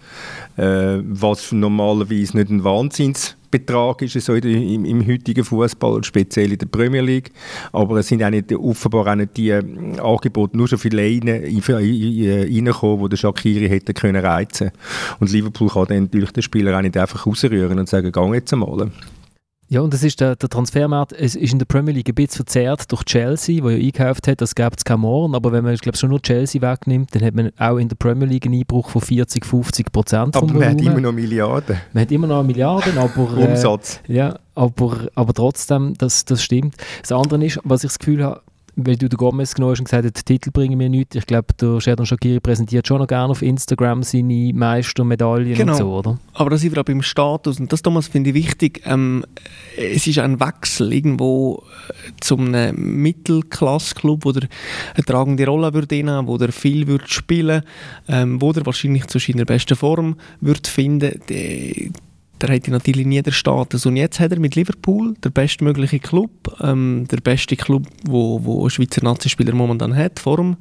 äh, 0.56 0.98
was 1.02 1.52
normalerweise 1.68 2.36
nicht 2.36 2.50
ein 2.50 2.62
Wahnsinnsbetrag 2.62 4.02
ist 4.02 4.20
so 4.20 4.34
im, 4.34 4.84
im, 4.84 5.06
heutigen 5.06 5.44
Fußball, 5.44 6.04
speziell 6.04 6.52
in 6.52 6.58
der 6.58 6.66
Premier 6.66 7.02
League. 7.02 7.32
Aber 7.72 7.96
es 7.98 8.08
sind 8.08 8.22
auch 8.22 8.30
nicht, 8.30 8.52
offenbar 8.52 9.08
auch 9.08 9.14
nicht 9.14 9.36
die 9.36 9.50
äh, 9.50 9.62
Angebote 10.00 10.56
nur 10.56 10.68
so 10.68 10.76
viele 10.76 11.02
Leine 11.02 11.42
reingekommen, 11.42 13.02
die 13.02 13.08
der 13.10 13.16
Shakiri 13.16 13.68
hätte 13.68 13.94
können 13.94 14.24
reizen. 14.24 14.70
Und 15.20 15.30
Liverpool 15.30 15.68
kann 15.68 15.86
dann 15.86 16.02
natürlich 16.04 16.32
den 16.32 16.42
Spieler 16.42 16.76
auch 16.76 16.82
nicht 16.82 16.96
einfach 16.96 17.26
rausrühren 17.26 17.78
und 17.78 17.88
sagen, 17.88 18.12
geh 18.12 18.34
jetzt 18.34 18.52
einmal. 18.52 18.90
Ja, 19.68 19.80
und 19.80 19.92
das 19.92 20.04
ist 20.04 20.20
der, 20.20 20.36
der 20.36 20.48
Transfermarkt 20.48 21.12
es 21.12 21.34
ist 21.34 21.52
in 21.52 21.58
der 21.58 21.66
Premier 21.66 21.92
League 21.92 22.08
ein 22.08 22.14
bisschen 22.14 22.36
verzerrt 22.36 22.90
durch 22.92 23.04
Chelsea, 23.04 23.62
wo 23.62 23.70
ja 23.70 23.76
eingekauft 23.76 24.28
hat, 24.28 24.40
das 24.40 24.54
gäbe 24.54 24.76
es 24.76 24.84
kein 24.84 25.00
Morgen, 25.00 25.34
aber 25.34 25.50
wenn 25.50 25.64
man 25.64 25.74
ich 25.74 25.80
glaube 25.80 25.98
schon 25.98 26.10
nur 26.10 26.22
Chelsea 26.22 26.62
wegnimmt, 26.62 27.14
dann 27.14 27.24
hat 27.24 27.34
man 27.34 27.50
auch 27.58 27.78
in 27.78 27.88
der 27.88 27.96
Premier 27.96 28.28
League 28.28 28.46
einen 28.46 28.60
Einbruch 28.60 28.90
von 28.90 29.02
40, 29.02 29.44
50 29.44 29.92
Prozent 29.92 30.36
Aber 30.36 30.52
man 30.52 30.70
hat 30.70 30.80
immer 30.80 31.00
noch 31.00 31.12
Milliarden. 31.12 31.80
Man 31.92 32.02
hat 32.02 32.12
immer 32.12 32.26
noch 32.28 32.44
Milliarden, 32.44 32.96
aber... 32.96 33.36
Umsatz. 33.36 34.00
Äh, 34.08 34.14
ja, 34.14 34.38
aber, 34.54 35.08
aber 35.14 35.34
trotzdem, 35.34 35.94
das, 35.98 36.24
das 36.24 36.42
stimmt. 36.42 36.76
Das 37.02 37.12
andere 37.12 37.44
ist, 37.44 37.58
was 37.64 37.82
ich 37.82 37.90
das 37.90 37.98
Gefühl 37.98 38.22
habe, 38.22 38.42
weil 38.76 38.96
du 38.96 39.08
den 39.08 39.16
Gomez 39.16 39.54
genommen 39.54 39.72
hast 39.72 39.80
und 39.80 39.86
gesagt 39.86 40.04
hast, 40.04 40.26
Titel 40.26 40.50
bringen 40.50 40.76
mir 40.76 40.90
nichts. 40.90 41.16
Ich 41.16 41.26
glaube, 41.26 41.48
der 41.58 41.80
Sheridan 41.80 42.04
Shakiri 42.04 42.40
präsentiert 42.40 42.86
schon 42.86 42.98
noch 42.98 43.06
gerne 43.06 43.30
auf 43.30 43.40
Instagram 43.40 44.02
seine 44.02 44.52
Meistermedaillen 44.54 45.54
genau. 45.54 45.72
und 45.72 45.78
so, 45.78 45.94
oder? 45.94 46.18
Aber 46.34 46.50
da 46.50 46.58
sind 46.58 46.74
wir 46.74 46.80
auch 46.80 46.84
beim 46.84 47.00
Status 47.00 47.58
und 47.58 47.72
das, 47.72 47.80
Thomas, 47.80 48.08
finde 48.08 48.30
ich 48.30 48.36
wichtig. 48.36 48.82
Ähm, 48.84 49.24
es 49.76 50.06
ist 50.06 50.18
ein 50.18 50.40
Wechsel 50.40 50.92
irgendwo 50.92 51.62
äh, 51.88 52.12
zum 52.20 52.50
Mittelklasse-Club, 52.50 54.24
wo 54.26 54.32
der 54.32 54.48
eine 54.94 55.04
tragende 55.04 55.46
Rolle 55.46 55.72
würde 55.72 55.96
innehaben, 55.96 56.28
wo 56.28 56.36
der 56.36 56.52
viel 56.52 56.86
würde 56.86 57.08
spielen, 57.08 57.62
ähm, 58.08 58.42
wo 58.42 58.52
der 58.52 58.66
wahrscheinlich 58.66 59.06
zu 59.06 59.18
seiner 59.18 59.46
besten 59.46 59.76
Form 59.76 60.16
würde 60.40 60.68
finden. 60.68 61.20
Die, 61.30 61.92
der 62.40 62.54
hatte 62.54 62.70
natürlich 62.70 63.06
nie 63.06 63.22
den 63.22 63.32
Status. 63.32 63.86
Und 63.86 63.96
jetzt 63.96 64.20
hat 64.20 64.32
er 64.32 64.38
mit 64.38 64.54
Liverpool 64.54 65.14
der 65.24 65.30
bestmögliche 65.30 65.98
Club, 65.98 66.30
ähm, 66.60 67.06
der 67.10 67.18
beste 67.18 67.56
Club, 67.56 67.84
wo, 68.04 68.40
wo 68.44 68.64
ein 68.64 68.70
Schweizer 68.70 69.02
Nazispieler 69.02 69.54
momentan 69.54 69.96
hat, 69.96 70.18
vor 70.18 70.36
dem 70.36 70.56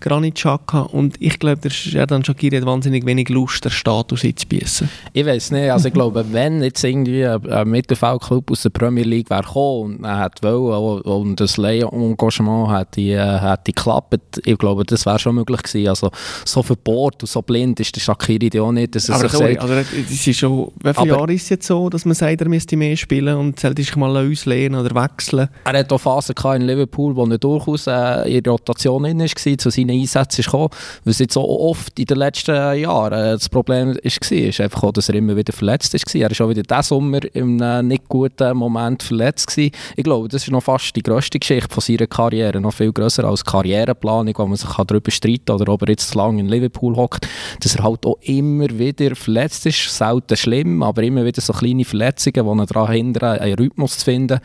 Granit 0.00 0.34
Xhaka. 0.34 0.82
Und 0.82 1.16
ich 1.20 1.38
glaube, 1.38 1.60
der 1.62 1.72
Erdan 2.00 2.24
Shaqiri 2.24 2.56
hat 2.56 2.66
wahnsinnig 2.66 3.06
wenig 3.06 3.28
Lust, 3.30 3.64
den 3.64 3.70
Status 3.70 4.24
einzubießen. 4.24 4.88
Ich 5.12 5.24
weiß 5.24 5.52
nicht. 5.52 5.70
Also 5.70 5.88
ich 5.88 5.94
glaube, 5.94 6.24
wenn 6.30 6.62
jetzt 6.62 6.84
irgendwie 6.84 7.24
ein 7.26 7.68
Mittelfeldclub 7.68 8.50
aus 8.50 8.62
der 8.62 8.70
Premier 8.70 9.04
League 9.04 9.30
wäre 9.30 9.42
gekommen 9.42 9.96
und 9.96 10.04
er 10.04 10.18
hat 10.18 10.42
wollen 10.42 11.00
und 11.02 11.40
das 11.40 11.56
Leih-Engagement 11.56 12.70
hätte, 12.70 13.00
äh, 13.00 13.40
hätte 13.40 13.72
geklappt, 13.72 14.40
ich 14.44 14.58
glaube, 14.58 14.84
das 14.84 15.06
wäre 15.06 15.18
schon 15.18 15.36
möglich 15.36 15.62
gewesen. 15.62 15.88
Also 15.88 16.10
so 16.44 16.62
verbohrt 16.62 17.22
und 17.22 17.28
so 17.28 17.40
blind 17.40 17.80
ist 17.80 17.96
der 17.96 18.00
Shaqiri 18.00 18.60
auch 18.60 18.72
nicht. 18.72 18.94
Dass 18.94 19.08
Aber 19.08 19.28
sorry, 19.28 19.56
also 19.56 19.74
das 19.74 20.26
ist 20.26 20.38
schon... 20.38 20.70
Jahren 21.14 21.30
ist 21.30 21.42
es 21.44 21.48
jetzt 21.50 21.66
so, 21.66 21.88
dass 21.88 22.04
man 22.04 22.14
sagt, 22.14 22.40
er 22.40 22.48
müsste 22.48 22.76
mehr 22.76 22.96
spielen 22.96 23.36
und 23.36 23.60
sollte 23.60 23.82
sich 23.82 23.94
mal 23.96 24.16
auslehnen 24.16 24.80
oder 24.80 24.94
wechseln? 24.94 25.48
Er 25.64 25.78
hat 25.78 25.92
auch 25.92 25.98
Phasen 25.98 26.34
in 26.56 26.62
Liverpool, 26.62 27.14
wo 27.14 27.24
er 27.26 27.38
durchaus 27.38 27.86
äh, 27.86 28.38
in 28.38 28.44
Rotation 28.44 29.02
drin 29.02 29.20
war, 29.20 29.58
zu 29.58 29.70
seinen 29.70 29.90
Einsätzen 29.90 30.44
kam. 30.44 30.68
Was 31.04 31.18
jetzt 31.18 31.34
so 31.34 31.48
oft 31.48 31.98
in 31.98 32.06
den 32.06 32.18
letzten 32.18 32.54
Jahren 32.54 33.12
äh, 33.12 33.32
das 33.32 33.48
Problem 33.48 33.88
war, 33.88 34.04
ist 34.04 34.60
einfach 34.60 34.82
auch, 34.82 34.92
dass 34.92 35.08
er 35.08 35.14
immer 35.14 35.36
wieder 35.36 35.52
verletzt 35.52 35.94
war. 35.94 36.22
Er 36.22 36.30
war 36.30 36.46
auch 36.46 36.50
wieder 36.50 36.62
diesen 36.62 36.82
Sommer 36.82 37.34
in 37.34 37.62
einem 37.62 37.88
nicht 37.88 38.08
guten 38.08 38.56
Moment 38.56 39.02
verletzt. 39.02 39.48
Gewesen. 39.48 39.72
Ich 39.96 40.04
glaube, 40.04 40.28
das 40.28 40.42
ist 40.42 40.50
noch 40.50 40.62
fast 40.62 40.94
die 40.96 41.02
grösste 41.02 41.38
Geschichte 41.38 41.72
von 41.72 41.80
seiner 41.80 42.06
Karriere, 42.06 42.60
noch 42.60 42.74
viel 42.74 42.92
grösser 42.92 43.24
als 43.24 43.44
Karriereplanung, 43.44 44.34
wo 44.36 44.46
man 44.46 44.56
sich 44.56 44.70
darüber 44.70 45.10
streiten 45.10 45.44
kann, 45.46 45.60
oder 45.60 45.72
ob 45.72 45.82
er 45.82 45.90
jetzt 45.90 46.10
zu 46.10 46.18
lange 46.18 46.40
in 46.40 46.48
Liverpool 46.48 46.96
hockt, 46.96 47.28
dass 47.60 47.76
er 47.76 47.84
halt 47.84 48.04
auch 48.04 48.18
immer 48.22 48.68
wieder 48.70 49.14
verletzt 49.14 49.66
ist. 49.66 49.96
Selten 49.96 50.36
schlimm, 50.36 50.82
aber 50.82 51.03
immer 51.04 51.24
wieder 51.24 51.40
so 51.40 51.52
kleine 51.52 51.84
Verletzungen, 51.84 52.44
die 52.44 52.62
ihn 52.62 52.66
daran 52.66 52.92
hindern, 52.92 53.38
einen 53.38 53.54
Rhythmus 53.54 53.98
zu 53.98 54.04
finden. 54.04 54.40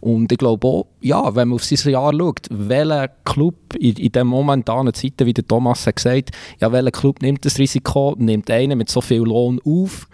Und 0.00 0.30
ich 0.32 0.38
glaube 0.38 0.66
auch, 0.66 0.86
ja, 1.00 1.34
wenn 1.34 1.48
man 1.48 1.56
auf 1.56 1.64
sein 1.64 1.92
Jahr 1.92 2.12
schaut, 2.12 2.46
welcher 2.50 3.08
Club 3.24 3.74
in, 3.78 3.96
in 3.96 4.12
den 4.12 4.26
momentanen 4.26 4.94
Zeiten, 4.94 5.26
wie 5.26 5.34
der 5.34 5.46
Thomas 5.46 5.86
hat 5.86 5.96
gesagt, 5.96 6.30
ja, 6.60 6.72
welcher 6.72 6.90
Club 6.90 7.22
nimmt 7.22 7.44
das 7.44 7.58
Risiko, 7.58 8.14
nimmt 8.18 8.50
einen 8.50 8.78
mit 8.78 8.88
so 8.88 9.00
viel 9.00 9.22
Lohn 9.22 9.60
auf, 9.64 10.08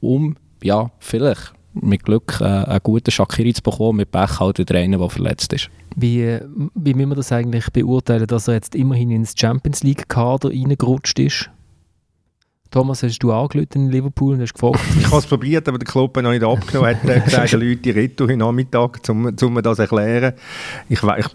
um, 0.00 0.36
ja, 0.62 0.90
vielleicht 0.98 1.52
mit 1.82 2.04
Glück 2.04 2.38
äh, 2.40 2.44
einen 2.44 2.80
guten 2.82 3.10
Shakiri 3.10 3.52
zu 3.52 3.62
bekommen, 3.62 3.98
mit 3.98 4.10
Pech 4.10 4.40
halt 4.40 4.58
wieder 4.58 4.76
einen, 4.78 4.98
der 4.98 5.10
verletzt 5.10 5.52
ist. 5.52 5.68
Wie, 5.94 6.38
wie 6.74 6.94
müssen 6.94 7.10
wir 7.10 7.16
das 7.16 7.32
eigentlich 7.32 7.70
beurteilen, 7.70 8.26
dass 8.26 8.48
er 8.48 8.54
jetzt 8.54 8.74
immerhin 8.74 9.10
ins 9.10 9.34
Champions 9.36 9.82
League-Kader 9.82 10.50
reingerutscht 10.50 11.18
ist? 11.18 11.50
Thomas, 12.76 13.02
hast 13.02 13.20
du 13.20 13.32
angerufen 13.32 13.86
in 13.86 13.90
Liverpool 13.90 14.34
und 14.34 14.42
hast 14.42 14.52
gefragt? 14.52 14.78
ich 14.98 15.06
habe 15.06 15.16
es 15.16 15.26
probiert, 15.26 15.66
aber 15.66 15.78
der 15.78 15.86
Club 15.86 16.14
hat 16.14 16.24
noch 16.24 16.30
nicht 16.30 16.44
abgenommen. 16.44 16.94
hat 16.94 17.24
gesagt, 17.24 17.52
Leute 17.52 17.94
Retour 17.94 18.28
heute 18.28 18.36
Nachmittag, 18.36 19.00
um, 19.08 19.34
um 19.40 19.54
mir 19.54 19.62
das 19.62 19.76
zu 19.76 19.82
erklären. 19.84 20.34
Ich, 20.90 21.02
ich, 21.02 21.26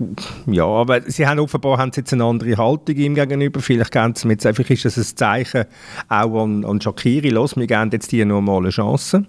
ja, 0.45 0.65
aber 0.67 1.01
sie 1.10 1.25
haben 1.25 1.39
offenbar 1.39 1.80
haben 1.80 1.91
sie 1.91 2.01
jetzt 2.01 2.13
eine 2.13 2.25
andere 2.25 2.56
Haltung 2.58 2.95
ihm 2.95 3.15
gegenüber. 3.15 3.60
Vielleicht, 3.60 3.91
sie 3.91 4.30
jetzt, 4.30 4.45
einfach 4.45 4.69
ist 4.69 4.86
das 4.86 4.97
ein 4.97 5.17
Zeichen 5.17 5.65
auch 6.10 6.43
an, 6.43 6.63
an 6.63 6.80
Shakiri. 6.80 7.30
Los, 7.30 7.58
wir 7.58 7.65
geben 7.65 7.89
jetzt 7.91 8.12
die 8.12 8.23
normale 8.23 8.69
Chance. 8.69 9.25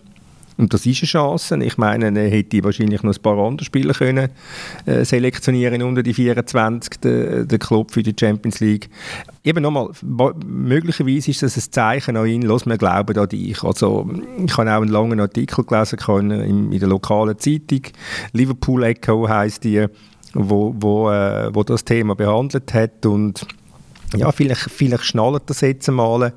Und 0.59 0.75
das 0.75 0.85
ist 0.87 1.03
eine 1.03 1.09
Chance. 1.09 1.59
Ich 1.63 1.79
meine, 1.79 2.19
er 2.19 2.29
hätte 2.29 2.63
wahrscheinlich 2.63 3.03
noch 3.03 3.15
ein 3.15 3.23
paar 3.23 3.39
andere 3.39 3.65
Spieler 3.65 3.95
können 3.95 4.29
äh, 4.87 5.05
selektionieren 5.05 5.83
unter 5.83 6.03
die 6.03 6.15
24, 6.15 7.01
der, 7.01 7.45
der 7.45 7.59
Club 7.59 7.91
für 7.91 8.03
die 8.03 8.15
Champions 8.19 8.61
League. 8.61 8.91
Eben 9.45 9.63
nochmal, 9.63 9.91
möglicherweise 10.47 11.31
ist 11.31 11.43
das 11.43 11.57
ein 11.57 11.73
Zeichen 11.73 12.17
an 12.17 12.27
ihn, 12.27 12.43
los, 12.43 12.67
wir 12.67 12.79
glauben 12.79 13.19
an 13.19 13.29
dich. 13.29 13.63
Also, 13.65 14.09
ich 14.45 14.57
habe 14.57 14.71
auch 14.71 14.83
einen 14.83 14.91
langen 14.91 15.21
Artikel 15.21 15.65
gelesen 15.65 16.31
in, 16.31 16.73
in 16.73 16.79
der 16.79 16.89
lokalen 16.89 17.39
Zeitung. 17.39 17.83
Liverpool 18.33 18.85
Echo 18.85 19.29
heisst 19.29 19.65
die, 19.65 19.87
wo, 20.35 20.75
wo, 20.79 21.11
äh, 21.11 21.55
wo 21.55 21.63
das 21.63 21.85
Thema 21.85 22.15
behandelt 22.15 22.73
hat 22.75 23.05
und 23.07 23.47
ja, 24.17 24.33
vielleicht, 24.33 24.71
vielleicht 24.71 25.05
schnallt 25.05 25.43
das 25.47 25.61
jetzt 25.61 25.89
einmal 25.89 26.33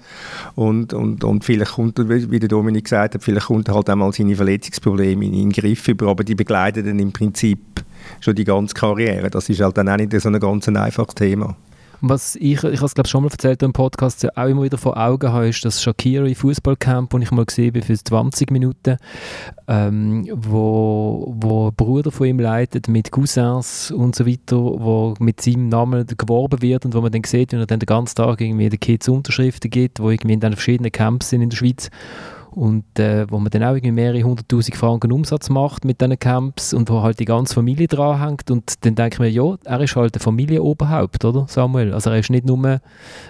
und, 0.56 0.94
und, 0.94 1.24
und 1.24 1.44
vielleicht 1.44 1.74
kommt, 1.74 1.98
wie 1.98 2.40
der 2.40 2.50
Dominik 2.50 2.86
gesagt 2.86 3.16
hat, 3.16 3.24
vielleicht 3.24 3.48
kommt 3.48 3.68
er 3.68 3.76
halt 3.76 3.90
einmal 3.90 4.12
seine 4.14 4.36
Verletzungsprobleme 4.36 5.26
in 5.26 5.34
den 5.34 5.52
Griff 5.52 5.88
über, 5.88 6.08
aber 6.08 6.24
die 6.24 6.36
begleiten 6.36 6.86
dann 6.86 7.00
im 7.00 7.12
Prinzip 7.12 7.60
schon 8.20 8.36
die 8.36 8.44
ganze 8.44 8.74
Karriere. 8.74 9.30
Das 9.30 9.50
ist 9.50 9.62
halt 9.62 9.78
dann 9.78 9.90
auch 9.90 9.98
nicht 9.98 10.20
so 10.20 10.30
ein 10.30 10.40
ganz 10.40 10.68
einfaches 10.68 11.16
Thema. 11.16 11.56
Was 12.02 12.36
ich, 12.36 12.64
ich 12.64 12.82
habe 12.82 13.02
es 13.02 13.10
schon 13.10 13.24
mal 13.24 13.32
erzählt 13.32 13.64
im 13.64 13.74
Podcast, 13.74 14.24
ja 14.24 14.30
auch 14.36 14.48
immer 14.48 14.64
wieder 14.64 14.78
vor 14.78 14.98
Augen 14.98 15.32
habe, 15.32 15.48
ist 15.48 15.64
das 15.66 15.82
Shakiri 15.82 16.36
Fußballcamp, 16.36 17.10
das 17.12 17.22
ich 17.22 17.32
mal 17.32 17.46
gesehen 17.46 17.74
habe 17.74 17.82
für 17.82 17.96
20 17.96 18.52
Minuten, 18.52 18.98
ähm, 19.68 20.28
wo, 20.34 21.34
wo 21.38 21.68
ein 21.68 21.76
Bruder 21.76 22.12
von 22.12 22.28
ihm 22.28 22.40
leitet 22.40 22.88
mit 22.88 23.12
Cousins 23.12 23.92
und 23.92 24.16
so 24.16 24.26
weiter, 24.26 24.58
wo 24.58 25.14
mit 25.20 25.42
seinem 25.42 25.70
Namen 25.70 26.06
geworben 26.06 26.62
wird 26.62 26.86
und 26.86 26.94
wo 26.94 27.02
man 27.02 27.12
dann 27.12 27.24
sieht, 27.24 27.52
wie 27.52 27.58
er 27.58 27.66
dann 27.66 27.80
den 27.80 27.86
ganzen 27.86 28.16
Tag 28.16 28.42
irgendwie 28.42 28.70
den 28.70 28.80
Kids 28.80 29.08
Unterschriften 29.08 29.70
gibt, 29.70 30.00
wo 30.00 30.10
irgendwie 30.10 30.34
in 30.34 30.40
den 30.40 30.54
verschiedenen 30.54 30.92
Camps 30.92 31.30
sind 31.30 31.42
in 31.42 31.50
der 31.50 31.58
Schweiz 31.58 31.90
und 32.56 33.00
äh, 33.00 33.30
wo 33.30 33.38
man 33.40 33.50
dann 33.52 33.64
auch 33.64 33.76
irgendwie 33.76 33.92
mehrere 33.92 34.24
hunderttausend 34.24 34.78
Franken 34.78 35.12
Umsatz 35.12 35.50
macht 35.50 35.84
mit 35.84 36.00
diesen 36.00 36.18
Camps 36.18 36.74
und 36.74 36.90
wo 36.90 37.02
halt 37.02 37.20
die 37.20 37.26
ganze 37.26 37.54
Familie 37.54 37.88
dranhängt 37.88 38.50
und 38.50 38.74
dann 38.86 38.96
denke 38.96 39.16
ich 39.16 39.20
mir, 39.20 39.30
ja, 39.30 39.56
er 39.66 39.82
ist 39.82 39.96
halt 39.96 40.16
ein 40.16 40.22
Familienoberhaupt, 40.22 41.26
oder 41.26 41.46
Samuel? 41.50 41.94
Also 41.94 42.10
er 42.10 42.20
ist 42.20 42.30
nicht 42.30 42.46
nur, 42.46 42.64
er, 42.66 42.82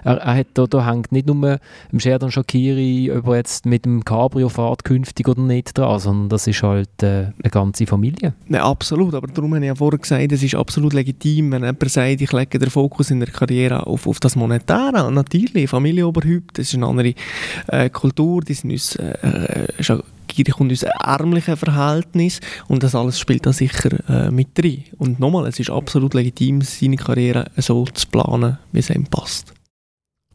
er 0.03 0.35
hat 0.35 0.47
da, 0.53 0.67
da 0.67 0.85
hängt 0.85 1.11
nicht 1.11 1.25
nur 1.25 1.59
im 1.91 1.99
Sheridan 1.99 2.31
Shakiri, 2.31 3.11
ob 3.11 3.27
er 3.27 3.38
jetzt 3.38 3.65
mit 3.65 3.85
dem 3.85 4.05
Cabrio 4.05 4.47
fährt 4.49 4.83
künftig 4.83 5.27
oder 5.27 5.41
nicht 5.41 5.75
dran, 5.77 5.99
sondern 5.99 6.29
das 6.29 6.45
ist 6.45 6.61
halt 6.61 7.01
äh, 7.01 7.31
eine 7.41 7.49
ganze 7.49 7.88
Familie. 7.88 8.33
Ja, 8.47 8.63
absolut, 8.63 9.15
aber 9.15 9.27
darum 9.27 9.55
habe 9.55 9.65
ich 9.65 9.67
ja 9.67 9.75
vorher 9.75 9.97
gesagt, 9.97 10.31
es 10.31 10.43
ist 10.43 10.55
absolut 10.55 10.93
legitim, 10.93 11.51
wenn 11.51 11.63
jemand 11.63 11.89
sagt, 11.89 12.21
ich 12.21 12.31
lege 12.31 12.59
den 12.59 12.69
Fokus 12.69 13.09
in 13.09 13.19
der 13.19 13.29
Karriere 13.29 13.88
auf, 13.88 14.05
auf 14.05 14.19
das 14.19 14.35
Monetäre. 14.35 15.11
Natürlich, 15.11 15.67
Familienoberhaupt, 15.67 16.59
das 16.59 16.67
ist 16.67 16.75
eine 16.75 16.85
andere 16.85 17.13
äh, 17.67 17.89
Kultur, 17.89 18.41
die 18.41 18.53
sind 18.53 18.71
uns 18.71 18.95
äh, 18.97 19.14
äh, 19.21 19.67
Gier 20.28 20.45
kommt 20.45 20.71
aus 20.71 20.84
ärmlichen 20.84 21.56
Verhältnis 21.56 22.39
und 22.67 22.84
das 22.84 22.95
alles 22.95 23.19
spielt 23.19 23.45
da 23.45 23.54
sicher 23.54 23.91
äh, 24.10 24.32
mit 24.32 24.49
rein. 24.62 24.84
Und 24.97 25.19
nochmal, 25.19 25.47
es 25.47 25.60
ist 25.60 25.69
absolut 25.69 26.13
legitim, 26.13 26.62
seine 26.62 26.97
Karriere 26.97 27.45
so 27.58 27.86
zu 27.86 28.08
planen, 28.08 28.58
wie 28.71 28.80
es 28.80 28.89
ihm 28.89 29.06
passt. 29.06 29.54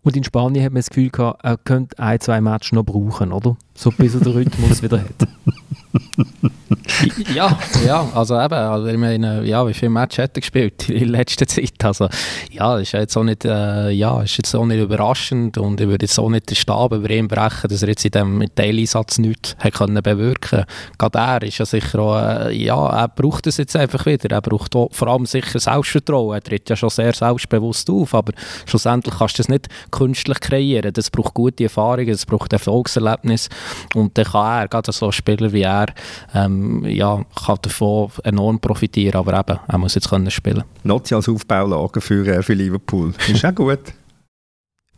Und 0.02 0.16
in 0.16 0.24
Spanien 0.24 0.64
hat 0.64 0.72
man 0.72 0.80
das 0.80 0.88
Gefühl 0.88 1.10
gehabt, 1.10 1.44
er 1.44 1.58
könnte 1.58 1.98
ein, 1.98 2.20
zwei 2.20 2.40
Matches 2.40 2.72
noch 2.72 2.84
brauchen, 2.84 3.32
oder? 3.32 3.56
So 3.74 3.90
bis 3.90 4.14
er 4.14 4.20
den 4.20 4.32
Rhythmus 4.32 4.82
wieder 4.82 5.00
hat. 5.00 5.28
ja, 7.34 7.58
ja, 7.86 8.08
also 8.14 8.40
eben, 8.40 8.54
also 8.54 8.86
ich 8.86 8.96
meine, 8.96 9.44
ja, 9.44 9.66
wie 9.66 9.74
viele 9.74 9.90
Matches 9.90 10.24
hat 10.24 10.36
er 10.36 10.40
gespielt 10.40 10.88
in 10.88 11.08
letzter 11.08 11.46
Zeit? 11.46 11.82
Also, 11.82 12.08
ja, 12.50 12.78
ist 12.78 12.92
jetzt 12.92 13.16
auch 13.16 13.24
nicht, 13.24 13.44
äh, 13.44 13.90
ja, 13.90 14.22
ist 14.22 14.36
jetzt 14.36 14.54
auch 14.54 14.66
nicht 14.66 14.80
überraschend 14.80 15.58
und 15.58 15.80
ich 15.80 15.88
würde 15.88 16.06
jetzt 16.06 16.18
auch 16.18 16.28
nicht 16.28 16.50
den 16.50 16.56
Stab 16.56 16.92
über 16.92 17.10
ihn 17.10 17.28
brechen, 17.28 17.68
dass 17.68 17.82
er 17.82 17.88
jetzt 17.88 18.04
in 18.04 18.12
diesem 18.12 18.54
Teileinsatz 18.54 19.18
nichts 19.18 19.56
hat 19.58 19.74
können 19.74 20.02
bewirken. 20.02 20.64
Gerade 20.98 21.18
er 21.18 21.42
ist 21.42 21.58
ja 21.58 21.66
sicher 21.66 21.98
auch, 22.00 22.16
äh, 22.16 22.52
ja, 22.52 23.02
er 23.02 23.08
braucht 23.08 23.46
es 23.46 23.56
jetzt 23.56 23.76
einfach 23.76 24.06
wieder, 24.06 24.30
er 24.30 24.42
braucht 24.42 24.74
auch, 24.76 24.88
vor 24.92 25.08
allem 25.08 25.26
sicher 25.26 25.58
Selbstvertrauen, 25.58 26.34
er 26.34 26.42
tritt 26.42 26.68
ja 26.68 26.76
schon 26.76 26.90
sehr 26.90 27.14
selbstbewusst 27.14 27.88
auf, 27.90 28.14
aber 28.14 28.32
schlussendlich 28.66 29.14
kannst 29.16 29.38
du 29.38 29.42
das 29.42 29.48
nicht 29.48 29.68
künstlich 29.90 30.40
kreieren, 30.40 30.92
das 30.92 31.10
braucht 31.10 31.34
gute 31.34 31.64
Erfahrungen, 31.64 32.10
das 32.10 32.26
braucht 32.26 32.52
Erfolgserlebnis 32.52 33.48
und 33.94 34.16
dann 34.16 34.24
kann 34.24 34.62
er, 34.62 34.68
gerade 34.68 34.92
so 34.92 35.10
Spieler 35.12 35.52
wie 35.52 35.62
er, 35.62 35.86
ähm, 36.34 36.79
ja, 36.84 37.24
kann 37.44 37.58
davon 37.62 38.10
enorm 38.24 38.60
profitieren, 38.60 39.16
aber 39.16 39.38
eben, 39.38 39.58
er 39.66 39.78
muss 39.78 39.94
jetzt 39.94 40.10
können 40.10 40.30
spielen. 40.30 40.64
Nazi 40.84 41.14
als 41.14 41.28
Aufbaulager 41.28 42.00
für, 42.00 42.26
äh, 42.26 42.42
für 42.42 42.54
Liverpool, 42.54 43.12
ist 43.28 43.44
auch 43.44 43.54
gut. 43.54 43.80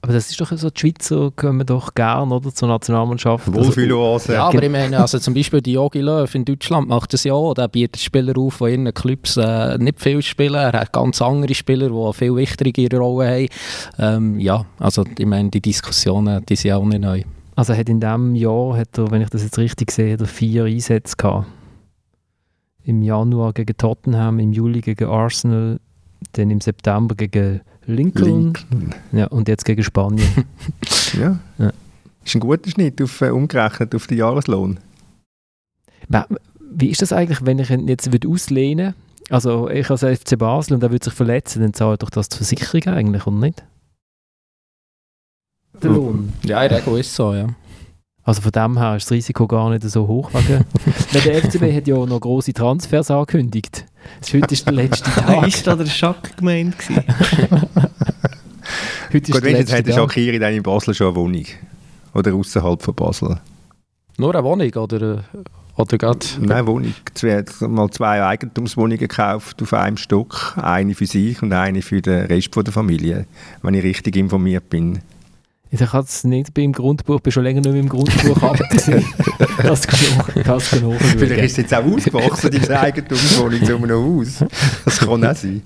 Aber 0.05 0.15
das 0.15 0.31
ist 0.31 0.41
doch 0.41 0.51
so, 0.51 0.69
die 0.69 0.81
Schweizer 0.81 1.31
kommen 1.37 1.65
doch 1.65 1.95
gerne 1.95 2.35
oder, 2.35 2.53
zur 2.53 2.67
Nationalmannschaft. 2.67 3.53
Wohlfühloase. 3.53 4.33
Ja, 4.33 4.49
aber 4.49 4.61
ich 4.61 4.69
meine, 4.71 4.99
also 4.99 5.21
zum 5.21 5.33
Beispiel 5.33 5.63
die 5.63 5.75
Jogi 5.75 6.01
Löw 6.01 6.35
in 6.35 6.45
Deutschland 6.45 6.89
macht 6.89 7.13
das 7.13 7.23
ja 7.23 7.35
auch. 7.35 7.55
Der 7.55 7.69
bietet 7.69 8.01
Spieler 8.03 8.37
auf, 8.37 8.59
die 8.59 8.75
in 8.75 8.87
ihren 8.87 8.95
Clubs 8.95 9.37
äh, 9.37 9.79
nicht 9.79 10.01
viel 10.01 10.21
spielen. 10.21 10.57
Er 10.57 10.73
hat 10.73 10.93
ganz 10.93 11.23
andere 11.23 11.55
Spieler, 11.55 11.89
die 11.89 11.95
eine 11.95 12.13
viel 12.13 12.35
wichtigere 12.35 12.99
Rolle 12.99 13.29
haben. 13.29 13.49
Ähm, 14.01 14.41
ja, 14.41 14.67
also 14.81 15.05
ich 15.17 15.27
meine, 15.27 15.51
die 15.51 15.61
Diskussionen, 15.61 16.45
die 16.47 16.57
sind 16.57 16.73
auch 16.73 16.85
nicht 16.85 17.01
neu. 17.01 17.23
Also 17.55 17.73
hat 17.73 17.89
in 17.89 18.01
diesem 18.01 18.35
Jahr, 18.35 18.77
hat 18.77 18.99
er, 18.99 19.09
wenn 19.13 19.23
ich 19.23 19.31
das 19.31 19.45
jetzt 19.45 19.59
richtig 19.59 19.93
sehe, 19.93 20.17
er 20.19 20.27
vier 20.27 20.65
Einsätze 20.65 21.15
gehabt. 21.17 21.47
Im 22.85 23.03
Januar 23.03 23.53
gegen 23.53 23.77
Tottenham, 23.77 24.39
im 24.39 24.53
Juli 24.53 24.81
gegen 24.81 25.09
Arsenal, 25.09 25.79
dann 26.33 26.51
im 26.51 26.61
September 26.61 27.15
gegen 27.15 27.61
Lincoln, 27.87 28.45
Lincoln. 28.45 28.95
Ja, 29.13 29.27
und 29.27 29.49
jetzt 29.49 29.65
gegen 29.65 29.83
Spanien. 29.83 30.29
ja. 31.21 31.39
Ja. 31.59 31.73
Ist 32.25 32.35
ein 32.35 32.41
guter 32.41 32.71
Schnitt 32.71 33.03
auf, 33.03 33.21
äh, 33.21 33.31
umgerechnet 33.31 33.95
auf 33.95 34.07
den 34.07 34.19
Jahreslohn. 34.19 34.79
Wie 36.59 36.89
ist 36.89 37.03
das 37.03 37.13
eigentlich, 37.13 37.45
wenn 37.45 37.59
ich 37.59 37.71
ihn 37.71 37.89
jetzt 37.89 38.13
würde 38.13 38.29
auslehnen 38.29 38.95
Also 39.31 39.69
ich 39.69 39.91
als 39.91 40.03
FC 40.03 40.39
Basel 40.39 40.75
und 40.75 40.83
er 40.83 40.91
würde 40.91 41.05
sich 41.05 41.15
verletzen, 41.15 41.63
dann 41.63 41.75
zahlt 41.75 42.03
doch 42.03 42.11
das 42.11 42.29
die 42.29 42.37
Versicherung 42.37 42.95
eigentlich, 42.95 43.27
oder 43.27 43.37
nicht? 43.37 43.65
Der 45.83 45.91
Lohn. 45.91 46.33
Ja, 46.45 46.63
in 46.63 46.69
der 46.69 46.79
Regel 46.79 47.01
ist 47.01 47.15
so, 47.15 47.35
ja. 47.35 47.49
Also 48.25 48.41
von 48.41 48.53
dem 48.53 48.79
her 48.79 48.97
ist 48.97 49.07
das 49.07 49.13
Risiko 49.13 49.49
gar 49.49 49.71
nicht 49.71 49.83
so 49.83 50.07
hoch. 50.07 50.31
Wegen, 50.33 50.65
der 51.25 51.43
FCB 51.43 51.77
hat 51.77 51.89
ja 51.89 52.07
noch 52.07 52.21
grosse 52.21 52.53
Transfers 52.53 53.11
angekündigt. 53.11 53.85
Das 54.21 54.33
heute 54.33 54.55
ist 54.55 54.67
der 54.67 54.75
letzte 54.75 55.11
Tag. 55.21 55.47
ist 55.47 55.67
da 55.67 55.75
der 55.75 55.87
Schack 55.87 56.37
gemeint 56.37 56.79
gewesen? 56.79 57.05
Heute 59.13 59.19
ist 59.19 59.33
Gut, 59.33 59.35
der 59.35 59.43
wenn 59.43 59.57
jetzt 59.57 59.71
letzte 59.71 59.77
hat 59.77 59.87
der 59.87 59.95
Tag. 59.95 60.13
Shakiri 60.13 60.39
dann 60.39 60.55
in 60.55 60.63
Basel 60.63 60.95
schon 60.95 61.09
eine 61.09 61.17
Wohnung. 61.17 61.45
Oder 62.15 62.33
außerhalb 62.33 62.81
von 62.81 62.95
Basel. 62.95 63.41
Nur 64.17 64.35
eine 64.35 64.45
Wohnung 64.45 64.73
oder, 64.73 65.25
oder 65.77 65.99
gerade... 65.99 66.27
Nein, 66.41 66.67
Wohnung. 66.67 66.95
Zwei, 67.13 67.45
mal 67.61 67.91
zwei 67.91 68.25
Eigentumswohnungen 68.25 68.99
gekauft 68.99 69.61
auf 69.63 69.73
einem 69.75 69.99
Stock. 69.99 70.57
Eine 70.57 70.95
für 70.95 71.07
sich 71.07 71.43
und 71.43 71.53
eine 71.53 71.83
für 71.83 72.01
den 72.01 72.27
Rest 72.27 72.55
von 72.55 72.65
der 72.65 72.73
Familie. 72.73 73.27
Wenn 73.61 73.75
ich 73.75 73.83
richtig 73.83 74.17
informiert 74.17 74.71
bin. 74.71 75.01
Ich 75.75 75.81
habe 75.81 76.05
es 76.05 76.23
nicht 76.25 76.53
beim 76.53 76.73
Grundbuch, 76.73 77.21
bin 77.21 77.33
schon 77.33 77.45
länger 77.45 77.63
nicht 77.63 77.73
mehr 77.73 77.81
im 77.81 77.89
Grundbuch 77.89 78.43
abgesehen. 78.43 79.07
Das 79.63 79.87
kann 79.87 79.99
Vielleicht 80.99 81.45
ist 81.45 81.53
es 81.53 81.57
jetzt 81.57 81.75
auch 81.75 81.85
ausgewachsen, 81.85 82.51
diese 82.51 82.79
Eigentumswohnung 82.79 83.65
zu 83.65 83.77
einem 83.77 83.91
Haus. 83.91 84.45
Das 84.85 84.99
kann 84.99 85.25
auch 85.25 85.35
sein. 85.35 85.63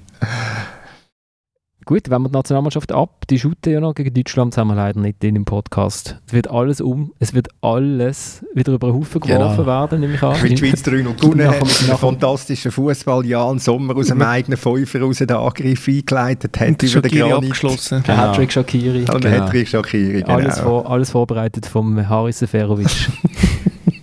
Gut, 1.89 2.11
wenn 2.11 2.21
wir 2.23 2.29
die 2.31 2.35
Nationalmannschaft 2.35 2.91
ab, 2.91 3.29
die 3.31 3.39
shooten 3.39 3.73
ja 3.73 3.79
noch 3.79 3.95
gegen 3.95 4.13
Deutschland, 4.13 4.53
das 4.53 4.59
haben 4.59 4.67
wir 4.67 4.75
leider 4.75 4.99
nicht 4.99 5.23
drin 5.23 5.37
im 5.37 5.45
Podcast. 5.45 6.21
Es 6.27 6.33
wird 6.33 6.51
alles 6.51 6.81
um, 6.81 7.13
es 7.21 7.33
wird 7.33 7.47
alles 7.61 8.45
wieder 8.55 8.73
über 8.73 8.89
den 8.89 8.97
Haufen 8.97 9.21
geworfen 9.21 9.57
Genau. 9.59 9.67
werden, 9.67 10.01
nehme 10.01 10.15
ich 10.17 10.23
an. 10.25 10.35
Weil 10.43 10.49
die 10.49 10.57
Schweiz 10.57 10.83
3 10.83 11.03
noch 11.03 11.17
gewonnen 11.17 11.47
Nach 11.47 11.53
hat, 11.55 11.61
dem- 11.61 11.69
mit 11.69 11.79
einem 11.79 11.89
dem- 11.91 11.97
fantastischen 11.99 12.73
Fußball 12.73 13.25
Jan 13.25 13.61
Sommer 13.61 13.95
aus 13.97 14.09
dem 14.09 14.21
eigenen 14.35 14.57
Fünfer 14.59 15.01
raus 15.01 15.19
den 15.19 15.31
Angriff 15.31 15.87
eingeleitet 15.87 16.59
hat 16.59 16.83
über 16.83 17.03
den 17.03 17.11
Granit. 17.21 17.35
abgeschlossen. 17.37 18.03
Der 18.05 18.17
Hattrick 18.17 18.51
Shakiri. 18.51 19.05
Genau. 19.05 19.19
genau. 19.21 19.31
Hattrick 19.45 19.69
Shakiri, 19.69 20.23
genau. 20.23 20.35
Alles, 20.35 20.59
vor, 20.59 20.91
alles 20.91 21.11
vorbereitet 21.13 21.67
vom 21.67 22.09
Haris 22.09 22.41
Seferovic. 22.41 22.89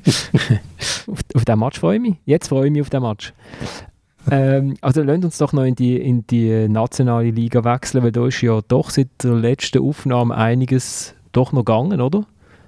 auf, 1.07 1.19
auf 1.35 1.43
den 1.45 1.59
Match 1.59 1.81
freue 1.81 1.97
ich 1.97 2.01
mich. 2.01 2.15
Jetzt 2.25 2.47
freue 2.47 2.67
ich 2.67 2.71
mich 2.71 2.81
auf 2.81 2.89
den 2.89 3.01
Match. 3.03 3.33
Ähm, 4.31 4.75
also 4.81 5.01
lasst 5.01 5.25
uns 5.25 5.37
doch 5.37 5.53
noch 5.53 5.63
in 5.63 5.75
die, 5.75 5.97
in 5.97 6.25
die 6.27 6.67
nationale 6.69 7.31
Liga 7.31 7.63
wechseln, 7.63 8.03
weil 8.03 8.11
da 8.11 8.27
ist 8.27 8.41
ja 8.41 8.61
doch 8.67 8.89
seit 8.89 9.09
der 9.23 9.33
letzten 9.33 9.81
Aufnahme 9.81 10.35
einiges 10.35 11.13
doch 11.31 11.51
noch 11.51 11.65
gegangen, 11.65 11.99
oder? 11.99 12.25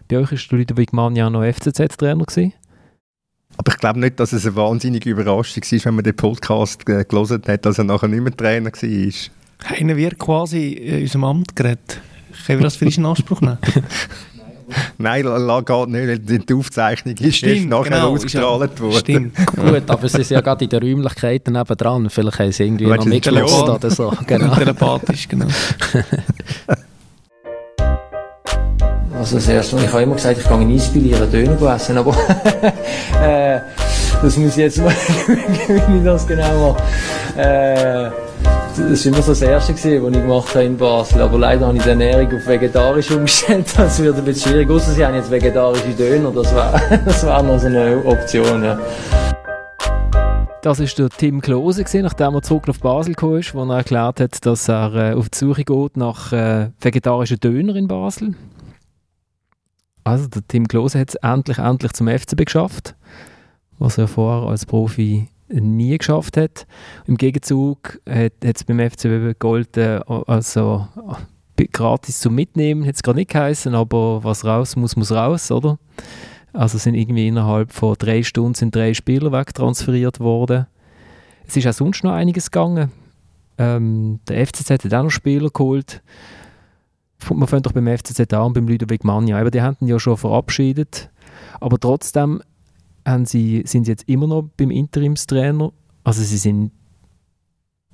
Bei 0.08 0.18
euch 0.20 0.32
ist 0.32 0.52
der 0.52 0.60
Ludovic 0.60 0.94
Mann 0.94 1.15
ja 1.15 1.30
noch 1.30 1.44
FCZ-Trainer 1.44 2.26
gewesen. 2.26 2.54
Aber 3.58 3.72
ich 3.72 3.78
glaube 3.78 4.00
nicht, 4.00 4.20
dass 4.20 4.34
es 4.34 4.46
eine 4.46 4.56
wahnsinnige 4.56 5.10
Überraschung 5.10 5.63
war, 5.63 5.86
wenn 5.86 5.96
man 5.96 6.04
den 6.04 6.15
Podcast 6.15 6.88
äh, 6.89 7.06
gelesen 7.06 7.41
hat, 7.48 7.65
dass 7.65 7.78
er 7.78 7.86
nachher 7.86 8.10
nicht 8.10 8.22
mehr 8.22 8.36
Trainer 8.36 8.72
war. 8.72 9.78
Einer 9.78 9.96
wird 9.96 10.20
quasi 10.20 10.74
in 10.74 11.04
unserem 11.04 11.24
Amt 11.24 11.56
geredet. 11.56 12.02
Können 12.46 12.60
wir 12.60 12.63
das 12.65 12.76
für 12.76 12.86
in 12.86 13.06
Anspruch 13.06 13.41
nehmen? 13.41 13.58
Nein, 14.98 15.24
la, 15.26 15.62
geht 15.62 15.90
nicht, 15.90 16.30
weil 16.30 16.40
die 16.40 16.54
Aufzeichnung 16.54 17.16
ist 17.16 17.36
Stimmt, 17.38 17.70
nachher 17.70 17.92
genau, 17.92 18.12
ausgestrahlt 18.14 18.72
ist 18.74 18.80
ja- 18.80 18.86
worden. 18.86 19.00
Stimmt. 19.00 19.36
Gut, 19.56 19.84
aber 19.90 20.08
sie 20.08 20.24
sind 20.24 20.32
ja 20.32 20.42
gerade 20.42 20.64
in 20.66 20.70
den 20.70 20.80
Räumlichkeiten 20.84 21.54
nebendran. 21.54 22.10
Vielleicht 22.10 22.40
haben 22.40 22.52
sie 22.52 22.64
irgendwie 22.64 22.86
noch 22.86 22.98
ist 22.98 23.06
mitgelassen 23.06 23.70
oder 23.70 23.90
so. 23.90 24.12
Genau. 24.28 24.56
Telepathisch, 24.56 25.28
genau. 25.28 25.48
Also 29.18 29.38
das 29.38 29.48
erste, 29.48 29.78
ich 29.78 29.88
habe 29.92 30.04
immer 30.04 30.16
gesagt, 30.16 30.38
ich 30.40 30.48
gehe 30.48 30.62
in 30.62 30.76
Eisbühlen 30.76 31.32
Döner 31.32 31.74
essen, 31.76 31.98
aber 31.98 32.16
äh, 33.24 33.60
das 34.22 34.38
muss 34.38 34.52
ich 34.52 34.58
jetzt 34.58 34.78
mal, 34.78 34.94
wie 35.28 35.98
ich 35.98 36.04
das 36.04 36.28
genau 36.28 36.76
mache. 37.36 37.42
Äh, 37.42 38.25
das 38.78 39.06
war 39.06 39.14
immer 39.14 39.22
so 39.22 39.32
das 39.32 39.42
Erste, 39.42 39.74
was 39.74 39.86
ich 39.86 40.02
gemacht 40.02 40.50
habe 40.56 40.66
in 40.66 40.78
Basel. 40.78 41.22
Aber 41.22 41.40
leider 41.40 41.68
habe 41.68 41.78
ich 41.78 41.84
die 41.84 41.90
Ernährung 41.90 42.28
auf 42.36 42.46
vegetarisch 42.46 43.12
umgestellt. 43.12 43.66
Das 43.78 44.02
wird 44.02 44.18
ein 44.18 44.26
bisschen 44.26 44.52
schwierig. 44.52 44.70
Ausser 44.70 44.92
sie 44.92 45.06
haben 45.06 45.16
jetzt 45.16 45.32
vegetarische 45.32 45.94
Döner, 45.98 46.32
das 46.32 46.54
wäre 46.54 47.02
das 47.06 47.26
wär 47.26 47.42
noch 47.44 47.60
so 47.60 47.68
eine 47.68 48.04
Option. 48.04 48.64
Ja. 48.64 48.80
Das 50.62 50.80
ist 50.80 50.98
der 50.98 51.10
Tim 51.10 51.42
Klose, 51.42 51.86
nachdem 52.02 52.36
er 52.36 52.42
zurück 52.42 52.68
nach 52.68 52.78
Basel 52.78 53.14
gekommen 53.14 53.40
ist, 53.40 53.54
wo 53.54 53.64
er 53.64 53.78
erklärt 53.78 54.20
hat, 54.20 54.46
dass 54.46 54.68
er 54.68 54.96
äh, 54.96 55.14
auf 55.14 55.30
die 55.30 55.38
Suche 55.38 55.64
geht 55.64 55.96
nach 55.96 56.34
äh, 56.34 56.72
vegetarischen 56.80 57.40
Döner 57.40 57.76
in 57.76 57.88
Basel. 57.88 58.36
Also 60.04 60.28
der 60.28 60.42
Tim 60.48 60.68
Klose 60.68 61.00
hat 61.00 61.10
es 61.10 61.16
endlich, 61.16 61.60
endlich 61.60 61.94
zum 61.94 62.08
FCB 62.08 62.46
geschafft, 62.46 62.96
was 63.78 63.98
er 63.98 64.08
vorher 64.08 64.50
als 64.50 64.66
Profi 64.66 65.30
nie 65.50 65.98
geschafft 65.98 66.38
hat. 66.38 66.66
Im 67.06 67.18
Gegenzug 67.18 68.00
hat 68.10 68.34
es 68.42 68.64
beim 68.64 68.80
FCB 68.80 69.40
also 70.28 70.88
äh, 71.58 71.66
gratis 71.68 72.20
zum 72.20 72.36
Mitnehmen, 72.36 72.86
hat 72.86 72.96
es 72.96 73.04
gerade 73.04 73.20
nicht 73.20 73.32
geheißen, 73.32 73.76
aber 73.76 74.24
was 74.24 74.46
raus 74.46 74.76
muss, 74.76 74.96
muss 74.96 75.12
raus, 75.12 75.52
oder? 75.52 75.78
Also 76.54 76.78
sind 76.78 76.96
irgendwie 76.96 77.28
innerhalb 77.28 77.74
von 77.74 77.96
drei 77.98 78.24
Stunden 78.24 78.54
sind 78.54 78.76
drei 78.76 78.94
Spieler 78.94 79.32
wegtransferiert 79.32 80.20
worden. 80.20 80.68
Es 81.48 81.58
ist 81.58 81.68
auch 81.68 81.74
sonst 81.74 82.04
noch 82.04 82.14
einiges 82.14 82.50
gegangen. 82.50 82.92
Ähm, 83.58 84.20
der 84.28 84.46
FCZ 84.46 84.70
hat 84.70 84.94
auch 84.94 85.04
noch 85.04 85.10
Spieler 85.10 85.50
geholt. 85.50 86.02
Man 87.30 87.48
fängt 87.48 87.66
doch 87.66 87.72
beim 87.72 87.88
FCZ 87.88 88.34
an 88.34 88.48
und 88.48 88.54
beim 88.54 88.68
Ludovic 88.68 89.04
Manja. 89.04 89.40
Aber 89.40 89.52
die 89.52 89.62
haben 89.62 89.78
ihn 89.82 89.88
ja 89.88 90.00
schon 90.00 90.18
verabschiedet. 90.18 91.10
Aber 91.60 91.80
trotzdem 91.80 92.42
haben 93.06 93.26
sie, 93.26 93.63
sind 93.65 93.86
sie 93.86 93.91
jetzt 93.91 94.08
immer 94.10 94.28
noch 94.28 94.50
beim 94.58 94.72
Interimstrainer. 94.72 95.72
Also 96.04 96.24
sie 96.24 96.38
sind 96.38 96.72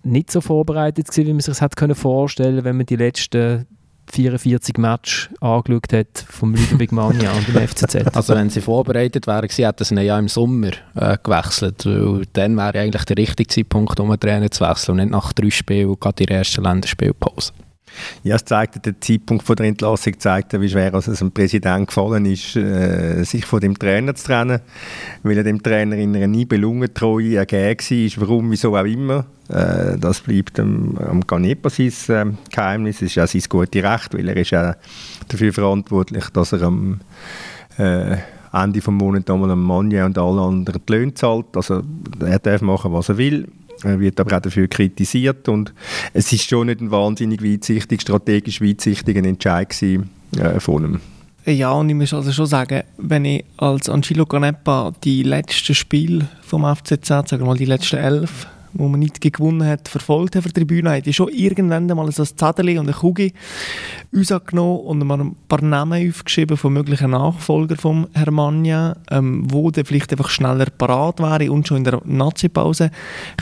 nicht 0.03 0.31
so 0.31 0.41
vorbereitet 0.41 1.07
gewesen, 1.07 1.27
wie 1.27 1.33
man 1.33 1.41
sich 1.41 1.53
das 1.53 1.61
hätte 1.61 1.75
können 1.75 1.95
vorstellen 1.95 2.63
wenn 2.63 2.77
man 2.77 2.85
die 2.85 2.95
letzten 2.95 3.67
44 4.11 4.77
Matches 4.77 5.29
angeschaut 5.39 5.93
hat 5.93 6.25
vom 6.27 6.53
Ludovic 6.53 6.91
Manja 6.91 7.31
und 7.31 7.47
dem 7.47 7.67
FCZ. 7.67 7.95
Also 8.15 8.35
wenn 8.35 8.49
sie 8.49 8.61
vorbereitet 8.61 9.27
wären, 9.27 9.47
hätten 9.47 9.83
sie 9.83 9.93
ihn 9.93 10.01
ja 10.01 10.19
im 10.19 10.27
Sommer 10.27 10.71
äh, 10.95 11.17
gewechselt. 11.23 11.85
Weil 11.85 12.23
dann 12.33 12.57
wäre 12.57 12.79
eigentlich 12.79 13.05
der 13.05 13.17
richtige 13.17 13.47
Zeitpunkt, 13.47 13.99
um 13.99 14.11
einen 14.11 14.19
Trainer 14.19 14.51
zu 14.51 14.65
wechseln 14.67 14.93
und 14.93 14.97
nicht 14.97 15.11
nach 15.11 15.31
drei 15.33 15.49
Spielen, 15.49 15.95
gerade 15.99 16.23
in 16.23 16.27
der 16.27 16.37
ersten 16.39 16.63
Länderspielpause. 16.63 17.53
Ja, 18.23 18.35
es 18.35 18.45
zeigt, 18.45 18.85
der 18.85 18.99
Zeitpunkt 18.99 19.47
der 19.47 19.65
Entlassung 19.65 20.19
zeigt, 20.19 20.59
wie 20.59 20.69
schwer 20.69 20.93
es 20.93 21.21
einem 21.21 21.31
Präsident 21.31 21.87
gefallen 21.87 22.25
ist, 22.25 22.55
äh, 22.55 23.23
sich 23.23 23.45
von 23.45 23.59
dem 23.59 23.77
Trainer 23.77 24.15
zu 24.15 24.25
trennen, 24.27 24.61
weil 25.23 25.37
er 25.37 25.43
dem 25.43 25.61
Trainer 25.61 25.95
in 25.97 26.15
einer 26.15 26.27
nie 26.27 26.45
Belungentreue 26.45 27.37
ergeben 27.37 27.77
war, 27.79 28.27
warum, 28.27 28.51
wieso 28.51 28.75
auch 28.77 28.85
immer. 28.85 29.25
Äh, 29.49 29.97
das 29.97 30.21
bleibt 30.21 30.59
am, 30.59 30.97
am 30.97 31.25
Canepa 31.25 31.69
sein 31.69 31.91
äh, 32.07 32.25
Geheimnis, 32.51 33.01
es 33.01 33.17
ist 33.17 33.19
auch 33.19 33.27
sein 33.27 33.41
gutes 33.49 33.83
Recht, 33.83 34.13
weil 34.13 34.29
er 34.29 34.37
ist 34.37 34.53
auch 34.53 34.75
dafür 35.27 35.53
verantwortlich, 35.53 36.25
dass 36.29 36.53
er 36.53 36.61
am 36.63 37.01
äh, 37.77 38.17
Ende 38.53 38.79
des 38.79 38.87
Monats 38.87 39.29
einmal 39.29 39.51
am 39.51 39.63
Manje 39.63 40.05
und 40.05 40.17
alle 40.17 40.41
anderen 40.41 40.81
die 40.85 40.93
Löhne 40.93 41.13
zahlt. 41.13 41.55
Also 41.55 41.81
er 42.19 42.39
darf 42.39 42.61
machen, 42.61 42.91
was 42.91 43.09
er 43.09 43.17
will. 43.17 43.47
Er 43.83 43.99
wird 43.99 44.19
aber 44.19 44.37
auch 44.37 44.41
dafür 44.41 44.67
kritisiert 44.67 45.47
und 45.49 45.73
es 46.13 46.31
ist 46.31 46.49
schon 46.49 46.67
nicht 46.67 46.81
ein 46.81 46.91
wahnsinnig 46.91 47.43
weitsichtig, 47.43 48.01
strategisch 48.01 48.61
weitsichtiger 48.61 49.23
Entscheid 49.23 49.69
gewesen, 49.69 50.09
äh, 50.37 50.59
von 50.59 50.85
ihm. 50.85 50.99
Ja, 51.45 51.71
und 51.71 51.89
ich 51.89 51.95
muss 51.95 52.13
also 52.13 52.31
schon 52.31 52.45
sagen, 52.45 52.83
wenn 52.97 53.25
ich 53.25 53.43
als 53.57 53.89
Angelo 53.89 54.25
Canepa 54.27 54.93
die 55.03 55.23
letzten 55.23 55.73
Spiele 55.73 56.27
vom 56.41 56.63
FCZ, 56.63 57.07
sagen 57.07 57.39
wir 57.39 57.45
mal 57.45 57.57
die 57.57 57.65
letzten 57.65 57.97
elf, 57.97 58.47
wo 58.73 58.87
man 58.87 58.99
nicht 58.99 59.21
gewonnen 59.21 59.67
hat, 59.67 59.87
verfolgt 59.87 60.37
auf 60.37 60.43
der 60.43 60.53
Tribüne, 60.53 60.91
hat 60.91 61.07
ich 61.07 61.15
schon 61.15 61.29
irgendwann 61.29 61.87
mal 61.87 62.11
so 62.11 62.23
ein 62.23 62.29
Zettel 62.35 62.69
und 62.77 62.87
eine 62.87 62.93
Kugel 62.93 63.31
rausgenommen 64.15 64.81
und 64.81 65.05
mal 65.05 65.21
ein 65.21 65.35
paar 65.47 65.61
Namen 65.61 66.09
aufgeschrieben 66.09 66.57
von 66.57 66.73
möglichen 66.73 67.11
Nachfolgern 67.11 67.77
von 67.77 68.07
Hermania, 68.13 68.97
ähm, 69.09 69.45
wo 69.51 69.71
der 69.71 69.85
vielleicht 69.85 70.11
einfach 70.11 70.29
schneller 70.29 70.67
parat 70.69 71.19
wäre 71.19 71.51
und 71.51 71.67
schon 71.67 71.77
in 71.77 71.83
der 71.83 72.01
Nazi-Pause 72.05 72.91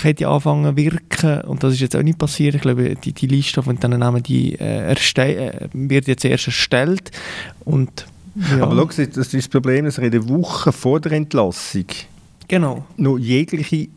hätte 0.01 0.27
anfangen 0.27 0.75
wirken 0.77 1.41
und 1.41 1.63
das 1.63 1.73
ist 1.73 1.81
jetzt 1.81 1.95
auch 1.95 2.03
nicht 2.03 2.17
passiert. 2.17 2.55
Ich 2.55 2.61
glaube, 2.61 2.95
die, 2.95 3.13
die 3.13 3.27
Liste 3.27 3.63
von 3.63 3.75
diesen 3.75 3.99
Namen 3.99 4.23
die, 4.23 4.55
äh, 4.59 4.91
äh, 4.91 5.69
wird 5.73 6.07
jetzt 6.07 6.25
erst 6.25 6.47
erstellt 6.47 7.11
und 7.65 8.05
ja. 8.35 8.63
Aber 8.63 8.75
schau, 8.75 8.85
das 8.85 8.99
ist 8.99 9.33
das 9.33 9.47
Problem, 9.47 9.85
dass 9.85 9.97
er 9.97 10.05
in 10.05 10.11
der 10.11 10.29
Woche 10.29 10.71
vor 10.71 10.99
der 10.99 11.13
Entlassung 11.13 11.85
genau. 12.47 12.85
noch 12.97 13.17
jegliche 13.17 13.87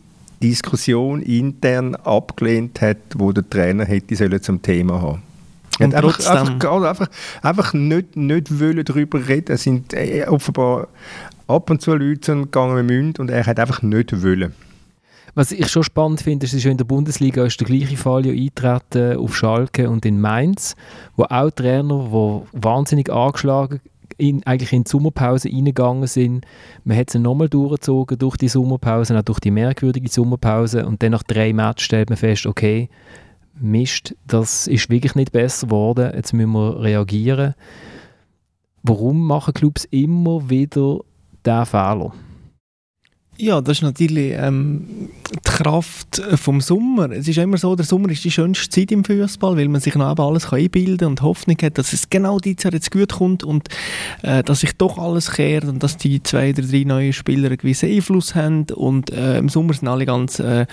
Diskussion 0.42 1.22
intern 1.22 1.94
abgelehnt 1.94 2.80
hat, 2.80 2.98
wo 3.16 3.32
der 3.32 3.48
Trainer 3.48 3.84
hätte 3.84 4.16
sollen 4.16 4.42
zum 4.42 4.60
Thema 4.60 5.00
haben. 5.00 5.22
Und 5.80 5.94
einfach, 5.94 6.18
einfach, 6.30 6.84
einfach, 6.84 7.08
einfach 7.40 7.72
nicht, 7.72 8.16
nicht 8.16 8.60
wollen 8.60 8.84
darüber 8.84 9.26
reden. 9.26 9.52
Es 9.52 9.62
sind 9.62 9.94
äh, 9.94 10.26
offenbar 10.28 10.88
ab 11.48 11.70
und 11.70 11.80
zu 11.80 11.94
Leute 11.94 12.34
gegangen 12.36 12.74
mit 12.76 12.86
Münd 12.86 13.18
und 13.18 13.30
er 13.30 13.46
hat 13.46 13.58
einfach 13.58 13.82
nicht 13.82 14.22
wollen. 14.22 14.54
Was 15.34 15.50
ich 15.50 15.68
schon 15.68 15.82
spannend 15.82 16.20
finde, 16.20 16.44
ist, 16.44 16.54
dass 16.54 16.64
in 16.64 16.76
der 16.76 16.84
Bundesliga 16.84 17.46
ist 17.46 17.58
der 17.58 17.66
gleiche 17.66 17.96
Fall 17.96 18.26
ja 18.26 18.32
eintreten 18.32 19.16
auf 19.16 19.34
Schalke 19.34 19.88
und 19.88 20.04
in 20.04 20.20
Mainz, 20.20 20.76
wo 21.16 21.24
auch 21.24 21.50
Trainer, 21.50 22.10
die 22.12 22.62
wahnsinnig 22.62 23.10
angeschlagen 23.10 23.80
in, 24.18 24.44
eigentlich 24.44 24.72
in 24.72 24.84
die 24.84 24.90
Sommerpause 24.90 25.48
reingegangen 25.48 26.06
sind. 26.06 26.46
Man 26.84 26.96
hat 26.96 27.10
sie 27.10 27.18
nochmal 27.18 27.48
durchgezogen 27.48 28.18
durch 28.18 28.36
die 28.36 28.48
Sommerpause, 28.48 29.18
auch 29.18 29.22
durch 29.22 29.40
die 29.40 29.50
merkwürdige 29.50 30.08
Sommerpause 30.08 30.86
und 30.86 31.02
dann 31.02 31.12
nach 31.12 31.22
drei 31.22 31.52
Matches 31.52 31.84
stellt 31.84 32.10
man 32.10 32.16
fest, 32.16 32.46
okay, 32.46 32.88
Mist, 33.54 34.16
das 34.26 34.66
ist 34.66 34.90
wirklich 34.90 35.14
nicht 35.14 35.32
besser 35.32 35.66
geworden, 35.66 36.12
jetzt 36.14 36.32
müssen 36.32 36.52
wir 36.52 36.80
reagieren. 36.80 37.54
Warum 38.82 39.26
machen 39.26 39.54
Clubs 39.54 39.84
immer 39.84 40.48
wieder 40.48 41.00
diesen 41.44 41.66
Fehler? 41.66 42.12
Ja, 43.38 43.62
das 43.62 43.78
ist 43.78 43.82
natürlich 43.82 44.34
ähm, 44.36 45.08
die 45.34 45.38
Kraft 45.42 46.22
vom 46.34 46.60
Sommer. 46.60 47.10
Es 47.12 47.26
ist 47.26 47.38
immer 47.38 47.56
so, 47.56 47.74
der 47.74 47.86
Sommer 47.86 48.10
ist 48.10 48.22
die 48.24 48.30
schönste 48.30 48.68
Zeit 48.68 48.92
im 48.92 49.04
Fußball, 49.04 49.56
weil 49.56 49.68
man 49.68 49.80
sich 49.80 49.94
noch 49.94 50.18
alles 50.18 50.52
einbilden 50.52 50.98
kann 50.98 51.08
und 51.08 51.22
Hoffnung 51.22 51.56
hat, 51.62 51.78
dass 51.78 51.94
es 51.94 52.10
genau 52.10 52.38
die 52.38 52.56
Zeit 52.56 52.74
jetzt 52.74 52.90
gut 52.90 53.10
kommt 53.10 53.42
und 53.42 53.68
äh, 54.20 54.42
dass 54.42 54.60
sich 54.60 54.76
doch 54.76 54.98
alles 54.98 55.30
kehrt 55.30 55.64
und 55.64 55.82
dass 55.82 55.96
die 55.96 56.22
zwei 56.22 56.50
oder 56.50 56.60
drei 56.60 56.84
neuen 56.84 57.14
Spieler 57.14 57.48
einen 57.48 57.56
gewissen 57.56 57.88
Einfluss 57.88 58.34
haben 58.34 58.66
und 58.74 59.10
äh, 59.10 59.38
im 59.38 59.48
Sommer 59.48 59.72
sind 59.72 59.88
alle 59.88 60.04
ganz 60.04 60.38
äh, 60.38 60.66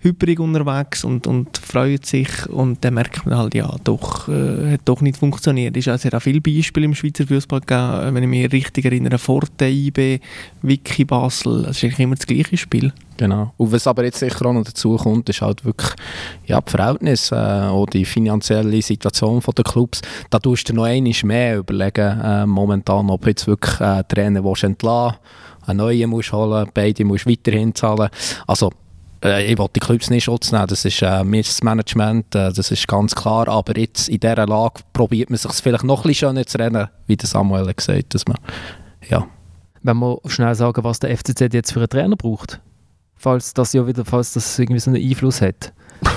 hyperig 0.00 0.40
unterwegs 0.40 1.04
und, 1.04 1.26
und 1.26 1.58
freuen 1.58 2.02
sich 2.02 2.48
und 2.48 2.84
dann 2.86 2.94
merkt 2.94 3.26
man 3.26 3.36
halt, 3.36 3.54
ja, 3.54 3.76
doch, 3.84 4.28
äh, 4.28 4.72
hat 4.72 4.80
doch 4.86 5.02
nicht 5.02 5.18
funktioniert. 5.18 5.76
Es 5.76 5.86
ist 5.86 6.14
auch 6.14 6.22
viele 6.22 6.40
Beispiele 6.40 6.86
im 6.86 6.94
Schweizer 6.94 7.26
Fußball 7.26 7.60
gegeben, 7.60 8.14
wenn 8.14 8.22
ich 8.22 8.28
mich 8.28 8.52
richtig 8.52 8.86
erinnere, 8.86 9.18
Forte, 9.18 9.66
IB, 9.66 10.20
Wiki 10.62 11.04
Basel, 11.04 11.64
das 11.64 11.82
ist 11.82 11.97
eigentlich 11.98 12.04
immer 12.04 12.14
das 12.16 12.26
gleiche 12.26 12.56
Spiel. 12.56 12.92
Genau. 13.16 13.52
Und 13.56 13.72
was 13.72 13.86
aber 13.86 14.04
jetzt 14.04 14.18
sicher 14.18 14.46
auch 14.46 14.52
noch 14.52 14.64
dazu 14.64 14.96
kommt, 14.96 15.28
ist 15.28 15.42
halt 15.42 15.64
wirklich 15.64 15.90
ja, 16.46 16.60
die 16.60 16.70
Verhältnisse 16.70 17.34
äh, 17.34 17.68
oder 17.70 17.90
die 17.90 18.04
finanzielle 18.04 18.80
Situation 18.80 19.42
der 19.56 19.64
Clubs. 19.64 20.00
Da 20.30 20.38
tust 20.38 20.68
du 20.68 20.74
noch 20.74 20.84
einmal 20.84 21.12
mehr 21.24 21.58
überlegen, 21.58 22.20
äh, 22.20 22.46
momentan, 22.46 23.10
ob 23.10 23.26
jetzt 23.26 23.46
wirklich 23.46 23.80
äh, 23.80 24.04
Trainer 24.04 24.42
entlassen 24.62 25.18
einen 25.66 25.78
neuen 25.78 26.08
musst 26.08 26.32
holen, 26.32 26.66
beide 26.72 27.04
musst 27.04 27.26
weiterhin 27.26 27.74
zahlen. 27.74 28.08
Also, 28.46 28.70
äh, 29.22 29.52
ich 29.52 29.58
will 29.58 29.66
die 29.74 29.80
Clubs 29.80 30.08
nicht 30.08 30.24
Schutz 30.24 30.50
nehmen, 30.50 30.66
das 30.66 30.86
ist 30.86 31.02
äh, 31.02 31.22
Missmanagement, 31.24 32.34
äh, 32.34 32.52
das 32.54 32.70
ist 32.70 32.88
ganz 32.88 33.14
klar, 33.14 33.48
aber 33.48 33.78
jetzt 33.78 34.08
in 34.08 34.18
dieser 34.20 34.46
Lage 34.46 34.80
probiert 34.94 35.28
man 35.28 35.36
sich 35.36 35.52
vielleicht 35.52 35.84
noch 35.84 36.04
ein 36.04 36.08
bisschen 36.08 36.28
schöner 36.30 36.46
zu 36.46 36.56
rennen, 36.56 36.88
wie 37.06 37.18
der 37.18 37.28
Samuel 37.28 37.74
gesagt 37.74 37.98
hat, 37.98 38.14
dass 38.14 38.26
man, 38.26 38.38
ja, 39.10 39.26
wenn 39.82 39.96
wir 39.98 40.18
schnell 40.26 40.54
sagen, 40.54 40.84
was 40.84 41.00
der 41.00 41.16
FCZ 41.16 41.52
jetzt 41.52 41.72
für 41.72 41.80
einen 41.80 41.88
Trainer 41.88 42.16
braucht, 42.16 42.60
falls 43.16 43.54
das 43.54 43.72
ja 43.72 43.86
wieder, 43.86 44.04
falls 44.04 44.32
das 44.32 44.58
irgendwie 44.58 44.80
so 44.80 44.90
einen 44.90 45.02
Einfluss 45.02 45.40
hat. 45.40 45.72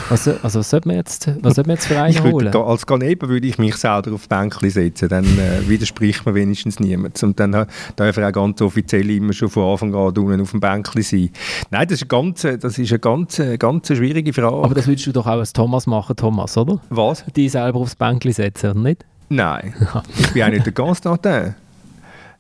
Was, 0.10 0.28
also 0.28 0.60
was 0.60 0.70
sollte 0.70 0.88
man 0.88 0.98
jetzt, 0.98 1.28
was 1.42 1.56
sollte 1.56 1.70
man 1.70 1.78
jetzt 1.78 1.88
für 1.88 2.00
einen 2.00 2.22
holen? 2.22 2.46
Würde, 2.46 2.64
als 2.64 2.86
Ganeber 2.86 3.30
würde 3.30 3.48
ich 3.48 3.58
mich 3.58 3.76
selber 3.78 4.14
auf 4.14 4.28
Bänkchen 4.28 4.70
setzen, 4.70 5.10
dann 5.10 5.26
äh, 5.26 5.68
widerspricht 5.68 6.26
man 6.26 6.36
wenigstens 6.36 6.80
niemand. 6.80 7.22
Und 7.24 7.40
dann 7.40 7.54
äh, 7.54 7.66
darf 7.96 8.18
er 8.18 8.28
auch 8.28 8.34
ganz 8.34 8.62
offiziell 8.62 9.10
immer 9.10 9.34
schon 9.34 9.50
von 9.50 9.72
Anfang 9.72 9.96
an 9.96 10.16
unten 10.18 10.42
auf 10.42 10.52
dem 10.52 10.60
Bänkchen 10.60 11.02
sein. 11.02 11.30
Nein, 11.72 11.88
das 11.88 12.02
ist 12.02 12.04
eine 12.04 12.08
ganz, 12.10 12.42
das 12.42 12.78
ist 12.78 12.92
eine 12.92 13.00
ganz, 13.00 13.42
ganz 13.58 13.88
schwierige 13.88 14.34
Frage. 14.34 14.56
Aber 14.56 14.76
das 14.76 14.86
würdest 14.86 15.08
du 15.08 15.14
doch 15.14 15.26
auch 15.26 15.40
als 15.40 15.54
Thomas 15.54 15.88
machen, 15.88 16.16
Thomas, 16.16 16.56
oder? 16.58 16.80
Was? 16.90 17.26
Die 17.36 17.50
selber 17.50 17.80
aufs 17.80 17.96
Bänkchen 17.96 18.34
setzen, 18.34 18.72
oder 18.72 18.80
nicht? 18.82 19.06
Nein, 19.30 19.74
ich 20.20 20.32
bin 20.32 20.44
auch 20.44 20.50
nicht 20.50 20.66
der 20.66 20.74
Constantin. 20.74 21.56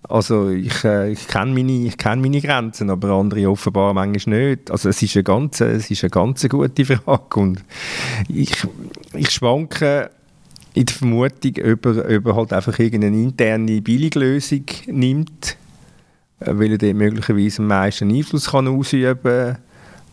Also 0.04 0.50
ich, 0.50 0.84
äh, 0.84 1.12
ich 1.12 1.28
kenne 1.28 1.54
meine, 1.54 1.90
kenn 1.92 2.22
meine 2.22 2.42
Grenzen, 2.42 2.90
aber 2.90 3.12
andere 3.12 3.50
offenbar 3.50 3.94
manchmal 3.94 4.50
nicht. 4.50 4.72
Also 4.72 4.90
es 4.90 5.02
ist 5.02 5.16
eine 5.16 5.24
ganz, 5.24 5.62
es 5.62 5.92
ist 5.92 6.04
eine 6.04 6.10
ganz 6.10 6.48
gute 6.50 6.86
Frage 6.86 7.40
und 7.40 7.64
ich, 8.28 8.52
ich 9.14 9.30
schwanke 9.30 10.10
in 10.74 10.86
der 10.86 10.96
Vermutung, 10.96 11.54
ob 11.72 11.86
er, 11.86 12.18
ob 12.18 12.26
er 12.26 12.36
halt 12.36 12.54
einfach 12.54 12.80
irgendeine 12.80 13.22
interne 13.22 13.82
Billiglösung 13.82 14.66
nimmt, 14.88 15.58
äh, 16.40 16.52
weil 16.54 16.72
er 16.72 16.78
dort 16.78 16.96
möglicherweise 16.96 17.62
am 17.62 17.68
meisten 17.68 18.14
Einfluss 18.14 18.50
kann 18.50 18.68
ausüben 18.68 19.20
kann 19.22 19.58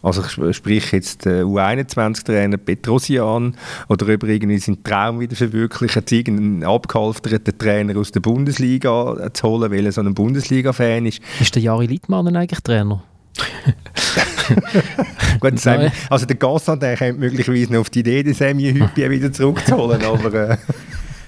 also 0.03 0.23
ich 0.23 0.57
sprich 0.57 0.93
jetzt 0.93 1.25
den 1.25 1.45
U21-Trainer 1.45 2.57
Petrosian 2.57 3.57
oder 3.89 4.07
über 4.07 4.29
irgendwie 4.29 4.59
seinen 4.59 4.83
Traum 4.85 5.21
wieder 5.21 5.37
verwirklichen, 5.37 6.05
einen 6.27 6.65
abgehalfterten 6.65 7.59
Trainer 7.59 7.99
aus 7.99 8.13
der 8.13 8.21
Bundesliga 8.21 9.31
zu 9.33 9.49
holen, 9.49 9.71
weil 9.71 9.87
er 9.87 9.93
so 9.93 10.01
ein 10.01 10.15
Bundesliga-Fan 10.15 11.07
ist. 11.07 11.21
Ist 11.41 11.55
der 11.55 11.63
Jari 11.63 11.87
Littmann 11.87 12.35
eigentlich 12.35 12.61
Trainer? 12.61 13.03
Gut, 15.41 15.61
Sammy, 15.61 15.91
also 16.11 16.27
der 16.27 16.37
Gassan, 16.37 16.81
der 16.81 16.97
kommt 16.97 17.19
möglicherweise 17.19 17.73
noch 17.73 17.81
auf 17.81 17.91
die 17.91 18.01
Idee, 18.01 18.23
den 18.23 18.35
Sammy 18.35 18.73
Hüppi 18.73 19.11
wieder 19.11 19.33
zurückzuholen, 19.33 20.03
aber... 20.03 20.51
Äh, 20.51 20.57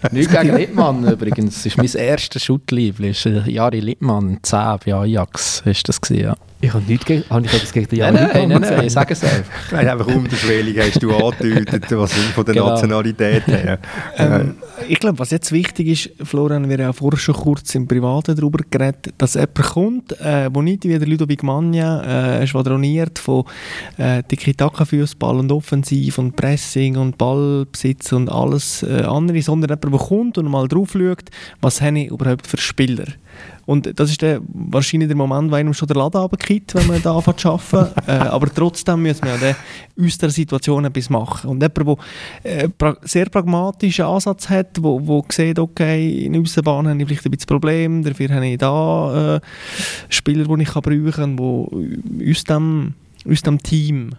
Nicht 0.12 0.30
gegen 0.30 0.56
Littmann 0.56 1.06
übrigens, 1.06 1.56
das 1.56 1.66
ist 1.66 1.76
mein 1.76 1.86
erster 1.86 2.40
Schuttliebling, 2.40 3.14
Jari 3.46 3.80
Littmann, 3.80 4.38
10 4.42 4.78
bei 4.86 4.94
Ajax, 4.94 5.62
ist 5.66 5.88
das 5.88 6.00
gesehen, 6.00 6.24
ja. 6.24 6.36
Ich 6.62 6.74
habe 6.74 6.84
nichts 6.86 7.06
gegen, 7.06 7.24
habe 7.30 7.46
ich 7.46 7.54
etwas 7.54 7.72
gegen 7.72 7.88
den 7.88 7.98
Jan 7.98 8.14
Nein, 8.14 8.28
nein, 8.32 8.48
nein, 8.48 8.60
nein, 8.60 8.84
ich 8.84 8.92
sage 8.92 9.14
es 9.14 9.24
einfach. 9.24 9.44
Nein, 9.72 9.88
einfach 9.88 10.06
unterschwellig 10.06 10.78
hast 10.78 11.02
du 11.02 11.10
angedeutet, 11.14 11.84
was 11.90 12.12
von 12.12 12.44
der 12.44 12.54
genau. 12.54 12.68
Nationalität 12.70 13.46
her. 13.46 13.78
Ähm, 14.18 14.56
ich 14.88 14.98
glaube, 14.98 15.18
was 15.18 15.30
jetzt 15.30 15.52
wichtig 15.52 15.86
ist, 15.86 16.26
Florian, 16.26 16.68
wir 16.68 16.84
haben 16.84 16.92
vorher 16.92 17.18
schon 17.18 17.34
kurz 17.34 17.74
im 17.74 17.86
Privaten 17.86 18.36
darüber 18.36 18.58
geredet, 18.68 19.14
dass 19.16 19.34
jemand 19.34 19.54
kommt, 19.54 20.20
äh, 20.20 20.50
wo 20.52 20.60
nicht 20.62 20.84
wie 20.84 20.98
der 20.98 21.06
Ludovic 21.06 21.42
Magna 21.42 22.40
äh, 22.40 22.46
schwadroniert 22.46 23.18
von 23.18 23.44
äh, 23.96 24.22
Tiki-Taka-Fußball 24.24 25.38
und 25.38 25.52
Offensiv 25.52 26.18
und 26.18 26.36
Pressing 26.36 26.96
und 26.96 27.16
Ballbesitz 27.16 28.12
und 28.12 28.30
alles 28.30 28.82
äh, 28.82 29.02
andere, 29.02 29.40
sondern 29.40 29.70
jemand, 29.70 29.84
der 29.84 30.06
kommt 30.06 30.38
und 30.38 30.50
mal 30.50 30.68
drauf 30.68 30.90
schaut, 30.92 31.30
was 31.60 31.80
habe 31.80 32.00
ich 32.00 32.10
überhaupt 32.10 32.46
für 32.46 32.58
Spieler. 32.58 33.06
Und 33.70 34.00
das 34.00 34.10
ist 34.10 34.20
der, 34.20 34.40
wahrscheinlich 34.48 35.06
der 35.06 35.16
Moment, 35.16 35.48
wo 35.48 35.54
einem 35.54 35.72
schon 35.72 35.86
der 35.86 35.96
Laden 35.96 36.20
runtergeht, 36.20 36.74
wenn 36.74 36.88
man 36.88 37.00
da 37.00 37.14
anfängt 37.14 37.38
zu 37.38 37.50
arbeiten. 37.52 38.00
äh, 38.08 38.10
aber 38.10 38.52
trotzdem 38.52 39.00
müssen 39.00 39.22
wir 39.22 39.36
ja 39.36 39.54
aus 40.04 40.18
der 40.18 40.30
Situation 40.30 40.86
etwas 40.86 41.08
machen. 41.08 41.50
Und 41.50 41.62
jemand, 41.62 42.00
der 42.42 42.64
äh, 42.64 42.68
pra 42.68 42.96
sehr 43.02 43.26
pragmatischen 43.26 44.06
Ansatz 44.06 44.48
hat, 44.48 44.82
wo, 44.82 45.00
wo 45.06 45.24
sieht, 45.28 45.60
okay, 45.60 46.24
in 46.24 46.34
unserer 46.34 46.64
Bahn 46.64 46.88
habe 46.88 47.00
ich 47.00 47.06
vielleicht 47.06 47.26
ein 47.26 47.30
bisschen 47.30 47.46
Problem, 47.46 48.02
dafür 48.02 48.30
habe 48.30 48.48
ich 48.48 48.58
da 48.58 49.36
äh, 49.36 49.40
Spieler, 50.08 50.46
die 50.52 50.62
ich 50.62 50.68
kann 50.68 50.82
brauchen 50.82 51.12
kann, 51.12 51.36
die 51.36 52.28
aus 52.28 52.42
dem, 52.42 52.94
aus 53.24 53.42
dem 53.42 53.62
Team 53.62 54.10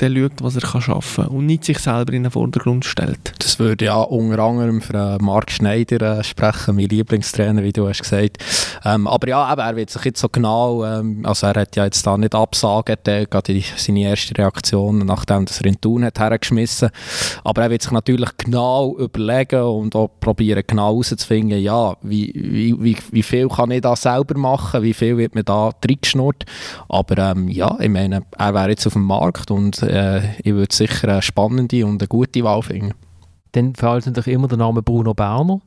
der 0.00 0.10
schaut, 0.10 0.42
was 0.42 0.56
er 0.56 0.62
kann 0.62 0.80
schaffen 0.80 1.24
kann 1.24 1.34
und 1.34 1.46
nicht 1.46 1.64
sich 1.64 1.78
selber 1.78 2.12
in 2.12 2.24
den 2.24 2.32
Vordergrund 2.32 2.84
stellt. 2.84 3.32
Das 3.38 3.58
würde 3.58 3.84
ja 3.84 3.96
unter 3.96 4.42
anderem 4.42 4.80
für 4.80 5.18
Marc 5.20 5.50
Schneider 5.50 6.18
äh, 6.18 6.24
sprechen, 6.24 6.76
mein 6.76 6.88
Lieblingstrainer, 6.88 7.62
wie 7.62 7.72
du 7.72 7.88
hast 7.88 8.02
gesagt. 8.02 8.38
Ähm, 8.84 9.06
aber 9.06 9.28
ja, 9.28 9.52
eben, 9.52 9.60
er 9.60 9.76
wird 9.76 9.90
sich 9.90 10.04
jetzt 10.04 10.20
so 10.20 10.28
genau, 10.28 10.84
ähm, 10.84 11.24
also 11.24 11.46
er 11.46 11.54
hat 11.54 11.76
ja 11.76 11.84
jetzt 11.84 12.06
da 12.06 12.16
nicht 12.16 12.34
absagen, 12.34 12.96
der 13.04 13.26
gerade 13.26 13.60
seine 13.76 14.00
erste 14.00 14.36
Reaktion, 14.36 14.98
nachdem 14.98 15.44
das 15.46 15.60
er 15.60 15.66
in 15.66 15.80
Thun 15.80 16.04
hat 16.04 16.18
hergeschmissen. 16.18 16.90
Aber 17.44 17.62
er 17.62 17.70
wird 17.70 17.82
sich 17.82 17.92
natürlich 17.92 18.30
genau 18.36 18.96
überlegen 18.98 19.62
und 19.62 19.94
auch 19.94 20.10
probieren 20.20 20.62
genau 20.66 20.92
herauszufinden, 20.92 21.60
ja, 21.60 21.96
wie, 22.02 22.32
wie, 22.34 22.96
wie, 23.10 23.22
viel 23.22 23.48
kann 23.48 23.70
ich 23.70 23.82
da 23.82 23.96
selber 23.96 24.38
machen, 24.38 24.82
wie 24.82 24.94
viel 24.94 25.16
wird 25.16 25.34
mir 25.34 25.44
da 25.44 25.70
reingeschnurrt. 25.84 26.44
Aber 26.88 27.18
ähm, 27.18 27.48
ja, 27.48 27.76
ich 27.80 27.88
meine, 27.88 28.22
er 28.36 28.54
wäre 28.54 28.70
jetzt 28.70 28.86
auf 28.86 28.94
dem 28.94 29.02
Markt 29.02 29.50
und 29.50 29.83
äh, 29.88 30.22
ich 30.42 30.52
würde 30.52 30.74
sicher 30.74 31.08
eine 31.08 31.22
spannende 31.22 31.84
und 31.86 32.00
eine 32.02 32.08
gute 32.08 32.42
Wahl 32.44 32.62
finden. 32.62 32.94
Dann 33.52 33.74
fällt 33.74 34.06
natürlich 34.06 34.34
immer 34.34 34.48
der 34.48 34.58
Name 34.58 34.82
Bruno 34.82 35.14
Berner. 35.14 35.60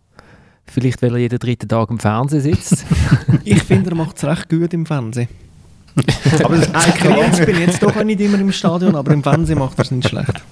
Vielleicht, 0.66 1.02
weil 1.02 1.14
er 1.14 1.20
jeden 1.20 1.40
dritten 1.40 1.70
Tag 1.70 1.90
im 1.90 2.00
Fernsehen 2.00 2.42
sitzt. 2.42 2.86
ich 3.44 3.64
finde, 3.64 3.92
er 3.92 3.96
macht 3.96 4.18
es 4.18 4.26
recht 4.26 4.50
gut 4.50 4.74
im 4.74 4.86
Fernsehen. 4.86 5.30
aber 6.44 6.58
das 6.58 7.46
bin 7.46 7.60
jetzt 7.60 7.82
doch 7.82 8.04
nicht 8.04 8.22
immer 8.22 8.40
im 8.40 8.52
Stadion, 8.52 8.96
aber 8.96 9.14
im 9.14 9.24
Fernsehen 9.24 9.58
macht 9.58 9.80
er 9.80 9.86
es 9.86 9.92
nicht 9.92 10.08
schlecht. 10.08 10.44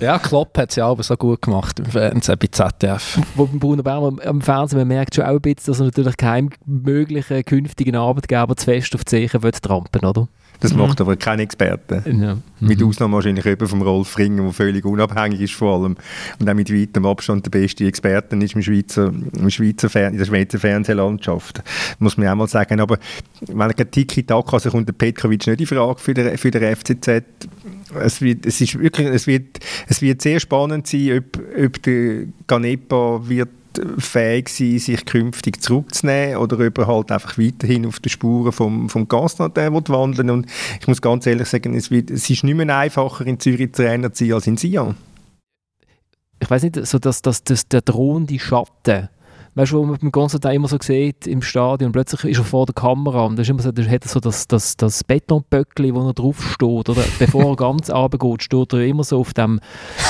Ja, 0.00 0.18
Klopp 0.18 0.56
hat 0.56 0.70
es 0.70 0.76
ja 0.76 0.86
auch 0.86 1.02
so 1.02 1.14
gut 1.16 1.42
gemacht 1.42 1.78
im 1.78 1.86
Fernsehen 1.86 2.38
bei 2.38 2.46
ZDF. 2.46 3.18
Wo 3.34 3.46
Bruno 3.46 3.82
Berner 3.82 4.12
am 4.24 4.40
Fernsehen, 4.40 4.78
man 4.78 4.88
merkt 4.88 5.14
schon 5.14 5.24
auch 5.24 5.34
ein 5.34 5.40
bisschen, 5.40 5.72
dass 5.72 5.80
er 5.80 5.86
natürlich 5.86 6.16
keinem 6.16 6.50
möglichen 6.64 7.44
künftigen 7.44 7.96
Arbeitgeber 7.96 8.56
zu 8.56 8.64
fest 8.64 8.94
auf 8.94 9.04
die 9.04 9.28
Zechen 9.28 9.42
trampen 9.60 10.04
oder? 10.06 10.28
Das 10.60 10.72
mhm. 10.72 10.80
macht 10.80 11.00
aber 11.00 11.16
kein 11.16 11.38
Experte. 11.38 12.02
Ja. 12.06 12.34
Mhm. 12.34 12.42
Mit 12.60 12.82
Ausnahme 12.82 13.14
wahrscheinlich 13.14 13.46
eben 13.46 13.66
vom 13.66 13.82
Rolf 13.82 14.18
Ringer, 14.18 14.42
der 14.42 14.52
völlig 14.52 14.84
unabhängig 14.84 15.40
ist 15.40 15.54
vor 15.54 15.74
allem 15.74 15.96
und 16.38 16.50
auch 16.50 16.54
mit 16.54 16.72
weitem 16.72 17.06
Abstand 17.06 17.46
der 17.46 17.50
beste 17.50 17.86
Experte 17.86 18.36
ist 18.36 18.54
im 18.54 18.62
Schweizer, 18.62 19.12
im 19.36 19.50
Schweizer 19.50 19.88
Fer 19.88 20.08
in 20.08 20.18
der 20.18 20.24
Schweizer 20.24 20.58
Fernsehlandschaft. 20.58 21.62
Muss 21.98 22.16
man 22.16 22.28
auch 22.28 22.34
mal 22.34 22.48
sagen. 22.48 22.80
Aber 22.80 22.98
wenn 23.46 23.70
er 23.70 23.90
Tiki-Taka, 23.90 24.52
also 24.52 24.70
kommt 24.70 24.88
der 24.88 24.94
Petkovic 24.94 25.46
nicht 25.46 25.60
in 25.60 25.66
Frage 25.66 26.00
für 26.00 26.14
den, 26.14 26.36
für 26.36 26.50
den 26.50 26.76
FCZ. 26.76 27.22
Es 28.00 28.20
wird, 28.20 28.44
es, 28.44 28.60
ist 28.60 28.78
wirklich, 28.78 29.06
es, 29.08 29.26
wird, 29.26 29.60
es 29.86 30.02
wird 30.02 30.20
sehr 30.20 30.40
spannend 30.40 30.86
sein, 30.86 31.18
ob, 31.18 31.40
ob 31.64 31.82
der 31.82 32.24
Ganepa 32.46 33.20
wird 33.26 33.48
fähig 33.98 34.48
sein, 34.48 34.78
sich 34.78 35.04
künftig 35.04 35.62
zurückzunehmen 35.62 36.36
oder 36.36 36.58
ob 36.66 36.78
er 36.78 36.86
halt 36.86 37.12
einfach 37.12 37.38
weiterhin 37.38 37.86
auf 37.86 38.00
den 38.00 38.10
Spuren 38.10 38.52
vom, 38.52 38.88
vom 38.88 39.08
Gasnader 39.08 39.72
wandeln 39.72 40.30
Und 40.30 40.46
ich 40.80 40.88
muss 40.88 41.02
ganz 41.02 41.26
ehrlich 41.26 41.48
sagen, 41.48 41.74
es, 41.74 41.90
wird, 41.90 42.10
es 42.10 42.28
ist 42.28 42.44
nicht 42.44 42.54
mehr 42.54 42.76
einfacher, 42.76 43.26
in 43.26 43.40
Zürich 43.40 43.72
Trainer 43.72 44.12
zu 44.12 44.24
sein 44.24 44.34
als 44.34 44.46
in 44.46 44.56
Sion. 44.56 44.96
Ich 46.40 46.50
weiß 46.50 46.62
nicht, 46.62 46.86
so 46.86 46.98
dass, 46.98 47.22
dass, 47.22 47.42
dass 47.42 47.68
der 47.68 47.80
drohende 47.80 48.38
Schatten 48.38 49.08
weißt 49.58 49.72
du, 49.72 49.78
wo 49.78 49.86
man 49.86 49.98
beim 49.98 50.12
Konstantin 50.12 50.52
immer 50.52 50.68
so 50.68 50.78
sieht 50.80 51.26
im 51.26 51.42
Stadion, 51.42 51.90
plötzlich 51.90 52.22
ist 52.24 52.38
er 52.38 52.44
vor 52.44 52.64
der 52.64 52.76
Kamera 52.76 53.24
und 53.24 53.34
da 53.34 53.42
ist 53.42 53.50
immer 53.50 53.60
so, 53.60 53.70
hat 53.70 53.76
er 53.76 54.08
so 54.08 54.20
das, 54.20 54.46
das, 54.46 54.76
das 54.76 55.02
Betonböckli, 55.02 55.92
wo 55.92 56.06
er 56.06 56.14
drauf 56.14 56.40
steht, 56.52 56.88
oder 56.88 57.02
bevor 57.18 57.44
er 57.44 57.56
ganz 57.56 57.90
runtergeht, 57.90 58.44
steht 58.44 58.72
er 58.72 58.84
immer 58.84 59.02
so 59.02 59.18
auf 59.18 59.34
dem, 59.34 59.58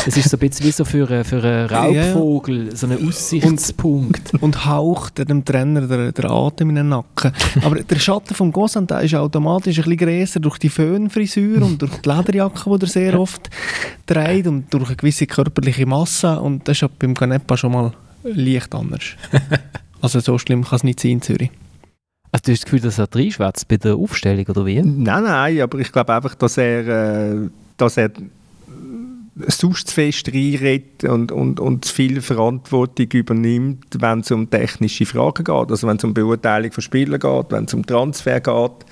es 0.06 0.18
ist 0.18 0.28
so 0.28 0.36
ein 0.36 0.40
bisschen 0.40 0.66
wie 0.66 0.70
so 0.70 0.84
für, 0.84 1.24
für 1.24 1.42
einen 1.42 1.66
Raubvogel, 1.66 2.66
ja. 2.66 2.76
so 2.76 2.88
ein 2.88 3.08
Aussichtspunkt. 3.08 4.34
Und, 4.34 4.42
und 4.42 4.66
haucht 4.66 5.26
dem 5.26 5.42
Trainer 5.46 5.86
der, 5.86 6.12
der 6.12 6.30
Atem 6.30 6.68
in 6.68 6.74
den 6.74 6.88
Nacken. 6.90 7.32
Aber 7.62 7.76
der 7.76 7.98
Schatten 7.98 8.34
vom 8.34 8.52
Konstantin 8.52 8.98
ist 8.98 9.14
automatisch 9.14 9.78
ein 9.78 9.84
bisschen 9.84 9.96
größer 9.96 10.40
durch 10.40 10.58
die 10.58 10.68
Föhnfrisur 10.68 11.62
und 11.62 11.80
durch 11.80 11.96
die 12.02 12.08
Lederjacke, 12.10 12.68
die 12.68 12.84
er 12.84 12.86
sehr 12.86 13.18
oft 13.18 13.48
trägt 14.04 14.46
und 14.46 14.74
durch 14.74 14.88
eine 14.88 14.96
gewisse 14.96 15.26
körperliche 15.26 15.86
Masse 15.86 16.38
und 16.38 16.68
das 16.68 16.82
ist 16.82 16.98
beim 16.98 17.14
Canepa 17.14 17.56
schon 17.56 17.72
mal 17.72 17.92
leicht 18.22 18.74
anders. 18.74 19.04
also 20.00 20.20
so 20.20 20.38
schlimm 20.38 20.64
kann 20.64 20.76
es 20.76 20.84
nicht 20.84 21.00
sein 21.00 21.12
in 21.12 21.22
Zürich. 21.22 21.50
Also 22.30 22.42
du 22.44 22.52
hast 22.52 22.62
das 22.62 22.64
Gefühl, 22.64 22.80
dass 22.80 22.98
er 22.98 23.08
reinschwätzt 23.12 23.68
bei 23.68 23.78
der 23.78 23.96
Aufstellung, 23.96 24.46
oder 24.46 24.66
wie? 24.66 24.82
Nein, 24.82 25.24
nein, 25.24 25.60
aber 25.60 25.78
ich 25.78 25.90
glaube 25.90 26.14
einfach, 26.14 26.34
dass 26.34 26.58
er, 26.58 26.86
äh, 26.86 27.48
dass 27.78 27.96
er 27.96 28.10
sonst 29.46 29.88
zu 29.88 29.94
fest 29.94 30.28
reinredet 30.28 31.04
und, 31.04 31.32
und, 31.32 31.60
und 31.60 31.84
zu 31.84 31.94
viel 31.94 32.20
Verantwortung 32.20 33.06
übernimmt, 33.12 33.86
wenn 33.98 34.20
es 34.20 34.30
um 34.30 34.50
technische 34.50 35.06
Fragen 35.06 35.44
geht, 35.44 35.70
also 35.70 35.86
wenn 35.86 35.96
es 35.96 36.04
um 36.04 36.12
Beurteilung 36.12 36.72
von 36.72 36.82
Spielern 36.82 37.20
geht, 37.20 37.46
wenn 37.50 37.64
es 37.64 37.74
um 37.74 37.86
Transfer 37.86 38.40
geht 38.40 38.84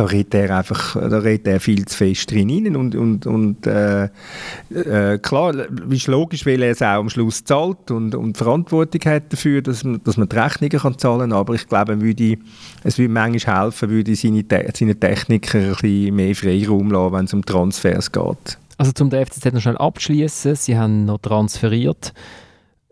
da 0.00 0.06
redet 0.06 0.34
er 0.34 0.56
einfach, 0.56 0.94
da 0.94 1.18
redet 1.18 1.46
er 1.46 1.60
viel 1.60 1.84
zu 1.84 1.94
fest 1.94 2.30
drin 2.30 2.74
und, 2.74 2.94
und, 2.94 3.26
und 3.26 3.66
äh, 3.66 4.04
äh, 4.70 5.18
klar, 5.18 5.54
ist 5.90 6.06
logisch, 6.06 6.46
weil 6.46 6.62
er 6.62 6.70
es 6.70 6.80
auch 6.80 7.00
am 7.00 7.10
Schluss 7.10 7.44
zahlt 7.44 7.90
und, 7.90 8.14
und 8.14 8.38
Verantwortung 8.38 9.02
hat 9.04 9.30
dafür, 9.30 9.60
dass 9.60 9.84
man, 9.84 10.02
dass 10.02 10.16
man 10.16 10.26
die 10.26 10.36
Rechnungen 10.36 10.78
kann 10.78 10.96
zahlen 10.96 11.30
kann, 11.30 11.32
aber 11.34 11.54
ich 11.54 11.68
glaube, 11.68 12.00
würde, 12.00 12.38
es 12.82 12.96
würde 12.96 13.12
manchmal 13.12 13.64
helfen, 13.64 13.90
würde 13.90 14.16
seine, 14.16 14.42
seine 14.74 14.98
Techniker 14.98 15.58
ein 15.58 15.70
bisschen 15.72 16.14
mehr 16.14 16.34
Freiraum 16.34 16.90
lassen, 16.90 17.12
wenn 17.12 17.24
es 17.26 17.34
um 17.34 17.44
Transfers 17.44 18.10
geht. 18.10 18.58
Also 18.78 18.92
zum 18.92 19.10
der 19.10 19.26
FCZ 19.26 19.52
noch 19.52 19.60
schnell 19.60 19.76
abschließen, 19.76 20.54
sie 20.54 20.78
haben 20.78 21.04
noch 21.04 21.18
transferiert, 21.18 22.14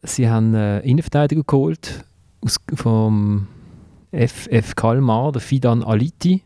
sie 0.02 0.28
haben 0.28 0.54
äh, 0.54 0.80
Innenverteidiger 0.80 1.42
geholt 1.46 2.04
aus, 2.42 2.58
vom 2.74 3.46
FF 4.12 4.74
Kalmar, 4.76 5.32
der 5.32 5.40
Fidan 5.40 5.82
Aliti, 5.82 6.42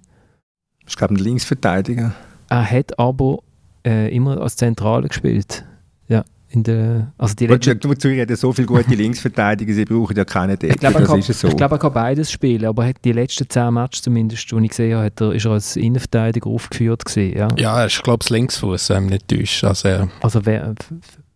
ich 0.92 0.96
glaube, 0.98 1.14
ein 1.14 1.16
Linksverteidiger. 1.16 2.12
Er 2.50 2.70
hat 2.70 2.98
aber 2.98 3.38
äh, 3.82 4.14
immer 4.14 4.38
als 4.42 4.56
Zentrale 4.56 5.08
gespielt. 5.08 5.64
Ja, 6.06 6.22
in 6.50 6.64
der, 6.64 7.12
also 7.16 7.34
die 7.34 7.46
du, 7.46 7.94
Zürich 7.94 8.20
hat 8.20 8.28
ja 8.28 8.36
so 8.36 8.52
viele 8.52 8.66
gute 8.66 8.94
Linksverteidiger, 8.94 9.72
sie 9.72 9.86
brauchen 9.86 10.14
ja 10.14 10.26
keine 10.26 10.58
Decke. 10.58 10.74
Ich 10.74 10.80
glaube, 10.80 10.98
er, 10.98 11.06
kann, 11.06 11.22
so. 11.22 11.48
glaub, 11.48 11.72
er 11.72 11.78
kann 11.78 11.94
beides 11.94 12.30
spielen, 12.30 12.66
aber 12.66 12.84
hat 12.84 12.96
die 13.06 13.12
letzten 13.12 13.48
zehn 13.48 13.72
Matches 13.72 14.02
zumindest, 14.02 14.52
die 14.52 14.56
ich 14.56 14.68
gesehen 14.68 14.96
habe, 14.96 15.06
hat 15.06 15.18
er, 15.22 15.32
ist 15.32 15.46
er 15.46 15.52
als 15.52 15.76
Innenverteidiger 15.76 16.50
aufgeführt 16.50 17.06
gewesen, 17.06 17.38
ja. 17.38 17.48
ja, 17.56 17.80
er 17.80 17.86
ist, 17.86 18.02
glaube 18.02 18.18
ich, 18.22 18.28
Linksfuß, 18.28 18.90
ähm, 18.90 19.06
nicht 19.06 19.28
täuscht. 19.28 19.64
Also, 19.64 19.88
ja. 19.88 20.08
also 20.20 20.42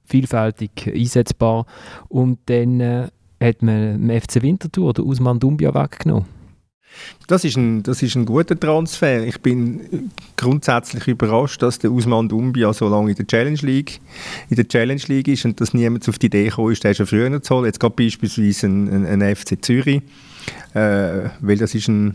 vielfältig 0.05 0.93
einsetzbar. 0.95 1.65
Und 2.09 2.41
dann 2.45 2.81
äh, 2.81 3.09
hat 3.43 3.63
man 3.63 4.11
im 4.11 4.21
FC 4.21 4.43
Winterthur 4.43 4.91
oder 4.91 5.03
Usman 5.03 5.41
Dumbia 5.41 5.75
weggenommen. 5.75 6.36
Das 7.27 7.45
ist, 7.45 7.57
ein, 7.57 7.83
das 7.83 8.03
ist 8.03 8.15
ein 8.15 8.25
guter 8.25 8.59
Transfer. 8.59 9.25
Ich 9.25 9.41
bin 9.41 10.11
grundsätzlich 10.37 11.07
überrascht, 11.09 11.63
dass 11.63 11.79
der 11.79 11.91
Usman 11.91 12.29
Dumbia 12.29 12.73
so 12.73 12.89
lange 12.89 13.11
in 13.11 13.17
der 13.17 13.27
Challenge 13.27 13.59
League, 13.63 14.01
in 14.49 14.57
der 14.57 14.69
Challenge 14.69 15.03
League 15.09 15.29
ist 15.29 15.45
und 15.45 15.61
dass 15.61 15.75
niemand 15.75 16.09
auf 16.09 16.19
die 16.19 16.27
Idee 16.27 16.45
gekommen 16.45 16.73
ist, 16.73 16.85
den 16.85 16.95
schon 16.95 17.07
früher 17.07 17.43
zu 17.43 17.55
holen. 17.55 17.67
Jetzt 17.67 17.81
gerade 17.81 17.95
beispielsweise 17.95 18.67
ein 18.67 19.37
FC 19.37 19.63
Zürich, 19.65 20.03
äh, 20.75 21.31
weil 21.41 21.59
das 21.59 21.75
ist 21.75 21.89
ein 21.89 22.15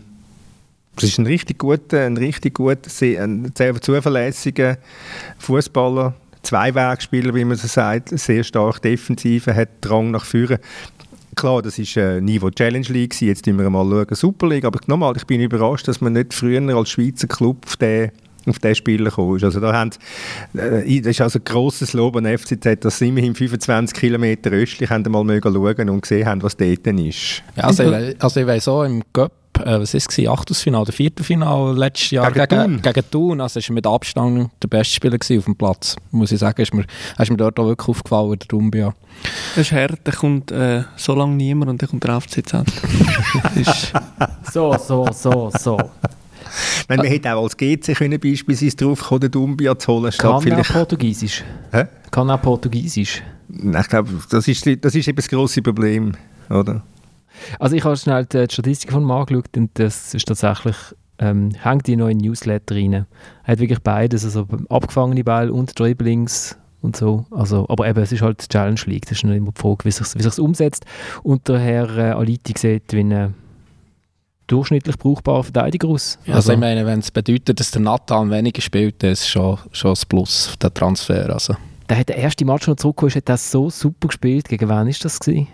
das 0.96 1.04
ist 1.04 1.18
ein 1.18 1.26
richtig 1.26 1.58
guter, 1.58 2.04
ein 2.04 2.16
richtig 2.16 2.54
guter, 2.54 2.90
ein 3.00 3.52
sehr 3.56 3.80
zuverlässiger 3.80 4.76
Fußballer, 5.38 6.14
Zweiwegspieler, 6.42 7.34
wie 7.34 7.44
man 7.44 7.56
so 7.56 7.66
sagt, 7.66 8.10
sehr 8.18 8.44
stark 8.44 8.82
defensiv, 8.82 9.46
hat 9.46 9.68
Drang 9.80 10.10
nach 10.10 10.24
vorne 10.24 10.60
klar, 11.34 11.62
das 11.62 11.78
ist 11.78 11.96
äh, 11.96 12.20
Niveau 12.20 12.50
Challenge 12.50 12.86
League, 12.88 13.20
jetzt 13.20 13.46
wir 13.46 13.70
mal 13.70 13.84
schauen, 13.84 14.14
Super 14.14 14.48
League, 14.48 14.64
aber 14.64 14.80
nochmal, 14.86 15.16
ich 15.16 15.26
bin 15.26 15.40
überrascht, 15.40 15.88
dass 15.88 16.00
man 16.00 16.14
nicht 16.14 16.34
früher 16.34 16.60
als 16.76 16.90
Schweizer 16.90 17.28
Club 17.28 17.64
auf 17.66 17.76
den 17.76 18.10
auf 18.46 18.58
den 18.58 18.74
Spieler 18.74 19.04
gekommen 19.04 19.36
ist. 19.36 19.44
Also 19.44 19.60
da 19.60 19.72
haben, 19.72 19.90
äh, 20.54 21.00
das 21.00 21.10
ist 21.12 21.20
also 21.20 21.38
ein 21.38 21.44
grosses 21.44 21.92
Lob 21.92 22.16
an 22.16 22.26
FCZ, 22.26 22.80
dass 22.80 22.98
sie 22.98 23.08
immerhin 23.08 23.36
25 23.36 23.96
Kilometer 23.96 24.50
östlich 24.50 24.90
haben 24.90 25.10
mal 25.12 25.24
schauen 25.40 25.88
und 25.90 26.00
gesehen 26.02 26.26
haben, 26.26 26.42
was 26.42 26.56
dort 26.56 26.86
ist. 26.86 27.42
Ja, 27.56 27.64
also, 27.64 27.84
ich, 27.84 28.20
also 28.20 28.40
ich 28.40 28.46
weiss 28.46 28.66
auch, 28.66 28.82
im 28.82 29.02
Cup 29.12 29.32
äh, 29.60 29.80
was 29.80 29.94
ist 29.94 30.18
es, 30.18 30.28
Achtelfinale 30.28 30.82
oder 30.82 30.92
Viertelfinale 30.92 31.72
letztes 31.72 32.12
Jahr 32.12 32.30
gegen, 32.32 32.48
gegen, 32.48 32.62
Thun. 32.62 32.82
Gegen 32.82 33.10
Thun. 33.10 33.40
Also 33.40 33.60
ist 33.60 33.70
mit 33.70 33.86
Abstand 33.86 34.50
der 34.62 34.68
beste 34.68 34.94
Spieler 34.94 35.16
auf 35.16 35.44
dem 35.44 35.56
Platz. 35.56 35.96
Muss 36.10 36.32
ich 36.32 36.38
sagen, 36.38 36.60
ist 36.60 36.74
mir, 36.74 36.84
ist 37.18 37.30
mir 37.30 37.36
dort 37.36 37.58
auch 37.58 37.66
wirklich 37.66 37.88
aufgefallen, 37.88 38.38
der 38.38 38.48
Dumbia. 38.48 38.94
Das 39.54 39.66
ist 39.66 39.72
hart, 39.72 40.00
da 40.04 40.12
kommt 40.12 40.50
äh, 40.50 40.84
so 40.96 41.14
lange 41.14 41.34
niemand 41.34 41.70
und 41.70 41.82
dann 41.82 41.88
kommt 41.88 42.04
der 42.04 42.20
FCZ. 42.20 42.52
so, 44.52 44.76
so, 44.78 45.08
so, 45.12 45.50
so. 45.58 45.78
Wenn 46.88 46.98
man 46.98 47.06
hätte 47.06 47.34
auch 47.34 47.44
als 47.44 47.56
GC 47.56 47.96
können 47.96 48.20
beispielsweise 48.20 48.76
drauf 48.76 49.00
kommen, 49.00 49.20
den 49.20 49.30
Dumbia 49.30 49.78
zu 49.78 49.92
holen. 49.92 50.12
Kann 50.16 50.42
vielleicht... 50.42 50.70
auch 50.70 50.74
Portugiesisch. 50.74 51.44
Hä? 51.72 51.84
Kann 52.10 52.30
auch 52.30 52.42
Portugiesisch. 52.42 53.22
Ich 53.48 53.88
glaube, 53.88 54.10
das 54.30 54.48
ist, 54.48 54.66
das 54.80 54.94
ist 54.94 55.08
eben 55.08 55.16
das 55.16 55.28
grosse 55.28 55.62
Problem, 55.62 56.12
oder? 56.48 56.82
Also 57.58 57.76
ich 57.76 57.84
habe 57.84 57.96
schnell 57.96 58.26
die 58.26 58.46
Statistik 58.50 58.92
von 58.92 59.02
ihm 59.02 59.10
angeschaut 59.10 59.56
und 59.56 59.70
das 59.74 60.14
ist 60.14 60.26
tatsächlich, 60.26 60.76
ähm, 61.18 61.50
hängt 61.62 61.86
die 61.86 61.92
in 61.92 61.98
Newsletter 61.98 62.74
rein. 62.74 62.92
Er 62.92 63.06
hat 63.44 63.58
wirklich 63.58 63.80
beides, 63.80 64.24
also 64.24 64.46
abgefangene 64.68 65.24
Ball 65.24 65.50
und 65.50 65.78
Dribblings 65.78 66.56
und 66.82 66.96
so. 66.96 67.26
Also, 67.30 67.66
aber 67.68 67.88
eben, 67.88 68.02
es 68.02 68.12
ist 68.12 68.22
halt 68.22 68.48
Challenge 68.48 68.80
League, 68.86 69.02
das 69.02 69.18
ist 69.18 69.24
nicht 69.24 69.36
immer 69.36 69.52
die 69.52 69.60
Frage, 69.60 69.84
wie 69.84 69.90
sich 69.90 70.14
es 70.14 70.38
umsetzt. 70.38 70.84
Und 71.22 71.48
der 71.48 71.58
Herr 71.58 71.96
äh, 71.96 72.10
Aliti 72.12 72.54
sieht, 72.56 72.92
wie 72.92 73.00
eine 73.00 73.34
durchschnittlich 74.46 74.98
brauchbarer 74.98 75.44
Verteidiger 75.44 75.88
aus. 75.88 76.18
Also, 76.26 76.36
also 76.36 76.52
ich 76.52 76.58
meine, 76.58 76.84
wenn 76.84 76.98
es 76.98 77.10
bedeutet, 77.10 77.58
dass 77.58 77.70
der 77.70 77.80
Nathan 77.80 78.30
weniger 78.30 78.60
spielt, 78.60 79.02
dann 79.02 79.10
ist 79.12 79.28
schon, 79.28 79.58
schon 79.70 79.92
ein 79.92 80.02
Plus, 80.08 80.54
der 80.60 80.74
Transfer. 80.74 81.32
Also. 81.32 81.54
Der 81.88 81.98
hat 81.98 82.08
der 82.08 82.16
erste 82.16 82.44
Match 82.44 82.66
noch 82.66 82.76
zurückgekommen, 82.76 83.14
hat 83.14 83.28
das 83.28 83.50
so 83.50 83.70
super 83.70 84.08
gespielt. 84.08 84.48
Gegen 84.48 84.68
wen 84.68 84.88
ist 84.88 85.04
das 85.04 85.18
gewesen? 85.20 85.48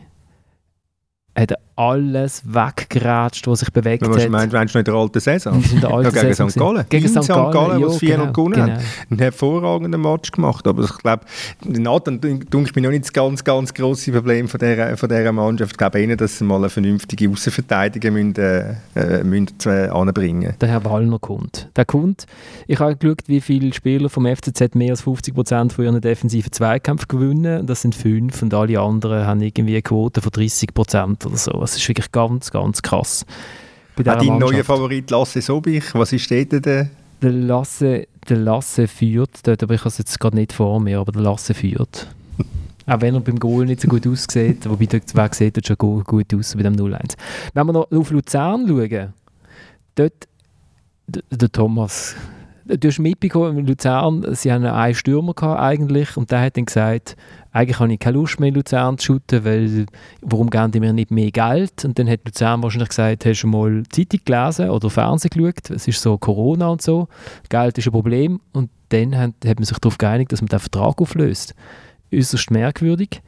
Hat 1.41 1.55
alles 1.79 2.43
weggeratscht, 2.45 3.47
was 3.47 3.61
sich 3.61 3.73
bewegt 3.73 4.03
hat. 4.03 4.13
Was 4.13 4.29
meinst, 4.29 4.53
meinst 4.53 4.75
du 4.75 4.79
noch 4.79 4.81
in 4.81 4.85
der 4.85 4.95
alten 4.95 5.21
Saison? 5.21 5.63
Der 5.81 5.91
alten 5.91 6.17
ja, 6.17 6.23
gegen 6.23 6.51
St. 6.51 6.59
Gallen. 6.59 6.85
Gegen 6.89 7.09
St. 7.09 7.29
Gallen, 7.29 7.53
Gallen 7.53 7.83
was 7.85 7.99
4 7.99 8.17
genau, 8.17 8.33
gewonnen 8.33 8.55
genau. 8.55 8.73
hat. 8.73 8.81
Einen 9.11 9.21
hervorragenden 9.21 10.01
Match 10.01 10.33
gemacht. 10.33 10.67
Aber 10.67 10.83
ich 10.83 10.99
glaube, 10.99 11.25
Nathan, 11.65 12.21
denke 12.21 12.47
ich, 12.65 12.73
bin 12.73 12.83
noch 12.83 12.91
nicht 12.91 13.05
das 13.05 13.13
ganz, 13.13 13.45
ganz 13.45 13.73
grosse 13.73 14.11
Problem 14.11 14.49
von 14.49 14.59
dieser, 14.59 14.97
von 14.97 15.09
dieser 15.09 15.31
Mannschaft. 15.31 15.73
Ich 15.73 15.79
glaube 15.79 16.01
eher, 16.01 16.17
dass 16.17 16.39
sie 16.39 16.45
mal 16.45 16.57
eine 16.57 16.69
vernünftige 16.69 17.31
Außenverteidiger 17.31 18.11
müssen, 18.11 18.35
äh, 18.37 18.75
äh 18.97 19.23
müssen 19.23 19.71
anbringen 19.71 20.55
Der 20.61 20.69
Herr 20.69 20.85
Wallner 20.85 21.21
kommt. 21.21 21.69
Der 21.77 21.85
kommt. 21.85 22.27
Ich 22.67 22.81
habe 22.81 22.97
geschaut, 22.97 23.23
wie 23.27 23.41
viele 23.41 23.73
Spieler 23.73 24.09
vom 24.09 24.27
FCZ 24.27 24.75
mehr 24.75 24.91
als 24.91 25.03
50 25.03 25.33
Prozent 25.33 25.73
von 25.73 25.85
ihren 25.85 26.01
defensiven 26.01 26.51
Zweikämpfen 26.51 27.07
gewinnen. 27.07 27.67
Das 27.67 27.83
sind 27.83 27.95
fünf 27.95 28.43
und 28.43 28.53
alle 28.53 28.81
anderen 28.81 29.25
haben 29.25 29.41
irgendwie 29.41 29.75
eine 29.75 29.83
Quote 29.83 30.21
von 30.21 30.33
30 30.33 30.75
Prozent 30.75 31.28
oder 31.29 31.37
so. 31.37 31.63
Es 31.63 31.77
ist 31.77 31.89
wirklich 31.89 32.11
ganz, 32.11 32.51
ganz 32.51 32.83
krass. 32.83 33.25
Bei 33.97 34.03
dein 34.03 34.39
neuer 34.39 34.65
Favorit 34.65 35.11
Lasse 35.11 35.43
Sobich, 35.43 35.95
was 35.95 36.13
ist 36.13 36.31
dort 36.31 36.65
der? 36.65 36.89
Der 37.21 37.33
Lasse, 37.33 38.07
der 38.29 38.37
Lasse 38.37 38.87
führt 38.87 39.47
dort, 39.47 39.63
aber 39.63 39.75
ich 39.75 39.81
habe 39.81 39.89
es 39.89 39.99
jetzt 39.99 40.21
gerade 40.21 40.37
nicht 40.37 40.53
vor 40.53 40.81
mir, 40.81 41.01
aber 41.01 41.13
der 41.13 41.23
Lasse 41.23 41.53
führt. 41.53 42.09
Auch 42.87 43.01
wenn 43.01 43.15
er 43.15 43.21
beim 43.21 43.39
Goal 43.39 43.67
nicht 43.67 43.81
so 43.81 43.89
gut 43.89 44.07
aussieht, 44.07 44.69
wobei 44.69 44.87
der 44.87 45.01
Weg 45.01 45.35
sieht 45.35 45.57
er 45.57 45.65
schon 45.65 45.77
gut 46.05 46.33
aus 46.33 46.55
bei 46.55 46.63
dem 46.63 46.77
0-1. 46.77 47.15
Wenn 47.55 47.67
wir 47.67 47.73
noch 47.73 47.91
auf 47.91 48.11
Luzern 48.11 48.69
schauen, 48.69 49.13
dort 49.97 50.29
der 51.09 51.51
Thomas, 51.51 52.15
du 52.69 52.89
hast 52.89 52.99
mitbekommen, 52.99 53.59
in 53.59 53.67
Luzern, 53.67 54.35
sie 54.35 54.53
haben 54.53 54.65
einen 54.65 54.95
Stürmer 54.95 55.35
gehabt 55.35 55.61
eigentlich 55.61 56.17
und 56.17 56.31
der 56.31 56.43
hat 56.43 56.57
dann 56.57 56.67
gesagt, 56.67 57.17
eigentlich 57.53 57.81
habe 57.81 57.93
ich 57.93 57.99
keine 57.99 58.19
Lust 58.19 58.39
mehr 58.39 58.51
in 58.51 58.55
Luzern 58.55 58.99
zu 58.99 59.15
shooten, 59.15 59.45
weil 59.45 59.87
warum 60.21 60.51
geben 60.51 60.71
die 60.71 60.81
mir 60.81 60.93
nicht 60.93 61.11
mehr 61.11 61.31
Geld? 61.31 61.85
Und 61.85 61.99
dann 61.99 62.09
hat 62.09 62.21
Luzern 62.25 62.63
wahrscheinlich 62.63 62.91
gesagt, 62.91 63.25
hast 63.25 63.43
du 63.43 63.47
mal 63.47 63.83
Zeitung 63.91 64.21
gelesen 64.25 64.71
oder 64.71 64.91
Fernsehen 64.91 65.31
geschaut? 65.31 65.71
Es 65.71 65.89
ist 65.89 66.01
so 66.03 66.19
Corona 66.19 66.69
und 66.69 66.83
so. 66.83 67.09
Geld 67.49 67.79
ist 67.79 67.87
ein 67.87 67.93
Problem. 67.93 68.41
Und 68.53 68.71
dann 68.91 69.17
hat, 69.17 69.33
hat 69.47 69.59
man 69.59 69.65
sich 69.65 69.79
darauf 69.79 69.99
geeinigt, 69.99 70.33
dass 70.33 70.43
man 70.43 70.49
den 70.49 70.59
Vertrag 70.59 71.01
auflöst. 71.01 71.55
Äußerst 72.13 72.51
merkwürdig. 72.51 73.23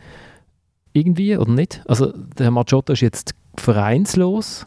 Irgendwie, 0.93 1.37
oder 1.37 1.51
nicht? 1.51 1.83
Also 1.87 2.13
der 2.13 2.47
Herr 2.47 2.51
Machotta 2.51 2.93
ist 2.93 3.01
jetzt 3.01 3.35
vereinslos 3.57 4.67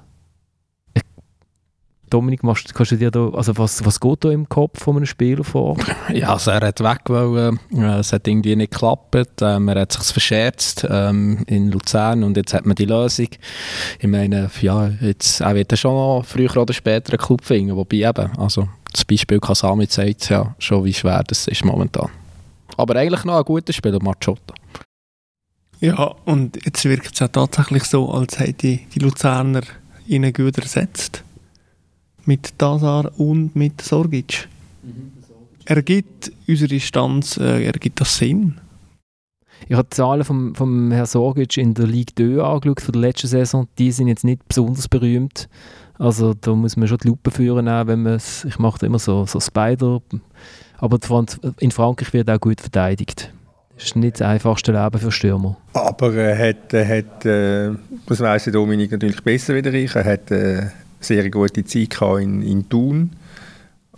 Dominik, 2.14 2.44
machst, 2.44 2.76
kannst 2.76 2.92
du 2.92 2.98
dir 2.98 3.10
da, 3.10 3.30
also 3.30 3.58
was, 3.58 3.84
was 3.84 4.00
geht 4.00 4.24
da 4.24 4.30
im 4.30 4.48
Kopf 4.48 4.84
von 4.84 4.98
einem 4.98 5.08
Spieler 5.08 5.44
vor? 5.44 5.76
Ja, 6.14 6.34
also 6.34 6.52
er 6.52 6.62
hat 6.62 6.80
weg 6.80 7.02
wollen, 7.08 7.60
äh, 7.76 7.98
es 7.98 8.14
hat 8.14 8.28
irgendwie 8.28 8.56
nicht 8.56 8.72
geklappt, 8.72 9.42
ähm, 9.42 9.68
er 9.68 9.82
hat 9.82 9.94
sich 9.94 10.04
verscherzt 10.04 10.86
ähm, 10.88 11.44
in 11.48 11.72
Luzern 11.72 12.24
und 12.24 12.38
jetzt 12.38 12.54
hat 12.54 12.68
man 12.68 12.76
die 12.76 12.86
Lösung. 12.86 13.30
Ich 14.00 14.08
meine, 14.08 14.52
ja, 14.62 14.90
jetzt, 15.02 15.42
er 15.42 15.56
wird 15.56 15.76
schon 15.78 15.96
noch 15.96 16.24
früher 16.24 16.56
oder 16.56 16.74
später 16.74 17.14
einen 17.14 17.26
Club 17.26 17.44
finden, 17.44 17.76
wobei 17.76 17.98
eben, 18.08 18.38
also 18.38 18.70
das 18.92 19.04
Beispiel 19.06 19.40
Kasami 19.40 19.88
zeigt 19.88 20.30
ja 20.30 20.54
schon, 20.60 20.84
wie 20.84 20.94
schwer 20.94 21.24
das 21.26 21.48
ist 21.48 21.66
momentan. 21.66 22.10
Aber 22.78 22.96
eigentlich 22.96 23.24
noch 23.24 23.38
ein 23.38 23.44
guter 23.44 23.74
Spieler, 23.74 24.00
Machotta. 24.04 24.54
Ja, 25.80 26.14
und 26.26 26.64
jetzt 26.64 26.86
wirkt 26.86 27.14
es 27.14 27.20
ja 27.20 27.28
tatsächlich 27.28 27.86
so, 27.86 28.12
als 28.12 28.40
hätte 28.40 28.54
die, 28.54 28.88
die 28.94 29.00
Luzerner 29.00 29.62
ihn 30.08 30.32
gut 30.32 30.60
ersetzt 30.60 31.24
mit 32.26 32.58
Tazar 32.58 33.12
und 33.18 33.56
mit 33.56 33.82
Sorgic. 33.82 34.48
Ergibt 35.66 36.32
unsere 36.48 36.74
Instanz, 36.74 37.38
äh, 37.38 37.66
ergibt 37.66 38.02
das 38.02 38.18
Sinn? 38.18 38.60
Ich 39.68 39.76
habe 39.76 39.88
die 39.90 39.96
Zahlen 39.96 40.24
vom, 40.24 40.56
vom 40.56 40.92
Herrn 40.92 41.06
Sorgic 41.06 41.58
in 41.58 41.74
der 41.74 41.88
Ligue 41.88 42.14
2 42.16 42.44
angeschaut 42.44 42.82
von 42.82 42.92
der 42.94 43.02
letzten 43.02 43.28
Saison. 43.28 43.68
Die 43.78 43.92
sind 43.92 44.10
jetzt 44.10 44.26
nicht 44.26 44.46
besonders 44.48 44.88
berühmt. 44.90 45.48
Also 45.98 46.34
da 46.34 46.54
muss 46.54 46.76
man 46.76 46.88
schon 46.88 46.98
die 46.98 47.08
Lupe 47.08 47.32
führen, 47.32 47.66
wenn 47.66 48.04
man 48.04 48.18
ich 48.18 48.60
mache 48.60 48.80
da 48.80 48.88
immer 48.88 49.00
so, 49.00 49.26
so 49.26 49.40
Spider. 49.40 50.02
Aber 50.78 51.00
in 51.60 51.72
Frankreich 51.72 52.12
wird 52.14 52.30
auch 52.30 52.40
gut 52.40 52.60
verteidigt. 52.60 53.32
Das 53.76 53.86
ist 53.86 53.96
nicht 53.96 54.20
das 54.20 54.28
einfachste 54.28 54.72
Leben 54.72 55.00
für 55.00 55.12
Stürmer. 55.12 55.58
Aber 55.74 56.14
er 56.14 56.50
hat, 56.50 56.74
er 56.74 56.88
hat 56.98 57.26
äh, 57.26 57.72
das 58.06 58.20
weiss 58.20 58.46
Dominik 58.46 58.92
natürlich 58.92 59.24
besser 59.24 59.56
wieder 59.56 59.74
ich, 59.74 59.96
er 59.96 60.06
hat 60.06 60.30
äh, 60.32 60.68
sehr 61.04 61.30
gute 61.30 61.64
Zeit 61.66 62.02
in, 62.22 62.42
in 62.42 62.70
Thun. 62.70 63.12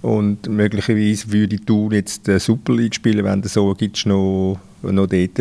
Und 0.02 0.48
möglicherweise 0.48 1.32
würde 1.32 1.58
Thun 1.58 1.92
jetzt 1.92 2.28
die 2.28 2.40
Super 2.40 2.74
League 2.74 2.96
spielen, 2.96 3.26
wenn 3.26 3.42
der 3.42 3.50
Sorgic 3.50 4.06
noch, 4.06 4.60
noch 4.92 5.08
dort 5.08 5.14
äh, 5.14 5.32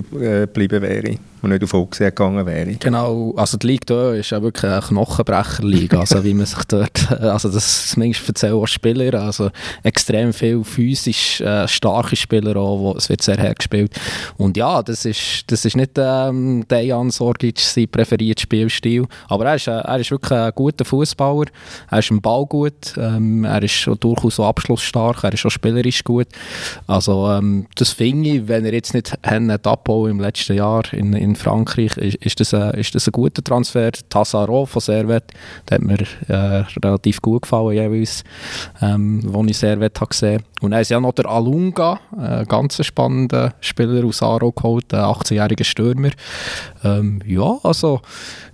geblieben 0.47 0.83
wäre 0.83 1.19
und 1.45 1.51
nicht 1.51 1.63
auf 1.63 1.75
Ochse 1.75 2.05
gegangen 2.07 2.45
wäre. 2.47 2.75
Genau, 2.75 3.35
also 3.37 3.57
die 3.59 3.67
Liga 3.69 3.85
hier 3.95 4.15
ist 4.15 4.31
ja 4.31 4.43
wirklich 4.43 4.71
eine 4.71 4.81
Knochenbrecherliga, 4.81 6.01
also 6.01 6.25
wie 6.25 6.35
man 6.35 6.47
sich 6.47 6.65
dort, 6.65 7.13
also 7.21 7.51
das 7.51 7.89
zumindest 7.89 8.27
erzählen 8.27 8.55
auch 8.55 8.67
Spieler, 8.67 9.21
also 9.21 9.51
extrem 9.83 10.33
viel 10.33 10.65
physisch 10.65 11.41
äh, 11.41 11.69
starke 11.69 12.17
Spieler 12.17 12.57
auch, 12.57 12.79
wo, 12.79 12.95
es 12.97 13.09
wird 13.09 13.23
sehr 13.23 13.37
hergespielt 13.37 13.93
und 14.39 14.57
ja, 14.57 14.83
das 14.83 15.05
ist, 15.05 15.45
das 15.49 15.65
ist 15.65 15.77
nicht 15.77 15.93
ähm, 15.97 16.65
Dejan 16.69 17.11
Sorgic 17.11 17.61
sein 17.61 17.89
präferierter 17.89 18.43
Spielstil, 18.43 19.07
aber 19.29 19.47
er 19.47 19.57
ist, 19.57 19.69
äh, 19.69 19.73
er 19.73 19.99
ist 19.99 20.11
wirklich 20.11 20.39
ein 20.39 20.53
guter 20.55 20.85
Fußballer, 20.85 21.47
er 21.91 21.99
ist 21.99 22.11
im 22.11 22.21
Ball 22.21 22.47
gut, 22.47 22.95
ähm, 22.97 23.45
er 23.45 23.63
ist 23.63 23.89
durchaus 24.01 24.37
so 24.37 24.45
abschlussstark, 24.45 25.23
er 25.23 25.33
ist 25.33 25.41
schon 25.41 25.51
spielerisch 25.51 26.03
gut, 26.03 26.29
also 26.87 27.31
ähm, 27.31 27.67
das 27.75 27.91
finde 27.91 28.31
ich, 28.31 28.49
wenn 28.49 28.65
er 28.65 28.73
jetzt 28.73 28.95
nicht 28.95 29.13
hat 29.35 29.67
abbauen 29.67 30.11
im 30.11 30.21
letzten 30.21 30.57
Jahr 30.57 30.83
in, 30.93 31.13
in 31.13 31.37
Frankreich 31.37 31.97
ist, 31.97 32.17
ist, 32.17 32.41
das, 32.41 32.55
ein, 32.55 32.71
ist 32.75 32.95
das 32.95 33.09
ein 33.09 33.13
guter 33.13 33.43
Transfer. 33.43 33.93
Tassaro 34.09 34.67
von 34.67 34.81
Servet, 34.81 35.25
der 35.69 35.79
hat 35.79 35.83
mir 35.83 35.99
äh, 36.29 36.65
relativ 36.83 37.21
gut 37.23 37.43
gefallen 37.43 37.75
jeweils, 37.75 38.25
ähm, 38.81 39.21
wo 39.25 39.45
ich 39.45 39.59
Servet 39.59 40.01
habe 40.01 40.09
gesehen. 40.09 40.43
Und 40.61 40.71
dann 40.71 40.81
ist 40.81 40.91
ja 40.91 41.01
noch 41.01 41.13
der 41.13 41.27
Alunga, 41.27 42.01
ein 42.17 42.47
ganz 42.47 42.85
spannender 42.85 43.55
Spieler 43.61 44.05
aus 44.05 44.23
Aro 44.23 44.53
geholt, 44.53 44.93
ein 44.95 45.01
18-jähriger 45.01 45.65
Stürmer. 45.65 46.11
Ähm, 46.83 47.21
ja, 47.27 47.59
also 47.63 48.01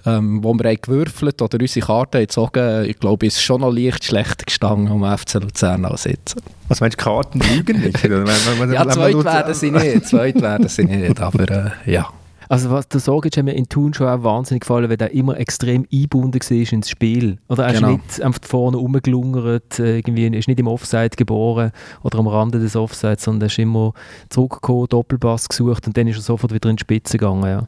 ähm, 0.07 0.43
wo 0.43 0.55
wir 0.55 0.77
gewürfelt 0.77 1.41
oder 1.43 1.59
unsere 1.61 1.87
Karte 1.87 2.21
gezogen, 2.21 2.85
ich 2.85 2.99
glaube, 2.99 3.27
ist 3.27 3.43
schon 3.43 3.61
noch 3.61 3.73
leicht 3.73 4.05
schlechter 4.05 4.45
gestanden 4.45 4.91
um 4.91 5.05
FC 5.05 5.35
Luzern 5.35 5.85
als 5.85 6.05
jetzt. 6.05 6.37
Was 6.71 6.81
meinst 6.81 7.01
du, 7.01 7.05
Karten 7.05 7.41
lügen 7.41 7.81
nicht? 7.81 8.01
ja, 8.05 8.89
zweit 8.89 9.25
werden 9.25 9.55
sie 9.55 9.73
nicht, 9.73 10.07
zweit 10.07 10.41
werden 10.41 10.69
sie 10.69 10.85
nicht, 10.85 11.21
aber 11.21 11.51
äh, 11.51 11.71
ja. 11.85 12.09
Also 12.49 12.71
was 12.71 12.87
der 12.87 13.01
Sorgic 13.01 13.37
hat 13.37 13.45
mir 13.45 13.55
in 13.55 13.69
Thun 13.69 13.93
schon 13.93 14.07
auch 14.07 14.23
wahnsinnig 14.23 14.61
gefallen, 14.61 14.89
weil 14.89 14.97
er 15.01 15.11
immer 15.11 15.37
extrem 15.37 15.85
eingebunden 15.93 16.41
war 16.41 16.73
ins 16.73 16.89
Spiel. 16.89 17.39
Oder 17.49 17.67
er 17.67 17.73
genau. 17.73 17.91
ist 17.91 17.97
nicht 17.97 18.23
einfach 18.23 18.41
vorne 18.45 18.77
rumgelungert, 18.77 19.81
irgendwie, 19.81 20.29
ist 20.29 20.47
nicht 20.47 20.61
im 20.61 20.69
Offside 20.69 21.17
geboren 21.17 21.73
oder 22.05 22.21
am 22.21 22.29
Rande 22.29 22.61
des 22.61 22.77
Offsides, 22.77 23.25
sondern 23.25 23.43
er 23.43 23.47
ist 23.47 23.59
immer 23.59 23.93
zurückgekommen, 24.29 24.87
Doppelpass 24.89 25.49
gesucht 25.49 25.89
und 25.89 25.97
dann 25.97 26.07
ist 26.07 26.19
er 26.19 26.23
sofort 26.23 26.55
wieder 26.55 26.71
in 26.71 26.77
die 26.77 26.83
Spitze 26.83 27.19
gegangen. 27.19 27.47
Ja. 27.47 27.67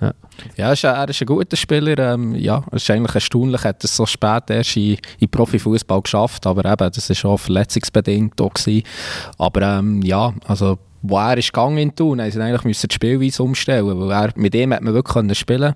Ja, 0.00 0.12
ja 0.56 0.72
ist, 0.72 0.84
er 0.84 1.08
ist 1.08 1.20
ein 1.20 1.26
guter 1.26 1.56
Spieler. 1.56 1.98
Ähm, 1.98 2.34
ja, 2.34 2.62
es 2.72 2.82
ist 2.82 2.90
eigentlich 2.90 3.14
erstaunlich, 3.14 3.62
er 3.64 3.70
hat 3.70 3.84
es 3.84 3.96
so 3.96 4.06
spät 4.06 4.50
erst 4.50 4.76
in, 4.76 4.98
in 5.18 5.28
Profifußball 5.28 6.02
geschafft, 6.02 6.46
aber 6.46 6.64
eben, 6.70 6.92
das 6.92 7.24
war 7.24 7.30
auch 7.30 7.40
verletzungsbedingt 7.40 8.36
gewesen. 8.36 8.82
Aber 9.38 9.62
ähm, 9.62 10.02
ja, 10.02 10.34
also 10.46 10.78
wo 11.02 11.18
er 11.18 11.38
ist 11.38 11.52
gegangen 11.52 11.78
in 11.78 11.94
Thun, 11.94 12.20
haben 12.20 12.30
sie 12.30 12.40
eigentlich 12.40 12.64
müssen 12.64 12.88
die 12.88 12.94
Spielweise 12.94 13.42
umstellen, 13.42 13.86
weil 13.86 14.10
er, 14.10 14.30
mit 14.36 14.54
ihm 14.54 14.72
hat 14.72 14.82
man 14.82 14.94
wirklich 14.94 15.14
können 15.14 15.34
spielen. 15.34 15.74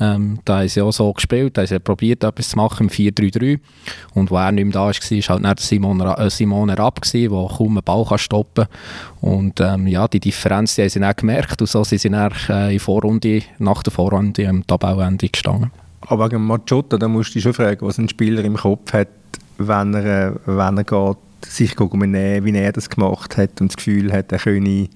Ähm, 0.00 0.38
Da 0.44 0.58
haben 0.58 0.68
sie 0.68 0.82
auch 0.82 0.92
so 0.92 1.12
gespielt, 1.12 1.56
da 1.56 1.62
haben 1.62 1.68
sie 1.68 1.78
probiert, 1.78 2.24
etwas 2.24 2.50
zu 2.50 2.56
machen 2.56 2.88
im 2.88 2.90
4-3-3 2.90 3.58
und 4.14 4.30
wo 4.30 4.36
er 4.36 4.52
nicht 4.52 4.64
mehr 4.64 4.72
da 4.72 4.80
war, 4.80 4.92
war 4.92 5.48
halt 5.48 5.60
Simon, 5.60 6.00
äh, 6.00 6.30
Simon 6.30 6.70
Rapp, 6.70 7.00
der 7.02 7.28
kaum 7.28 7.76
einen 7.76 7.84
Ball 7.84 8.04
kann 8.04 8.18
stoppen 8.18 8.66
und 9.20 9.60
ähm, 9.60 9.86
ja, 9.86 10.08
die 10.08 10.20
Differenz 10.20 10.74
die 10.74 10.82
haben 10.82 10.88
sie 10.90 11.00
dann 11.00 11.14
gemerkt 11.16 11.60
und 11.60 11.68
so 11.68 11.84
sind 11.84 12.00
sie 12.00 12.10
dann 12.10 12.32
äh, 12.48 12.74
in 12.74 12.80
Vorrunde, 12.80 13.42
nach 13.58 13.82
der 13.82 13.92
Vorrunde 13.92 14.48
am 14.48 14.66
Tabellenende 14.66 15.28
gestanden. 15.28 15.70
Aber 16.08 16.26
wegen 16.26 16.44
Machotta, 16.44 16.98
da 16.98 17.08
musst 17.08 17.30
du 17.30 17.34
dich 17.34 17.42
schon 17.42 17.54
fragen, 17.54 17.86
was 17.86 17.98
ein 17.98 18.08
Spieler 18.08 18.44
im 18.44 18.56
Kopf 18.56 18.92
hat, 18.92 19.08
wenn 19.58 19.94
er, 19.94 20.38
wenn 20.44 20.78
er 20.78 20.84
geht 20.84 21.16
sich 21.44 21.78
nehmen, 21.78 22.44
wie 22.44 22.56
er 22.56 22.72
das 22.72 22.90
gemacht 22.90 23.36
hat 23.36 23.60
und 23.60 23.72
das 23.72 23.76
Gefühl 23.76 24.12
hat, 24.12 24.32
er 24.32 24.38
könne, 24.38 24.88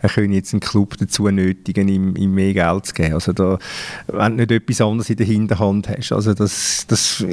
er 0.00 0.08
könne 0.08 0.34
jetzt 0.34 0.52
einen 0.52 0.60
Club 0.60 0.96
dazu 0.98 1.28
nötigen, 1.28 1.88
ihm, 1.88 2.16
ihm 2.16 2.34
mehr 2.34 2.54
Geld 2.54 2.86
zu 2.86 2.94
geben. 2.94 3.14
Also 3.14 3.32
da, 3.32 3.58
wenn 4.06 4.36
du 4.36 4.46
nicht 4.46 4.52
etwas 4.52 4.80
anderes 4.80 5.10
in 5.10 5.16
der 5.16 5.26
Hinterhand 5.26 5.88
hast. 5.88 6.12
Also 6.12 6.34
das, 6.34 6.86
das, 6.88 7.24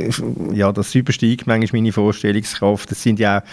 ja, 0.53 0.71
das 0.71 0.93
übersteigt 0.95 1.47
manchmal 1.47 1.81
meine 1.81 1.93
Vorstellungskraft. 1.93 2.91
Das 2.91 3.01
sind 3.01 3.19
ja 3.19 3.43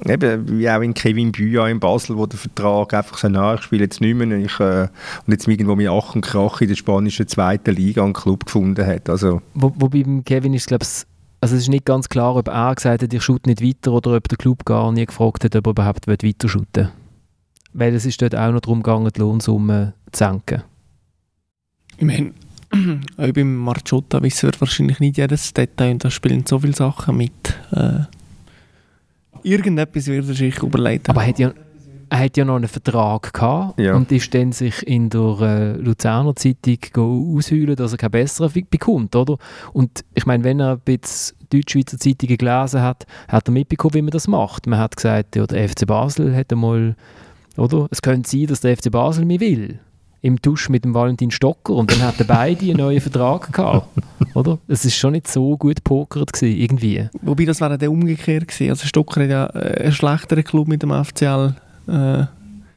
auch, 0.00 0.10
eben, 0.10 0.58
wie 0.58 0.68
auch 0.68 0.80
in 0.80 0.94
Kevin 0.94 1.32
Büya 1.32 1.68
in 1.68 1.80
Basel, 1.80 2.16
wo 2.16 2.26
der 2.26 2.38
Vertrag 2.38 2.94
einfach 2.94 3.18
so 3.18 3.28
nach, 3.28 3.58
ich 3.58 3.62
spiele 3.62 3.84
jetzt 3.84 4.00
nicht 4.00 4.16
mehr 4.16 4.38
ich, 4.38 4.60
äh, 4.60 4.88
und 5.26 5.32
jetzt 5.32 5.46
irgendwo 5.46 5.76
mit 5.76 5.88
Ach 5.88 6.14
und 6.14 6.22
Krach 6.22 6.60
in 6.60 6.68
der 6.68 6.76
spanischen 6.76 7.28
zweiten 7.28 7.74
Liga 7.74 8.02
einen 8.02 8.12
Club 8.12 8.46
gefunden 8.46 8.86
hat. 8.86 9.08
Also, 9.08 9.42
wo, 9.54 9.72
wo 9.76 9.88
beim 9.88 10.24
Kevin 10.24 10.54
ist 10.54 10.68
glaube 10.68 10.84
ich 10.84 11.13
also 11.44 11.56
es 11.56 11.64
ist 11.64 11.68
nicht 11.68 11.84
ganz 11.84 12.08
klar, 12.08 12.36
ob 12.36 12.48
er 12.48 12.74
gesagt 12.74 13.02
hat, 13.02 13.12
ich 13.12 13.22
schaute 13.22 13.50
nicht 13.50 13.60
weiter 13.60 13.92
oder 13.92 14.16
ob 14.16 14.26
der 14.30 14.38
Club 14.38 14.64
gar 14.64 14.90
nie 14.90 15.04
gefragt 15.04 15.44
hat, 15.44 15.54
ob 15.54 15.66
er 15.66 15.70
überhaupt 15.72 16.08
weiter 16.08 16.48
shooten 16.48 16.88
Weil 17.74 17.94
es 17.94 18.06
ist 18.06 18.22
dort 18.22 18.34
auch 18.34 18.50
noch 18.50 18.60
darum 18.60 18.82
gegangen, 18.82 19.10
die 19.14 19.20
Lohnsumme 19.20 19.92
zu 20.10 20.24
senken. 20.24 20.62
Ich 21.98 22.04
meine, 22.06 22.32
auch 23.18 23.32
beim 23.34 23.56
Marciotta 23.56 24.22
wissen 24.22 24.50
wir 24.50 24.58
wahrscheinlich 24.58 25.00
nicht 25.00 25.18
jedes 25.18 25.52
Detail 25.52 25.90
und 25.90 26.02
da 26.02 26.10
spielen 26.10 26.46
so 26.46 26.60
viele 26.60 26.72
Sachen 26.72 27.18
mit. 27.18 27.58
Äh, 27.72 28.04
irgendetwas 29.42 30.06
wird 30.06 30.26
er 30.26 30.34
sich 30.34 30.62
überlegen. 30.62 31.04
Aber 31.08 31.24
er 31.24 31.28
hat 31.28 31.38
ja, 31.38 31.52
er 32.14 32.20
hat 32.26 32.36
ja 32.36 32.44
noch 32.44 32.54
einen 32.56 32.68
Vertrag 32.68 33.32
gehabt 33.34 33.80
Ja. 33.80 33.94
und 33.96 34.12
ist 34.12 34.32
dann 34.34 34.52
sich 34.52 34.86
in 34.86 35.10
der 35.10 35.36
äh, 35.40 35.72
Luzerner 35.72 36.36
Zeitung 36.36 36.78
go 36.92 37.34
ausheulen, 37.36 37.74
dass 37.74 37.90
er 37.90 37.98
keinen 37.98 38.12
besseren 38.12 38.50
bekommt, 38.70 39.16
oder? 39.16 39.36
Und 39.72 40.04
ich 40.14 40.24
meine, 40.24 40.44
wenn 40.44 40.60
er 40.60 40.72
ein 40.74 40.80
bisschen 40.84 41.36
Deutschschweizer 41.50 41.98
Zeitungen 41.98 42.36
gelesen 42.36 42.82
hat, 42.82 43.04
hat 43.26 43.48
er 43.48 43.52
mitbekommen, 43.52 43.94
wie 43.94 44.02
man 44.02 44.12
das 44.12 44.28
macht. 44.28 44.66
Man 44.68 44.78
hat 44.78 44.96
gesagt, 44.96 45.34
ja, 45.34 45.44
der 45.46 45.68
FC 45.68 45.86
Basel 45.86 46.36
hat 46.36 46.52
einmal, 46.52 46.94
oder? 47.56 47.88
Es 47.90 48.00
könnte 48.00 48.30
sein, 48.30 48.46
dass 48.46 48.60
der 48.60 48.76
FC 48.76 48.92
Basel 48.92 49.24
mich 49.24 49.40
will. 49.40 49.80
Im 50.22 50.40
Tusch 50.40 50.68
mit 50.68 50.84
dem 50.84 50.94
Valentin 50.94 51.30
Stocker 51.32 51.74
und 51.74 51.90
dann 51.90 52.00
hatten 52.02 52.26
beide 52.26 52.64
einen 52.64 52.76
neuen 52.78 53.00
Vertrag 53.00 53.52
gehabt, 53.52 53.88
oder? 54.34 54.58
Es 54.68 54.84
ist 54.84 54.96
schon 54.96 55.12
nicht 55.12 55.26
so 55.28 55.56
gut 55.58 55.82
pokert 55.82 56.32
gewesen, 56.32 56.56
irgendwie. 56.58 57.08
Wobei 57.22 57.44
das 57.44 57.60
wäre 57.60 57.76
dann 57.76 57.88
umgekehrt 57.90 58.46
gewesen. 58.48 58.70
Also 58.70 58.86
Stocker 58.86 59.22
hat 59.24 59.30
ja 59.30 59.46
äh, 59.46 59.82
einen 59.82 59.92
schlechteren 59.92 60.44
Club 60.44 60.68
mit 60.68 60.82
dem 60.82 60.92
FCL. 61.04 61.54
Äh, 61.88 62.26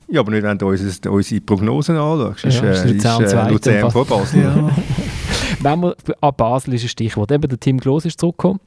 Ja, 0.09 0.21
aber 0.21 0.31
nicht, 0.31 0.43
wenn 0.43 0.57
du 0.57 0.67
unsere, 0.69 1.11
unsere 1.11 1.41
Prognosen 1.41 1.97
anschaust. 1.97 2.43
Ja, 2.43 2.49
ist, 2.49 2.85
ist 2.85 2.85
äh, 2.85 2.93
Luzern 2.93 3.23
ist, 3.23 3.33
äh. 3.33 3.49
Luzern 3.49 3.91
vor 3.91 4.05
Basel. 4.05 4.43
ja. 4.43 4.69
Wenn 5.61 5.81
wir, 5.81 5.95
an 6.21 6.31
Basel 6.37 6.73
ist 6.75 6.83
ein 6.83 6.89
Stichwort. 6.89 7.31
Eben 7.31 7.47
der 7.47 7.59
Tim 7.59 7.79
Klos 7.79 8.05
ist 8.05 8.19
zurückgekommen. 8.19 8.59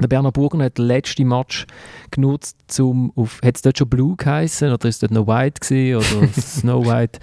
Der 0.00 0.08
Berner 0.08 0.32
Burger 0.32 0.64
hat 0.64 0.78
den 0.78 0.86
letzten 0.86 1.28
Match 1.28 1.66
genutzt, 2.10 2.56
um 2.80 3.12
auf, 3.16 3.40
hat 3.44 3.56
es 3.56 3.62
dort 3.62 3.78
schon 3.78 3.88
Blue 3.88 4.16
geheißen 4.16 4.72
oder 4.72 4.88
ist 4.88 5.02
dort 5.02 5.12
noch 5.12 5.26
White 5.26 5.60
gewesen, 5.60 5.96
oder 5.96 6.32
Snow 6.40 6.86
White, 6.86 7.20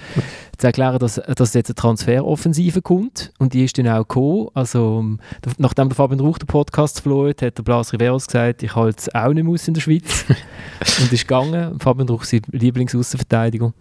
zu 0.57 0.67
erklären, 0.67 0.99
dass, 0.99 1.15
dass 1.15 1.53
jetzt 1.53 1.69
eine 1.69 1.75
Transferoffensive 1.75 2.81
kommt 2.81 3.31
und 3.37 3.53
die 3.53 3.63
ist 3.63 3.77
dann 3.77 3.87
auch 3.87 4.07
gekommen. 4.07 4.49
Also, 4.53 4.99
ähm, 4.99 5.19
nachdem 5.57 5.89
der 5.89 5.95
Fabian 5.95 6.19
Rauch 6.19 6.37
den 6.37 6.47
Podcast 6.47 7.01
verloren 7.01 7.29
hat, 7.29 7.41
hat 7.41 7.57
der 7.57 7.63
Blas 7.63 7.93
Riveros 7.93 8.27
gesagt, 8.27 8.63
ich 8.63 8.75
halte 8.75 8.97
es 8.99 9.15
auch 9.15 9.33
nicht 9.33 9.43
mehr 9.43 9.53
aus 9.53 9.67
in 9.67 9.73
der 9.73 9.81
Schweiz 9.81 10.25
und 10.99 11.11
ist 11.11 11.27
gegangen. 11.27 11.79
Fabian 11.79 12.09
Rauch, 12.09 12.23
sein 12.23 12.41
Lieblingsaußenverteidiger, 12.51 13.73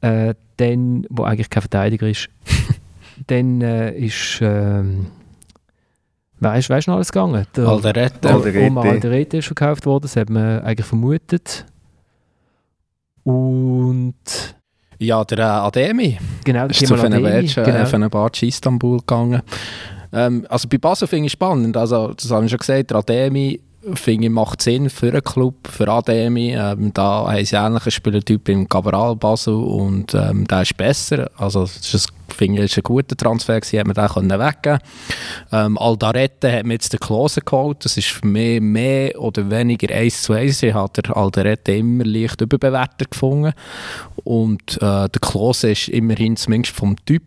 äh, 0.00 0.34
dann, 0.56 1.06
wo 1.10 1.24
eigentlich 1.24 1.50
kein 1.50 1.62
Verteidiger 1.62 2.08
ist, 2.08 2.28
dann 3.26 3.60
äh, 3.60 3.96
ist 3.96 4.40
ähm, 4.42 5.06
Weißt 6.40 6.68
du 6.68 6.90
noch 6.90 6.96
alles 6.96 7.12
gegangen? 7.12 7.46
Der 7.56 7.66
Alderete. 7.66 8.28
Alderete. 8.28 8.66
Omar 8.66 8.84
Alderete 8.84 9.38
ist 9.38 9.46
verkauft 9.46 9.86
worden, 9.86 10.02
das 10.02 10.16
hat 10.16 10.28
man 10.28 10.60
eigentlich 10.60 10.86
vermutet. 10.86 11.64
Und 13.24 14.14
Ja, 14.98 15.24
der 15.24 15.38
äh, 15.38 15.42
Ademi 15.42 16.18
genau, 16.44 16.66
ist 16.66 16.78
zu 16.78 16.94
Kemal 16.94 17.06
Ademi, 17.06 17.22
Fenerbahce 17.28 17.62
genau. 17.62 17.78
äh, 17.78 17.86
Fenerbahce 17.86 18.46
Istanbul 18.46 18.98
gegangen. 18.98 19.42
Ähm, 20.12 20.46
also 20.48 20.68
bei 20.68 20.78
Basel 20.78 21.08
finde 21.08 21.26
ich 21.26 21.32
spannend. 21.32 21.76
Also, 21.76 22.12
das 22.14 22.30
habe 22.30 22.44
ich 22.44 22.50
schon 22.50 22.58
gesagt, 22.58 22.90
der 22.90 22.98
Ademi 22.98 23.60
finde 23.94 24.26
ich, 24.26 24.32
macht 24.32 24.62
Sinn 24.62 24.90
für 24.90 25.08
einen 25.08 25.22
Club, 25.22 25.68
für 25.68 25.88
Ademi. 25.88 26.54
Ähm, 26.54 26.92
da 26.92 27.26
haben 27.30 27.44
sie 27.44 27.56
ähnlichen 27.56 27.92
Spielertyp 27.92 28.48
im 28.48 28.68
Cabral 28.68 29.16
Basel 29.16 29.54
und 29.54 30.14
ähm, 30.14 30.46
der 30.46 30.62
ist 30.62 30.76
besser. 30.76 31.30
Also 31.36 31.62
das 31.62 31.94
ist 31.94 32.12
finde 32.32 32.58
ich, 32.58 32.70
ist 32.70 32.76
ein 32.76 32.82
guter 32.82 33.16
Transfer 33.16 33.60
gewesen, 33.60 33.78
hat 33.78 33.86
man 33.86 33.94
den 33.94 34.08
können 34.08 34.40
weggeben 34.40 34.78
ähm, 35.52 35.78
Aldarete 35.78 36.52
hat 36.52 36.66
mir 36.66 36.74
jetzt 36.74 36.92
den 36.92 37.00
Klose 37.00 37.40
geholt. 37.40 37.84
Das 37.84 37.96
ist 37.96 38.08
für 38.08 38.26
mich 38.26 38.60
mehr 38.60 39.20
oder 39.20 39.48
weniger 39.50 39.94
1 39.94 40.22
zu 40.22 40.32
1. 40.32 40.62
Ich 40.62 40.74
habe 40.74 41.02
den 41.02 41.12
Aldarete 41.12 41.72
immer 41.72 42.04
leicht 42.04 42.40
überbewertet 42.40 43.10
gefunden. 43.10 43.52
Und 44.24 44.76
äh, 44.76 45.08
der 45.08 45.20
Klose 45.20 45.70
ist 45.70 45.88
immerhin 45.88 46.36
zumindest 46.36 46.74
vom 46.74 46.96
Typ, 47.04 47.22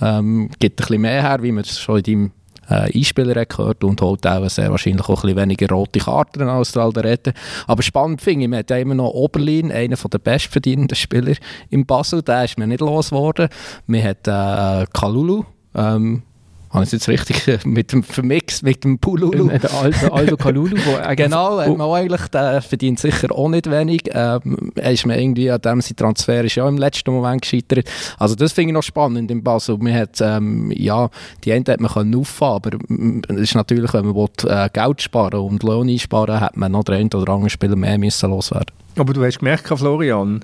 ähm, 0.00 0.50
gibt 0.58 0.80
ein 0.80 0.86
bisschen 0.86 1.02
mehr 1.02 1.22
her, 1.22 1.42
wie 1.42 1.52
man 1.52 1.64
es 1.64 1.78
schon 1.78 1.98
in 1.98 2.02
deinem 2.02 2.30
äh, 2.70 3.44
gehört 3.46 3.84
und 3.84 4.00
holt 4.00 4.26
auch 4.26 4.48
sehr 4.48 4.70
wahrscheinlich 4.70 5.02
auch 5.02 5.24
ein 5.24 5.34
bisschen 5.34 5.36
weniger 5.36 5.68
rote 5.68 5.98
Karten 5.98 6.48
als 6.48 6.72
der 6.72 6.82
Alderete. 6.82 7.32
Aber 7.66 7.82
spannend 7.82 8.22
finde 8.22 8.44
ich, 8.44 8.50
man 8.50 8.60
hat 8.60 8.70
ja 8.70 8.78
immer 8.78 8.94
noch 8.94 9.10
Oberlin, 9.10 9.72
einer 9.72 9.96
der 9.96 10.18
bestverdienenden 10.18 10.96
Spieler 10.96 11.34
in 11.68 11.86
Basel, 11.86 12.22
der 12.22 12.44
ist 12.44 12.58
mir 12.58 12.66
nicht 12.66 12.80
losgeworden. 12.80 13.48
Man 13.86 14.02
hat 14.02 14.26
äh, 14.26 14.86
Kalulu, 14.92 15.44
ähm, 15.74 16.22
habe 16.70 16.84
ich 16.84 16.88
es 16.88 16.92
jetzt 16.92 17.08
richtig 17.08 17.66
mit 17.66 17.92
dem 17.92 18.02
vermixt 18.02 18.62
mit 18.62 18.84
dem 18.84 18.98
Pululu? 18.98 19.48
Äh, 19.50 19.58
Der 19.58 19.74
Aldo, 19.74 20.08
Aldo 20.08 20.36
Kalulu, 20.36 20.76
Genau, 21.16 21.58
hat 21.58 21.76
man 21.76 21.90
eigentlich, 21.90 22.28
der 22.28 22.62
verdient 22.62 23.00
sicher 23.00 23.32
auch 23.32 23.48
nicht 23.48 23.68
wenig. 23.68 24.02
Ähm, 24.12 24.72
er 24.76 24.92
ist 24.92 25.04
mir 25.04 25.20
irgendwie 25.20 25.50
an 25.50 25.60
dem 25.60 25.80
sein 25.80 25.96
Transfer 25.96 26.44
ist 26.44 26.54
ja 26.54 26.68
im 26.68 26.78
letzten 26.78 27.12
Moment 27.12 27.42
gescheitert. 27.42 27.90
Also 28.18 28.36
das 28.36 28.52
finde 28.52 28.70
ich 28.70 28.74
noch 28.74 28.82
spannend 28.82 29.30
in 29.30 29.42
Basel. 29.42 29.78
Man 29.78 29.94
hat, 29.94 30.20
ähm, 30.20 30.70
ja, 30.74 31.10
die 31.44 31.52
einen 31.52 31.64
hat 31.66 31.80
man 31.80 31.90
können 31.90 32.14
auffahren, 32.14 32.62
aber 32.64 32.78
mm, 32.88 33.22
es 33.28 33.40
ist 33.40 33.54
natürlich, 33.56 33.92
wenn 33.92 34.06
man 34.06 34.14
will, 34.14 34.28
äh, 34.46 34.68
Geld 34.72 35.02
sparen 35.02 35.40
und 35.40 35.62
Lohn 35.64 35.88
einsparen, 35.88 36.40
hat 36.40 36.56
man 36.56 36.72
noch 36.72 36.84
den 36.84 36.94
einen 36.94 37.12
oder 37.12 37.32
anderen 37.32 37.50
Spieler 37.50 37.76
mehr 37.76 37.98
müssen 37.98 38.30
loswerden. 38.30 38.70
Aber 38.96 39.12
du 39.12 39.24
hast 39.24 39.38
gemerkt, 39.38 39.66
Florian, 39.66 40.40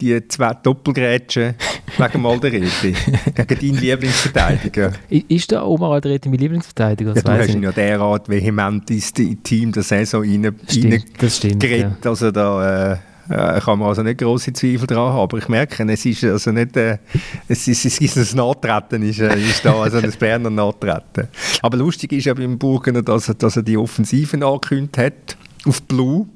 die 0.00 0.26
zwei 0.28 0.54
Doppelgrätschen 0.54 1.54
wegen 1.98 2.26
Alderete 2.26 2.92
gegen 3.34 3.48
deinen 3.48 3.80
Lieblingsverteidiger. 3.80 4.92
Ist 5.08 5.50
der 5.50 5.66
Omar 5.66 5.92
Alderete 5.92 6.28
mein 6.28 6.38
Lieblingsverteidiger? 6.38 7.14
Ja, 7.14 7.22
du 7.22 7.30
hast 7.30 7.48
ihn 7.48 7.62
ja 7.62 7.72
derart 7.72 8.28
vehement 8.28 8.90
ins 8.90 9.12
Team 9.12 9.72
der 9.72 9.82
Saison 9.82 10.22
rein, 10.22 10.54
Stimmt, 10.68 11.04
das 11.18 11.36
stimmt. 11.36 11.62
Ja. 11.62 11.70
reingeredet. 11.70 12.06
Also 12.06 12.30
da 12.30 12.92
äh, 12.92 12.98
äh, 13.28 13.60
kann 13.60 13.78
man 13.78 13.88
also 13.88 14.02
nicht 14.02 14.18
grosse 14.18 14.52
Zweifel 14.52 14.86
dran 14.86 15.12
haben. 15.12 15.20
Aber 15.20 15.38
ich 15.38 15.48
merke, 15.48 15.84
es 15.90 16.06
ist 16.06 16.24
also 16.24 16.50
nicht, 16.50 16.76
äh, 16.76 16.98
es 17.46 17.68
ist, 17.68 17.84
es 17.84 18.00
ist 18.00 18.16
ein 18.16 18.36
Nachtreten 18.36 19.02
ist, 19.02 19.20
äh, 19.20 19.38
ist 19.38 19.64
da, 19.64 19.80
also 19.80 19.98
ein 19.98 20.12
Berner 20.18 20.50
Nachtreten. 20.50 21.28
Aber 21.62 21.76
lustig 21.76 22.12
ist 22.12 22.24
ja 22.24 22.34
beim 22.34 22.58
Burgener, 22.58 23.02
dass 23.02 23.28
er, 23.28 23.34
dass 23.34 23.56
er 23.56 23.62
die 23.62 23.76
Offensiven 23.76 24.42
angekündigt 24.42 24.98
hat 24.98 25.36
auf 25.66 25.82
Blue. 25.82 26.26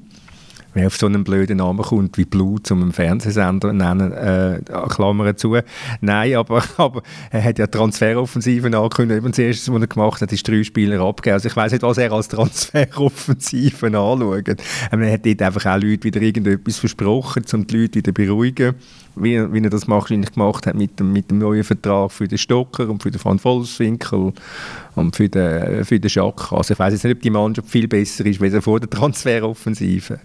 Wer 0.75 0.87
auf 0.87 0.97
so 0.97 1.05
einen 1.05 1.23
blöden 1.23 1.57
Namen 1.57 1.83
kommt 1.83 2.17
wie 2.17 2.25
Blue 2.25 2.61
zum 2.63 2.91
Fernsehsender 2.93 3.73
nennen, 3.73 4.11
äh, 4.11 4.59
Klammern 4.89 5.37
zu. 5.37 5.55
Nein, 6.01 6.35
aber, 6.35 6.63
aber 6.77 7.03
er 7.29 7.43
hat 7.43 7.59
ja 7.59 7.67
Transferoffensiven 7.67 8.73
angekündigt. 8.73 9.19
Eben 9.19 9.29
das 9.31 9.37
erste, 9.39 9.71
was 9.73 9.81
er 9.81 9.87
gemacht 9.87 10.21
hat, 10.21 10.31
ist 10.33 10.47
drei 10.47 10.63
Spieler 10.63 10.99
abgegeben. 11.01 11.35
Also 11.35 11.47
ich 11.47 11.55
weiß 11.55 11.73
nicht, 11.73 11.83
was 11.83 11.97
er 11.99 12.11
als 12.11 12.27
Transferoffensiven 12.27 13.95
anschaut. 13.95 14.47
Er 14.91 15.11
hat 15.13 15.25
dort 15.25 15.41
einfach 15.41 15.65
auch 15.67 15.79
Leute 15.81 16.03
wieder 16.05 16.21
irgendetwas 16.21 16.77
versprochen, 16.77 17.43
um 17.53 17.67
die 17.67 17.77
Leute 17.81 17.95
wieder 17.95 18.11
beruhigen. 18.11 18.73
Wie, 19.15 19.35
er- 19.35 19.53
wie 19.53 19.59
er 19.63 19.69
das 19.69 19.87
wahrscheinlich 19.87 20.31
gemacht 20.31 20.65
hat 20.65 20.73
mit 20.73 20.99
dem, 20.99 21.13
mit 21.13 21.29
dem 21.29 21.37
neuen 21.37 21.63
Vertrag 21.63 22.11
für 22.11 22.27
den 22.27 22.39
Stocker 22.39 22.89
und 22.89 23.03
für 23.03 23.11
den 23.11 23.23
Van 23.23 23.37
Volkswinkel 23.37 24.33
und 24.95 25.15
für 25.15 25.29
den, 25.29 25.85
für 25.85 25.99
den 25.99 26.09
Schack. 26.09 26.51
Also 26.51 26.73
ich 26.73 26.79
weiß 26.79 26.93
jetzt 26.93 27.03
nicht, 27.03 27.15
ob 27.17 27.21
die 27.21 27.29
Mannschaft 27.29 27.69
viel 27.69 27.87
besser 27.87 28.25
ist, 28.25 28.41
als 28.41 28.63
vor 28.63 28.79
der 28.79 28.89
Transferoffensive. 28.89 30.19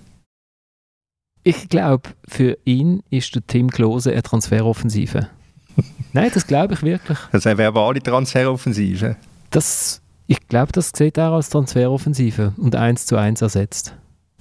Ich 1.43 1.69
glaube, 1.69 2.11
für 2.27 2.59
ihn 2.65 3.03
ist 3.11 3.35
der 3.35 3.47
Tim 3.47 3.71
Klose 3.71 4.13
eine 4.13 4.23
Transferoffensive. 4.23 5.29
Nein, 6.13 6.31
das 6.35 6.47
glaube 6.47 6.75
ich 6.75 6.83
wirklich. 6.83 7.19
Also 7.33 7.49
eine 7.49 7.59
verbale 7.59 8.03
Transferoffensive. 8.03 9.17
Das, 9.51 10.03
ich 10.27 10.47
glaube, 10.49 10.73
das 10.73 10.93
sieht 10.95 11.17
er 11.17 11.33
als 11.33 11.51
Transferoffensive 11.51 12.53
und 12.57 12.77
eins 12.77 13.07
zu 13.07 13.17
eins 13.17 13.41
ersetzt. 13.41 13.95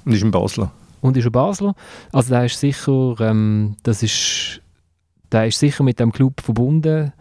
Und 0.05 0.13
ist 0.13 0.23
ein 0.23 0.31
Basler. 0.31 0.71
Und 1.01 1.17
ist 1.17 1.25
ein 1.25 1.31
Basler. 1.31 1.75
Also 2.11 2.33
der 2.33 2.45
ist 2.45 2.59
sicher, 2.59 3.15
ähm, 3.19 3.77
das 3.83 4.03
ist, 4.03 4.61
der 5.31 5.47
ist 5.47 5.59
sicher 5.59 5.83
mit 5.83 5.99
dem 5.99 6.11
Club 6.11 6.41
verbunden. 6.41 7.13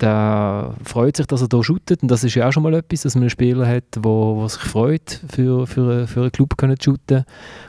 Der 0.00 0.74
freut 0.84 1.16
sich, 1.16 1.26
dass 1.26 1.42
er 1.42 1.48
hier 1.50 1.64
shootet. 1.64 2.02
Und 2.02 2.10
das 2.10 2.22
ist 2.22 2.34
ja 2.34 2.48
auch 2.48 2.52
schon 2.52 2.62
mal 2.62 2.74
etwas, 2.74 3.02
dass 3.02 3.14
man 3.14 3.22
einen 3.22 3.30
Spieler 3.30 3.66
hat, 3.66 3.84
der 3.96 4.04
wo, 4.04 4.36
wo 4.36 4.46
sich 4.46 4.60
freut, 4.60 5.20
für, 5.28 5.66
für, 5.66 6.06
für 6.06 6.20
einen 6.20 6.32
Club 6.32 6.54
zu 6.58 6.76
shooten. 6.80 7.24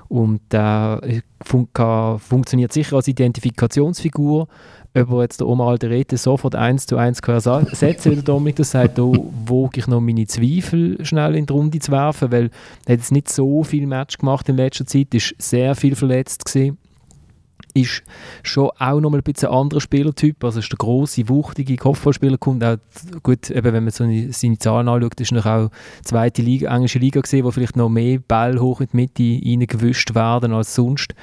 Und 0.07 0.41
der 0.51 1.01
fun 1.43 1.67
kann, 1.73 2.19
funktioniert 2.19 2.73
sicher 2.73 2.97
als 2.97 3.07
Identifikationsfigur. 3.07 4.47
Ob 4.95 5.11
er 5.11 5.21
jetzt 5.21 5.39
der 5.39 5.47
Omar 5.47 5.69
Alderete 5.69 6.17
sofort 6.17 6.55
eins 6.55 6.87
zu 6.87 6.97
eins 6.97 7.21
kann 7.21 7.35
ersetzen, 7.35 8.11
wie 8.11 8.21
Dominik 8.21 8.55
das 8.55 8.71
sagt, 8.71 8.97
da 8.97 9.03
wage 9.03 9.79
ich 9.79 9.87
noch 9.87 10.01
meine 10.01 10.25
Zweifel 10.25 11.03
schnell 11.05 11.35
in 11.35 11.45
die 11.45 11.53
Runde 11.53 11.79
zu 11.79 11.91
werfen, 11.91 12.31
weil 12.31 12.49
er 12.85 12.93
hat 12.93 12.99
jetzt 12.99 13.11
nicht 13.11 13.29
so 13.29 13.63
viel 13.63 13.85
Match 13.85 14.17
gemacht 14.17 14.49
in 14.49 14.55
letzter 14.55 14.87
Zeit, 14.87 15.13
ist 15.13 15.35
sehr 15.37 15.75
viel 15.75 15.95
verletzt 15.95 16.45
gewesen. 16.45 16.79
Ist 17.73 18.03
schon 18.43 18.71
auch 18.79 18.99
nochmal 18.99 19.19
ein 19.19 19.23
bisschen 19.23 19.49
ein 19.49 19.55
anderer 19.55 19.81
Spielertyp, 19.81 20.43
also 20.43 20.59
ist 20.59 20.71
der 20.71 20.77
grosse, 20.77 21.29
wuchtige 21.29 21.75
Kopfballspieler, 21.75 22.37
kommt 22.37 22.63
auch, 22.63 22.77
gut, 23.21 23.49
eben 23.49 23.73
wenn 23.73 23.83
man 23.83 23.91
so 23.91 24.05
seine, 24.31 24.57
Zahlen 24.57 24.87
anschaut, 24.87 25.19
ist 25.21 25.31
noch 25.31 25.45
auch 25.45 25.69
zweite 26.03 26.41
Liga, 26.41 26.73
englische 26.75 26.99
Liga 26.99 27.21
gesehen, 27.21 27.45
wo 27.45 27.51
vielleicht 27.51 27.75
noch 27.75 27.89
mehr 27.89 28.19
Ball 28.27 28.59
hoch 28.59 28.81
in 28.81 28.87
die 28.91 28.97
Mitte 28.97 29.23
reingewischt 29.23 30.15
werden 30.15 30.53
als 30.53 30.73
sonst. 30.73 31.13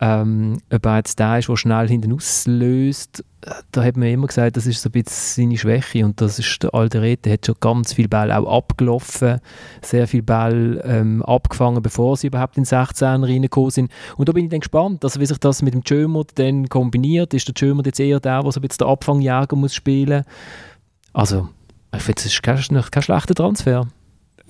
Ähm, 0.00 0.58
ob 0.72 0.86
er 0.86 0.96
jetzt 0.98 1.18
der 1.18 1.38
ist, 1.38 1.48
der 1.48 1.56
schnell 1.56 1.88
hinten 1.88 2.12
auslöst, 2.12 3.24
da 3.72 3.82
hat 3.82 3.96
man 3.96 4.08
immer 4.08 4.26
gesagt, 4.26 4.56
das 4.56 4.66
ist 4.66 4.82
so 4.82 4.88
ein 4.88 4.92
bisschen 4.92 5.44
seine 5.44 5.58
Schwäche 5.58 6.04
und 6.04 6.20
das 6.20 6.38
ist 6.38 6.62
der 6.62 6.74
Alderete, 6.74 7.32
hat 7.32 7.46
schon 7.46 7.56
ganz 7.60 7.92
viel 7.92 8.08
Ball 8.08 8.30
auch 8.30 8.46
abgelaufen, 8.58 9.40
sehr 9.82 10.06
viel 10.06 10.22
Ball 10.22 10.80
ähm, 10.84 11.22
abgefangen, 11.22 11.82
bevor 11.82 12.16
sie 12.16 12.28
überhaupt 12.28 12.56
in 12.56 12.64
16 12.64 13.24
reingekommen 13.24 13.70
sind. 13.70 13.92
Und 14.16 14.28
da 14.28 14.32
bin 14.32 14.44
ich 14.44 14.50
dann 14.50 14.60
gespannt, 14.60 15.04
also 15.04 15.20
wie 15.20 15.26
sich 15.26 15.38
das 15.38 15.62
mit 15.62 15.74
dem 15.74 15.82
Jömert 15.84 16.38
dann 16.38 16.68
kombiniert. 16.68 17.34
Ist 17.34 17.48
der 17.48 17.54
Jömert 17.56 17.86
jetzt 17.86 18.00
eher 18.00 18.20
der, 18.20 18.42
der 18.42 18.52
so 18.52 18.60
ein 18.60 18.62
bisschen 18.62 18.86
den 18.86 18.88
Abfangjäger 18.88 19.56
muss 19.56 19.74
spielen? 19.74 20.24
Also, 21.12 21.48
ich 21.94 22.02
finde, 22.02 22.20
es 22.20 22.26
ist 22.26 22.42
kein, 22.42 22.60
kein 22.90 23.02
schlechter 23.02 23.34
Transfer 23.34 23.88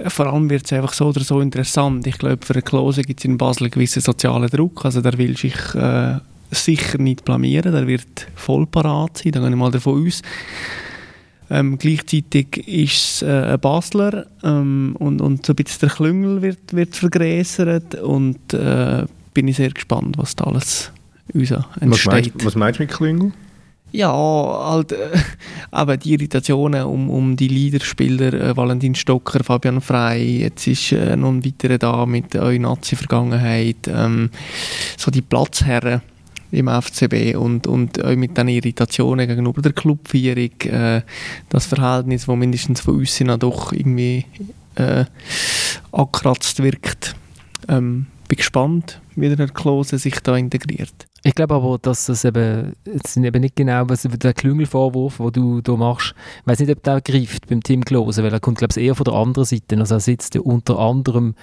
vor 0.06 0.26
allem 0.26 0.48
wird 0.48 0.64
es 0.64 0.72
einfach 0.72 0.92
so 0.92 1.06
oder 1.06 1.20
so 1.20 1.40
interessant. 1.40 2.06
Ich 2.06 2.18
glaube, 2.18 2.44
für 2.44 2.54
eine 2.54 2.62
Klose 2.62 3.02
gibt 3.02 3.20
es 3.20 3.24
in 3.24 3.36
Basel 3.36 3.64
einen 3.64 3.72
gewissen 3.72 4.00
sozialen 4.00 4.48
Druck. 4.48 4.84
Also 4.84 5.00
der 5.00 5.18
will 5.18 5.36
sich 5.36 5.56
äh, 5.74 6.18
sicher 6.50 6.98
nicht 6.98 7.24
blamieren, 7.24 7.72
der 7.72 7.86
wird 7.86 8.28
voll 8.34 8.66
parat 8.66 9.18
sein, 9.18 9.32
da 9.32 9.40
gehe 9.40 9.50
ich 9.50 9.56
mal 9.56 9.70
davon 9.70 10.06
aus. 10.06 10.22
Ähm, 11.50 11.78
gleichzeitig 11.78 12.68
ist 12.68 13.22
es 13.22 13.22
äh, 13.22 13.52
ein 13.52 13.60
Basler 13.60 14.26
ähm, 14.44 14.94
und, 14.98 15.20
und 15.20 15.46
so 15.46 15.52
ein 15.52 15.56
bisschen 15.56 15.80
der 15.80 15.88
Klüngel 15.88 16.42
wird, 16.42 16.74
wird 16.74 16.94
vergrößert 16.94 17.94
und 17.96 18.52
äh, 18.52 19.06
bin 19.32 19.48
ich 19.48 19.56
sehr 19.56 19.70
gespannt, 19.70 20.18
was 20.18 20.36
da 20.36 20.44
alles 20.44 20.92
uns 21.32 21.50
entsteht. 21.50 21.90
Was 21.90 22.04
meinst, 22.06 22.44
was 22.44 22.54
meinst 22.54 22.78
du 22.78 22.82
mit 22.82 22.92
Klüngel? 22.92 23.32
Ja, 23.90 24.12
halt, 24.12 24.92
äh, 24.92 25.16
eben 25.72 26.00
die 26.00 26.12
Irritationen 26.12 26.84
um, 26.84 27.08
um 27.08 27.36
die 27.36 27.48
Leaderspieler, 27.48 28.34
äh, 28.34 28.56
Valentin 28.56 28.94
Stocker, 28.94 29.42
Fabian 29.42 29.80
Frey, 29.80 30.40
jetzt 30.40 30.66
ist 30.66 30.92
äh, 30.92 31.16
noch 31.16 31.30
ein 31.30 31.44
weiterer 31.44 31.78
da 31.78 32.04
mit 32.04 32.36
eurer 32.36 32.58
Nazi-Vergangenheit, 32.58 33.88
ähm, 33.88 34.30
so 34.96 35.10
die 35.10 35.22
Platzherren 35.22 36.02
im 36.50 36.68
FCB 36.68 37.36
und, 37.36 37.66
und 37.66 38.02
auch 38.02 38.16
mit 38.16 38.36
den 38.36 38.48
Irritationen 38.48 39.26
gegenüber 39.26 39.62
der 39.62 39.72
Clubführung, 39.72 40.60
äh, 40.62 41.02
das 41.48 41.66
Verhältnis, 41.66 42.26
das 42.26 42.36
mindestens 42.36 42.80
von 42.80 42.96
uns 42.96 43.18
doch 43.38 43.72
irgendwie 43.72 44.24
äh, 44.74 45.04
angekratzt 45.92 46.62
wirkt. 46.62 47.14
Ähm, 47.68 48.06
bin 48.28 48.36
gespannt, 48.36 49.00
wie 49.16 49.34
der 49.34 49.48
Klose 49.48 49.98
sich 49.98 50.20
da 50.20 50.36
integriert. 50.36 51.08
Ich 51.24 51.34
glaube 51.34 51.54
aber, 51.54 51.78
dass 51.78 52.06
das 52.06 52.24
eben, 52.24 52.74
es 52.84 53.14
sind 53.14 53.24
eben 53.24 53.40
nicht 53.40 53.56
genau 53.56 53.88
was 53.88 54.02
der 54.02 54.34
Klüngelvorwurf, 54.34 55.16
den 55.16 55.32
du 55.32 55.60
da 55.60 55.76
machst. 55.76 56.14
Ich 56.40 56.46
weiß 56.46 56.60
nicht, 56.60 56.70
ob 56.70 56.82
der 56.84 57.00
greift 57.00 57.48
beim 57.48 57.62
Tim 57.62 57.84
Klose, 57.84 58.22
weil 58.22 58.32
er 58.32 58.38
kommt, 58.38 58.58
glaube 58.58 58.72
ich, 58.76 58.84
eher 58.84 58.94
von 58.94 59.04
der 59.04 59.14
anderen 59.14 59.44
Seite. 59.44 59.76
Also 59.78 59.96
er 59.96 60.00
sitzt 60.00 60.36
ja 60.36 60.42
unter 60.42 60.78
anderem 60.78 61.34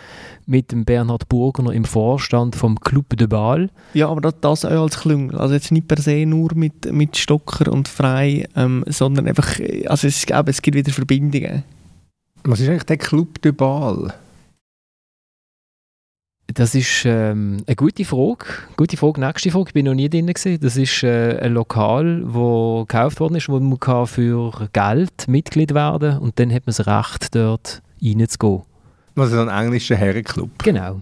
mit 0.46 0.72
dem 0.72 0.86
Bernhard 0.86 1.28
Burgner 1.28 1.72
im 1.72 1.84
Vorstand 1.84 2.56
vom 2.56 2.80
Club 2.80 3.18
de 3.18 3.28
Ball. 3.28 3.70
Ja, 3.94 4.08
aber 4.08 4.22
das, 4.22 4.36
das 4.40 4.66
auch 4.66 4.84
als 4.84 5.00
Klüngel. 5.00 5.38
Also 5.38 5.54
jetzt 5.56 5.72
nicht 5.72 5.90
per 5.90 6.00
se 6.00 6.26
nur 6.26 6.56
mit, 6.56 6.92
mit 6.94 7.18
Stocker 7.18 7.72
und 7.72 7.90
Frei, 7.90 8.48
ähm, 8.56 8.86
sondern 8.88 9.28
einfach, 9.28 9.60
also 9.88 10.08
es, 10.08 10.24
eben, 10.24 10.48
es 10.48 10.62
gibt 10.62 10.78
wieder 10.78 10.94
Verbindungen. 10.94 11.64
Was 12.44 12.60
ist 12.60 12.70
eigentlich 12.70 12.84
der 12.84 12.98
Club 12.98 13.42
de 13.42 13.52
Ball? 13.52 14.14
Das 16.56 16.74
ist 16.74 17.04
ähm, 17.04 17.58
eine 17.68 17.76
gute 17.76 18.06
Frage. 18.06 18.46
Gute 18.78 18.96
Frage. 18.96 19.20
Nächste 19.20 19.52
Frage. 19.52 19.66
Ich 19.68 19.74
bin 19.74 19.86
noch 19.86 19.94
nie 19.94 20.10
drin 20.10 20.28
gewesen. 20.28 20.58
Das 20.62 20.78
ist 20.78 21.04
äh, 21.04 21.38
ein 21.42 21.54
Lokal, 21.54 22.22
wo 22.26 22.86
gekauft 22.86 23.20
worden 23.20 23.36
ist, 23.36 23.50
wo 23.50 23.60
man 23.60 23.78
kann 23.78 24.08
für 24.08 24.70
Geld 24.72 25.28
Mitglied 25.28 25.74
werden 25.74 26.18
und 26.18 26.40
dann 26.40 26.54
hat 26.54 26.66
man 26.66 26.74
das 26.78 26.88
Recht, 26.88 27.36
dort 27.36 27.82
reinzugehen. 28.02 28.62
Also 29.18 29.42
ein 29.42 29.50
englischer 29.50 29.98
Herrenclub. 29.98 30.50
Genau 30.64 31.02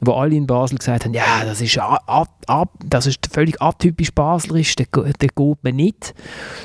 wo 0.00 0.12
alle 0.12 0.34
in 0.34 0.46
Basel 0.46 0.78
gesagt 0.78 1.04
haben, 1.04 1.14
ja, 1.14 1.44
das 1.44 1.60
ist, 1.60 1.78
ab, 1.78 2.30
ab, 2.46 2.70
das 2.84 3.06
ist 3.06 3.26
völlig 3.32 3.60
atypisch 3.62 4.12
baslerisch, 4.12 4.76
der, 4.76 4.86
der 4.86 5.28
geht 5.28 5.64
man 5.64 5.76
nicht. 5.76 6.14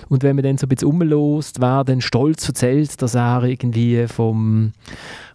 Und 0.10 0.24
wenn 0.24 0.36
man 0.36 0.44
dann 0.44 0.58
so 0.58 0.66
ein 0.66 0.70
bisschen 0.70 0.90
umlost, 0.90 1.62
wer 1.62 1.84
dann 1.84 2.02
stolz 2.02 2.48
erzählt, 2.48 3.02
dass 3.02 3.16
er 3.16 3.44
irgendwie 3.44 4.06
vom, 4.08 4.74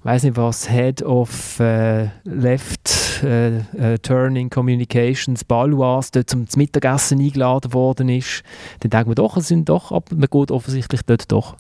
weiß 0.03 0.25
nicht 0.25 0.37
was, 0.37 0.69
Head 0.71 1.03
of 1.03 1.59
äh, 1.59 2.09
Left 2.25 3.23
äh, 3.23 3.59
äh, 3.59 3.99
Turning 3.99 4.51
Communications 4.51 5.43
Balois 5.45 6.11
dort 6.13 6.29
zum, 6.29 6.47
Mittagessen 6.57 7.19
eingeladen 7.19 7.73
worden 7.73 8.11
ist, 8.11 8.43
dann 8.81 8.91
denkt 8.91 9.07
man 9.07 9.15
doch, 9.15 9.39
es 9.39 9.49
sind 9.49 9.69
doch, 9.69 9.91
aber 9.91 10.15
man 10.15 10.29
geht 10.31 10.51
offensichtlich 10.51 11.01
dort 11.07 11.33
doch. 11.33 11.57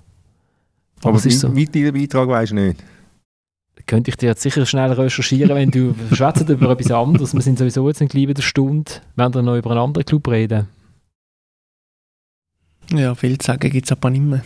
Aber, 1.01 1.11
aber 1.15 1.25
wie, 1.25 1.31
so. 1.31 1.55
wie 1.55 1.65
dein 1.67 1.93
Beitrag 1.93 2.49
du 2.49 2.55
nicht? 2.55 2.83
Könnte 3.87 4.11
ich 4.11 4.17
dir 4.17 4.27
jetzt 4.27 4.43
sicher 4.43 4.67
schnell 4.67 4.93
recherchieren, 4.93 5.55
wenn 5.55 5.71
du 5.71 5.95
schwätzt 6.13 6.49
über 6.49 6.71
etwas 6.71 6.91
anderes. 6.91 7.35
Wir 7.35 7.43
sind 7.43 7.59
sowieso 7.59 7.89
jetzt 7.89 8.01
gleich 8.09 8.27
der 8.27 8.43
Stunde, 8.43 8.91
wenn 9.15 9.35
wir 9.35 9.43
noch 9.43 9.57
über 9.57 9.71
einen 9.71 9.81
anderen 9.81 10.05
Club 10.05 10.29
reden. 10.29 10.69
Ja, 12.91 13.15
viel 13.15 13.39
zu 13.39 13.47
sagen 13.47 13.71
gibt 13.71 13.87
es 13.87 13.93
aber 13.93 14.11
nicht 14.11 14.23
mehr. 14.23 14.43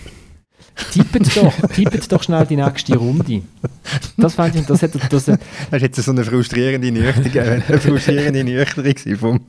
Tippet 0.93 1.37
doch, 1.37 1.53
tippet 1.75 2.11
doch 2.11 2.23
schnell 2.23 2.47
die 2.47 2.57
nächste 2.57 2.97
Runde. 2.97 3.43
Das 4.17 4.35
fand 4.35 4.55
ich, 4.55 4.65
das 4.67 4.83
hätte... 4.83 4.99
Das, 4.99 5.25
das 5.27 5.39
ist 5.71 5.83
jetzt 5.83 6.03
so 6.03 6.11
eine 6.11 6.25
frustrierende 6.25 6.91
Nüchterung, 6.91 7.49
eine 7.49 7.81
frustrierende 7.81 8.45
Nüchterung 8.45 9.17
vom 9.17 9.41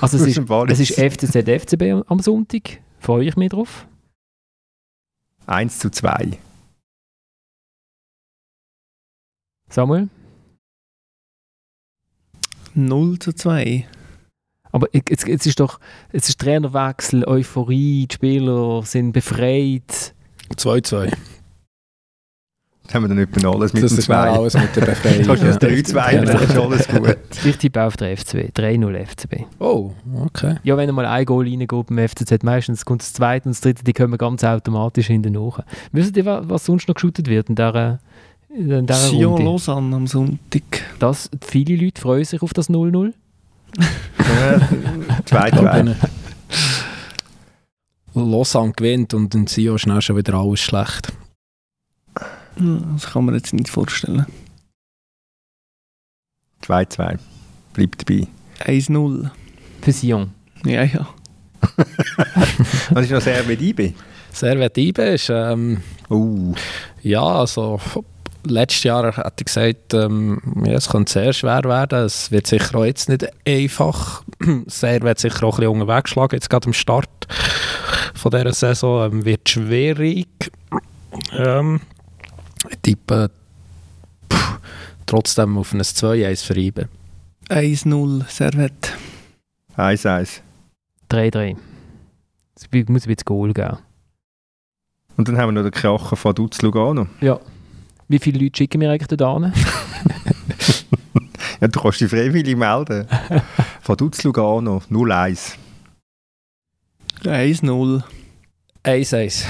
Also 0.00 0.18
es 0.18 0.26
ist, 0.26 0.38
es 0.68 0.80
ist 0.80 1.00
FCZ 1.00 1.48
FCB 1.48 2.04
am 2.06 2.18
Sonntag, 2.20 2.78
freue 3.00 3.24
ich 3.24 3.36
mich 3.36 3.50
drauf. 3.50 3.86
1 5.46 5.78
zu 5.78 5.90
2. 5.90 6.38
Samuel? 9.74 10.08
0 12.74 13.18
zu 13.18 13.32
2. 13.32 13.84
Aber 14.70 14.86
jetzt, 14.92 15.26
jetzt 15.26 15.46
ist 15.48 15.58
doch 15.58 15.80
jetzt 16.12 16.28
ist 16.28 16.40
Trainerwechsel, 16.40 17.24
Euphorie, 17.24 18.06
die 18.06 18.14
Spieler 18.14 18.82
sind 18.84 19.10
befreit. 19.10 20.14
2-2. 20.54 21.12
Das 22.84 22.94
haben 22.94 23.04
wir 23.04 23.08
dann 23.08 23.16
nicht 23.16 23.44
alles 23.44 23.72
mit 23.72 23.82
das 23.82 23.96
dem 23.96 24.00
2. 24.02 24.14
alles 24.14 24.54
mit 24.54 24.76
der 24.76 24.82
Befreiung. 24.82 25.26
das 25.26 25.42
ist 25.42 25.62
3-2, 25.62 26.24
dann 26.24 26.40
ist 26.40 26.56
alles 26.56 26.88
gut. 26.88 27.16
Ich 27.44 27.56
tippe 27.56 27.82
auf 27.82 27.96
der 27.96 28.16
FCB, 28.16 28.56
3-0 28.56 29.06
FCB. 29.06 29.44
Oh, 29.58 29.90
okay. 30.24 30.56
Ja, 30.62 30.76
wenn 30.76 30.94
mal 30.94 31.06
ein 31.06 31.24
Goal 31.24 31.48
reingeht 31.48 31.68
beim 31.68 32.08
FCZ, 32.08 32.44
meistens 32.44 32.84
kommt 32.84 33.02
das 33.02 33.12
zweite 33.12 33.48
und 33.48 33.56
das 33.56 33.60
dritte, 33.60 33.82
die 33.82 33.92
kommen 33.92 34.18
ganz 34.18 34.44
automatisch 34.44 35.08
hinten 35.08 35.32
nach. 35.32 35.60
Wisst 35.90 36.16
ihr, 36.16 36.26
was 36.26 36.64
sonst 36.64 36.86
noch 36.86 36.94
geschootet 36.94 37.28
wird 37.28 37.48
in 37.48 37.56
dieser 37.56 37.98
Sion. 38.56 39.44
Lausanne 39.44 39.96
am 39.96 40.06
Sonntag. 40.06 40.62
Das, 40.98 41.28
viele 41.44 41.76
Leute 41.76 42.00
freuen 42.00 42.24
sich 42.24 42.40
auf 42.42 42.52
das 42.52 42.70
0-0. 42.70 43.12
Zweite 45.24 45.96
Lausanne 48.14 48.72
gewinnt 48.72 49.12
und 49.14 49.34
in 49.34 49.48
Sion 49.48 49.78
schnell 49.78 50.00
schon 50.00 50.16
wieder 50.16 50.34
alles 50.34 50.60
schlecht. 50.60 51.12
Das 52.56 53.10
kann 53.10 53.24
man 53.24 53.34
jetzt 53.34 53.52
nicht 53.52 53.68
vorstellen. 53.68 54.26
2-2. 56.62 57.18
Bleibt 57.72 58.08
dabei. 58.08 58.28
1-0. 58.60 59.30
Für 59.82 59.92
Sion. 59.92 60.30
Ja, 60.64 60.84
ja. 60.84 61.08
Was 62.90 63.04
ist 63.04 63.10
noch 63.10 63.20
Servet 63.20 63.60
IB? 63.60 63.94
Servet 64.30 64.78
IB 64.78 65.14
ist... 65.14 65.28
Ähm, 65.30 65.82
uh. 66.08 66.54
Ja, 67.02 67.22
also 67.22 67.80
letztes 68.44 68.84
Jahr 68.84 69.16
hat 69.16 69.40
er 69.40 69.44
gesagt, 69.44 69.94
ähm, 69.94 70.40
ja, 70.64 70.74
es 70.74 70.88
könnte 70.88 71.12
sehr 71.12 71.32
schwer 71.32 71.64
werden. 71.64 72.04
Es 72.04 72.30
wird 72.30 72.46
sicher 72.46 72.76
auch 72.76 72.84
jetzt 72.84 73.08
nicht 73.08 73.26
einfach. 73.46 74.22
Sehr 74.66 75.02
wird 75.02 75.18
sicher 75.18 75.44
auch 75.44 75.58
ein 75.58 75.60
bisschen 75.60 75.80
unterwegs 75.80 76.10
schlagen, 76.10 76.36
jetzt 76.36 76.50
gerade 76.50 76.66
am 76.66 76.72
Start 76.72 77.08
von 78.14 78.30
dieser 78.30 78.52
Saison. 78.52 79.12
Ähm, 79.12 79.24
wird 79.24 79.48
schwierig. 79.48 80.50
Ähm, 81.32 81.80
ich 82.70 82.78
tippe 82.82 83.30
pff, 84.32 84.58
trotzdem 85.06 85.58
auf 85.58 85.72
ein 85.72 85.80
2-1 85.80 86.44
für 86.44 86.56
Ibe. 86.56 86.88
1-0 87.48 88.28
Servet. 88.28 88.92
1-1. 89.76 90.40
3-3. 91.10 91.56
Es 92.56 92.68
muss 92.72 92.72
ein 92.72 92.92
bisschen 92.92 93.16
Goal 93.24 93.52
geben. 93.52 93.78
Und 95.16 95.28
dann 95.28 95.36
haben 95.36 95.48
wir 95.48 95.62
noch 95.62 95.70
den 95.70 95.72
Kracher 95.72 96.16
von 96.16 96.34
Dutz 96.34 96.62
Lugano. 96.62 97.06
Ja. 97.20 97.38
Wie 98.08 98.18
viele 98.18 98.38
Leute 98.38 98.58
schicken 98.58 98.80
wir 98.80 98.90
eigentlich 98.90 99.16
da 99.16 99.32
hin? 99.34 99.52
ja, 101.60 101.68
du 101.68 101.80
kannst 101.80 102.00
dich 102.00 102.10
freiwillig 102.10 102.56
melden. 102.56 103.06
Von 103.80 103.96
Dutz 103.96 104.22
Lugano 104.24 104.82
0-1. 104.90 105.56
1-0. 107.22 108.02
1-1. 108.84 109.44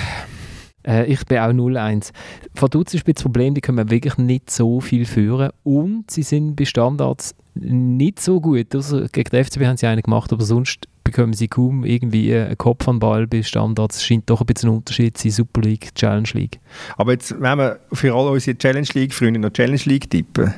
Äh, 0.86 1.06
ich 1.06 1.24
bin 1.26 1.38
auch 1.38 1.50
0-1. 1.50 2.12
Von 2.54 2.70
Dutz 2.70 2.94
ist 2.94 3.06
das 3.06 3.22
Problem, 3.22 3.54
die 3.54 3.60
können 3.60 3.90
wirklich 3.90 4.16
nicht 4.18 4.50
so 4.50 4.80
viel 4.80 5.06
führen 5.06 5.50
und 5.62 6.10
sie 6.10 6.22
sind 6.22 6.56
bei 6.56 6.64
Standards 6.64 7.34
nicht 7.54 8.20
so 8.20 8.40
gut. 8.40 8.74
Also 8.74 9.06
gegen 9.10 9.30
die 9.30 9.44
FCB 9.44 9.64
haben 9.64 9.76
sie 9.76 9.86
einen 9.86 10.02
gemacht, 10.02 10.32
aber 10.32 10.44
sonst 10.44 10.88
bekommen 11.04 11.32
sie 11.34 11.48
kaum 11.48 11.84
irgendwie 11.84 12.34
einen 12.34 12.58
Kopf 12.58 12.88
an 12.88 12.98
Ball 12.98 13.26
bei 13.26 13.42
Standards. 13.42 13.96
Es 13.98 14.04
scheint 14.04 14.28
doch 14.30 14.40
ein 14.40 14.46
bisschen 14.46 14.70
ein 14.70 14.76
Unterschied 14.76 15.16
zu 15.18 15.30
Super 15.30 15.60
League, 15.60 15.94
Challenge 15.94 16.28
League. 16.32 16.58
Aber 16.96 17.12
jetzt, 17.12 17.38
wenn 17.40 17.58
wir 17.58 17.78
für 17.92 18.14
alle 18.14 18.30
unsere 18.30 18.56
Challenge 18.58 18.88
League-Freunde 18.94 19.38
noch 19.38 19.50
Challenge 19.50 19.80
League 19.84 20.08
tippen. 20.10 20.54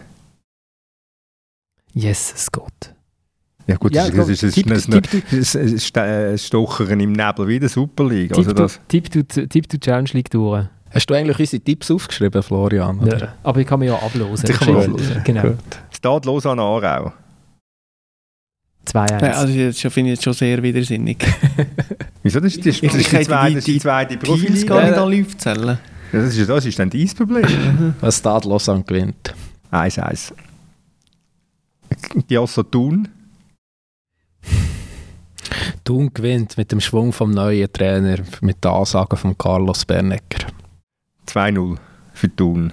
Yes, 1.92 2.32
es 2.34 2.50
geht. 2.52 2.94
Ja 3.66 3.76
gut, 3.76 3.92
Ja, 3.94 4.08
das, 4.08 4.28
ist, 4.28 4.42
das, 4.42 4.50
ist, 4.50 4.54
Tipp- 4.54 4.68
das, 4.68 4.78
ist, 4.86 4.90
Tipp- 5.10 5.24
das, 5.30 5.54
ist, 5.56 5.96
das 5.96 6.02
ein 6.04 6.38
Stochern 6.38 7.00
im 7.00 7.12
Nebel 7.12 7.48
wie 7.48 7.58
der 7.58 7.68
Super 7.68 8.04
League. 8.04 8.30
Also 8.36 8.52
Tipp, 8.52 8.56
das, 8.56 8.74
du, 8.74 8.80
tipp, 8.88 9.10
du, 9.28 9.48
tipp 9.48 9.68
du 9.68 9.78
Challenge 9.80 10.10
League 10.12 10.30
durch. 10.30 10.66
Hast 10.90 11.06
du 11.10 11.14
eigentlich 11.14 11.38
unsere 11.38 11.60
Tipps 11.62 11.90
aufgeschrieben, 11.90 12.42
Florian? 12.42 13.00
oder? 13.00 13.18
Ja. 13.18 13.34
Aber 13.42 13.60
ich 13.60 13.66
kann 13.66 13.80
mich 13.80 13.88
ja 13.88 13.96
ablosen. 13.96 14.46
Die 14.46 14.52
kann 14.52 14.76
ablosen. 14.76 15.20
Genau. 15.24 15.42
Gut. 15.42 15.58
Steht 15.90 16.24
los 16.26 16.46
an 16.46 16.60
Aarau. 16.60 17.12
2-1. 18.86 19.22
Ja, 19.22 19.32
also 19.32 19.52
jetzt 19.52 19.80
schon- 19.80 19.90
finde 19.90 20.12
ich 20.12 20.16
jetzt 20.16 20.24
schon 20.24 20.32
sehr 20.32 20.62
widersinnig. 20.62 21.18
Wieso? 22.22 22.40
Das 22.40 22.54
ist, 22.56 22.64
das 22.66 22.76
ist, 22.80 22.84
das 22.84 22.94
ist 22.94 23.12
die, 23.12 23.20
zweite, 23.22 23.54
das 23.54 23.58
ist 23.58 23.66
die 23.66 23.78
zweite 23.80 24.16
Profiliga. 24.16 24.66
gar 24.74 24.82
nicht 24.86 24.96
Ja. 24.96 25.02
alle 25.02 25.22
aufzählen. 25.22 25.78
Ja, 26.12 26.22
das, 26.22 26.36
ist, 26.36 26.48
das 26.48 26.64
ist 26.64 26.78
dann 26.78 26.90
dein 26.90 27.08
Problem. 27.08 27.94
Was 28.00 28.18
Stad 28.18 28.44
Lausanne 28.44 28.82
gewinnt. 28.84 29.34
1-1. 29.72 30.32
Giasso 32.28 32.62
Thun. 32.62 33.08
Thun 35.84 36.10
gewinnt 36.12 36.56
mit 36.56 36.72
dem 36.72 36.80
Schwung 36.80 37.12
vom 37.12 37.30
neuen 37.30 37.72
Trainer, 37.72 38.18
mit 38.40 38.62
der 38.64 38.72
Ansage 38.72 39.16
von 39.16 39.36
Carlos 39.38 39.84
Bernecker. 39.84 40.46
2-0 41.28 41.76
für 42.12 42.34
Thun. 42.34 42.72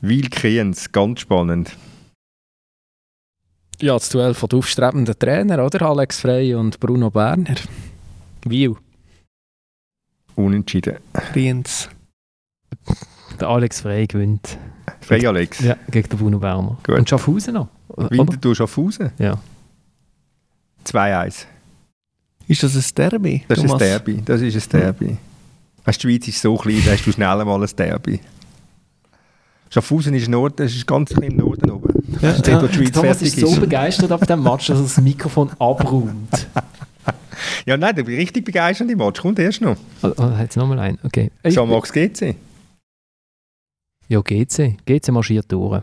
Wil 0.00 0.28
Kriens, 0.30 0.90
ganz 0.92 1.20
spannend. 1.20 1.70
Ja, 3.82 3.94
das 3.94 4.10
Duell 4.10 4.32
von 4.32 4.48
den 4.48 4.60
aufstrebenden 4.60 5.18
Trainer, 5.18 5.64
oder? 5.64 5.82
Alex 5.82 6.20
Frey 6.20 6.54
und 6.54 6.78
Bruno 6.78 7.10
Berner. 7.10 7.56
Wiel. 8.44 8.76
Unentschieden. 10.36 10.98
Kriens. 11.32 11.88
Der 13.40 13.48
Alex 13.48 13.80
Frey 13.80 14.06
gewinnt. 14.06 14.56
Frey 15.00 15.26
Alex. 15.26 15.58
Ja, 15.58 15.76
gegen 15.90 16.08
den 16.08 16.16
Bruno 16.16 16.38
Berner. 16.38 16.78
Gut. 16.84 16.96
Und 16.96 17.08
Schaffhausen 17.08 17.54
noch. 17.54 17.66
Oder? 17.88 18.08
Winterthur 18.12 18.54
Schaffhausen. 18.54 19.10
Ja. 19.18 19.36
2-1. 20.86 21.46
Ist 22.46 22.62
das 22.62 22.76
ein 22.76 22.84
Derby? 22.94 23.44
Das 23.48 23.58
ist 23.58 23.64
ein 23.64 23.66
Thomas? 23.66 23.82
Derby. 23.82 24.22
Das 24.24 24.40
ist 24.40 24.74
ein 24.74 24.80
Derby. 24.80 25.16
Weißt, 25.84 26.00
die 26.00 26.08
Schweiz 26.08 26.28
ist 26.28 26.40
so 26.40 26.56
klein, 26.56 26.82
da 26.86 26.92
hast 26.92 27.04
du 27.04 27.10
schnell 27.10 27.44
mal 27.44 27.60
ein 27.60 27.70
Derby. 27.76 28.20
Schaffhausen 29.72 30.12
ist, 30.12 30.28
Nord, 30.28 30.60
das 30.60 30.74
ist 30.74 30.86
ganz 30.86 31.12
im 31.12 31.34
Norden 31.34 31.70
oben. 31.70 32.02
Ist 32.20 32.46
dort, 32.46 32.62
wo 32.62 32.66
die 32.66 32.74
Schweiz 32.74 32.92
Thomas 32.92 33.22
ist 33.22 33.40
so 33.40 33.46
ist. 33.46 33.58
begeistert 33.60 34.12
ab 34.12 34.26
dem 34.26 34.42
Match, 34.42 34.66
dass 34.66 34.78
er 34.78 34.82
das 34.82 35.00
Mikrofon 35.00 35.50
abräumt. 35.58 36.48
Ja, 37.66 37.76
nein, 37.76 37.94
der 37.94 38.06
richtig 38.06 38.44
begeisternde 38.44 38.94
Match 38.94 39.20
kommt 39.20 39.38
erst 39.38 39.60
noch. 39.60 39.76
Oh, 40.02 40.12
oh, 40.16 40.30
jetzt 40.38 40.56
nochmal 40.56 40.78
ein. 40.78 40.98
Okay. 41.02 41.30
Jean 41.48 41.68
Max 41.68 41.92
GC. 41.92 42.36
Ja, 44.08 44.20
GC. 44.20 44.76
GC 44.84 45.08
marschiert 45.10 45.50
durch. 45.50 45.82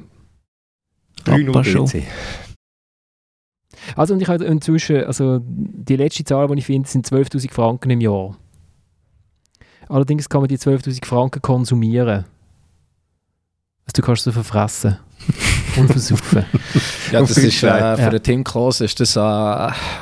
3-0 1.26 1.46
Papa 1.48 1.64
schon. 1.66 1.86
GC. 1.86 2.04
Also, 3.96 4.14
und 4.14 4.22
ich 4.22 4.28
habe 4.28 4.46
inzwischen, 4.46 5.04
also 5.04 5.40
die 5.44 5.98
letzte 5.98 6.24
Zahl, 6.24 6.48
die 6.48 6.60
ich 6.60 6.66
finde, 6.66 6.88
sind 6.88 7.06
12.000 7.06 7.52
Franken 7.52 7.90
im 7.90 8.02
Jahr. 8.02 8.38
Allerdings 9.90 10.30
kann 10.30 10.42
man 10.42 10.48
die 10.48 10.58
12.000 10.58 11.06
Franken 11.06 11.42
konsumieren. 11.42 12.26
Also, 13.90 14.04
du 14.04 14.06
kannst 14.06 14.24
sie 14.24 14.32
verfressen 14.32 14.98
und 15.76 15.88
versaufen. 15.88 16.46
Ja, 17.12 17.22
das 17.22 17.38
ist, 17.38 17.64
äh, 17.64 17.96
für 17.96 18.02
ja. 18.02 18.10
den 18.12 18.22
Tim 18.22 18.44
Klose 18.44 18.86
ist 18.86 19.00
das, 19.00 19.16
äh, 19.16 19.20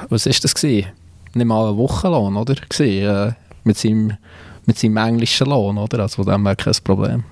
was 0.09 0.25
ist 0.25 0.43
das 0.43 0.53
gewesen? 0.53 0.89
Nicht 1.33 1.45
mal 1.45 1.69
ein 1.69 1.77
Wochenlohn, 1.77 2.35
oder? 2.35 2.55
Gewesen, 2.55 3.29
äh, 3.29 3.31
mit, 3.63 3.77
seinem, 3.77 4.17
mit 4.65 4.77
seinem 4.77 4.97
englischen 4.97 5.47
Lohn, 5.47 5.77
oder? 5.77 5.99
Also 5.99 6.21
von 6.21 6.33
dem 6.33 6.45
her 6.45 6.57
kein 6.57 6.73
Problem. 6.83 7.23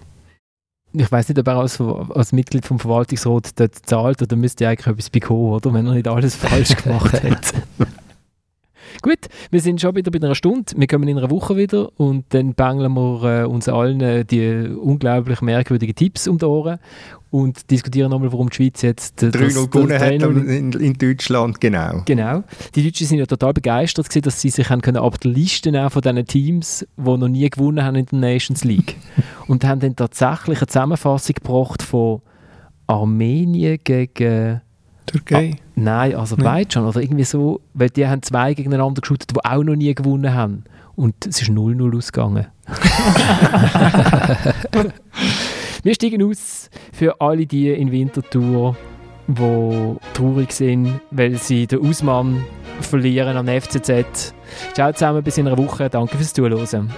Ich 0.93 1.12
weiß 1.12 1.28
nicht, 1.28 1.39
ob 1.39 1.47
er 1.47 1.58
als, 1.58 1.82
als 1.82 2.32
Mitglied 2.32 2.66
vom 2.66 2.80
Verwaltungsrat 2.80 3.60
dort 3.60 3.76
zahlt 3.86 4.22
oder 4.22 4.38
müsste 4.38 4.64
er 4.64 4.70
eigentlich 4.70 4.88
etwas 4.88 5.10
bekommen, 5.10 5.51
oder? 5.51 5.74
Wenn 5.74 5.88
er 5.88 5.95
nicht 5.95 6.08
alles 6.08 6.36
falsch 6.36 6.74
gemacht 6.78 7.22
hat. 7.24 7.53
Gut, 9.02 9.20
wir 9.52 9.60
sind 9.62 9.82
schon 9.82 9.96
wieder 9.96 10.12
bei 10.12 10.18
einer 10.20 10.36
Stunde. 10.36 10.74
Wir 10.76 10.88
kommen 10.88 11.08
in 11.08 11.18
einer 11.18 11.30
Woche 11.30 11.56
wieder 11.58 11.89
und 12.00 12.26
dann 12.30 12.54
bangeln 12.54 12.93
wir 12.93 13.41
äh, 13.41 13.46
uns 13.46 13.68
allen 13.70 14.02
äh, 14.02 14.26
die 14.26 14.70
unglaublich 14.70 15.41
merkwürdigen 15.41 15.96
Tipps 15.96 16.28
um 16.28 16.38
die 16.38 16.46
Ohren 16.46 16.80
und 17.32 17.70
diskutieren 17.70 18.12
nochmal, 18.12 18.32
warum 18.32 18.50
die 18.50 18.56
Schweiz 18.56 18.82
jetzt 18.82 19.22
äh, 19.22 19.32
das- 19.32 19.41
3-0 19.41 19.46
das 19.54 19.70
gewonnen 19.72 20.00
hat 20.00 20.10
3-0 20.14 20.43
in, 20.46 20.72
in 20.74 20.93
Deutschland, 20.93 21.60
genau. 21.60 22.02
Genau. 22.06 22.43
Die 22.74 22.84
Deutschen 22.84 23.08
sind 23.08 23.20
ja 23.20 23.26
total 23.26 23.54
begeistert, 23.54 24.08
gewesen, 24.08 24.24
dass 24.24 24.39
sie 24.41 24.50
sich 24.50 24.70
haben 24.70 24.82
können 24.82 24.98
ab 24.98 25.20
der 25.20 25.32
Liste 25.32 25.72
nehmen 25.72 25.89
von 25.89 26.02
diesen 26.02 26.26
Teams, 26.26 26.88
die 26.98 27.04
noch 27.04 27.28
nie 27.28 27.50
gewonnen 27.50 27.84
haben 27.84 27.96
in 27.96 28.06
der 28.06 28.20
Nations 28.20 28.64
League. 28.64 28.96
und 29.48 29.64
haben 29.66 29.80
dann 29.82 29.96
tatsächlich 29.96 30.60
eine 30.60 30.68
Zusammenfassung 30.68 31.36
gebracht 31.36 31.82
von 31.84 32.22
Armenien 32.88 33.80
gegen 33.84 34.62
Türkei. 35.06 35.56
Nein, 35.76 36.16
Aserbaidschan 36.16 36.86
oder 36.86 37.01
irgendwie 37.01 37.24
so, 37.24 37.62
weil 37.74 37.89
die 37.89 38.08
haben 38.08 38.22
zwei 38.22 38.53
gegeneinander 38.53 39.01
geschaut, 39.01 39.24
die 39.30 39.36
auch 39.43 39.64
noch 39.64 39.76
nie 39.76 39.93
gewonnen 39.93 40.34
haben. 40.34 40.64
Und 40.95 41.14
es 41.26 41.41
ist 41.41 41.49
0-0 41.49 41.97
ausgegangen. 41.97 42.47
Wir 45.84 45.93
steigen 45.93 46.24
aus 46.24 46.70
für 46.93 47.20
alle 47.22 47.45
die 47.45 47.70
in 47.70 47.91
Winterthur, 47.91 48.76
die 49.28 49.95
traurig 50.14 50.51
sind, 50.51 50.99
weil 51.12 51.38
sie 51.38 51.68
den 51.68 51.88
Ausmann 51.88 52.43
verlieren 52.82 53.38
an 53.38 53.47
FCZ. 53.47 54.34
Ciao 54.74 54.91
zusammen, 54.93 55.24
bis 55.24 55.38
in 55.38 55.47
einer 55.47 55.58
Woche. 55.58 55.89
Danke 55.89 56.18
fürs 56.18 56.34
Zuhören. 56.34 56.91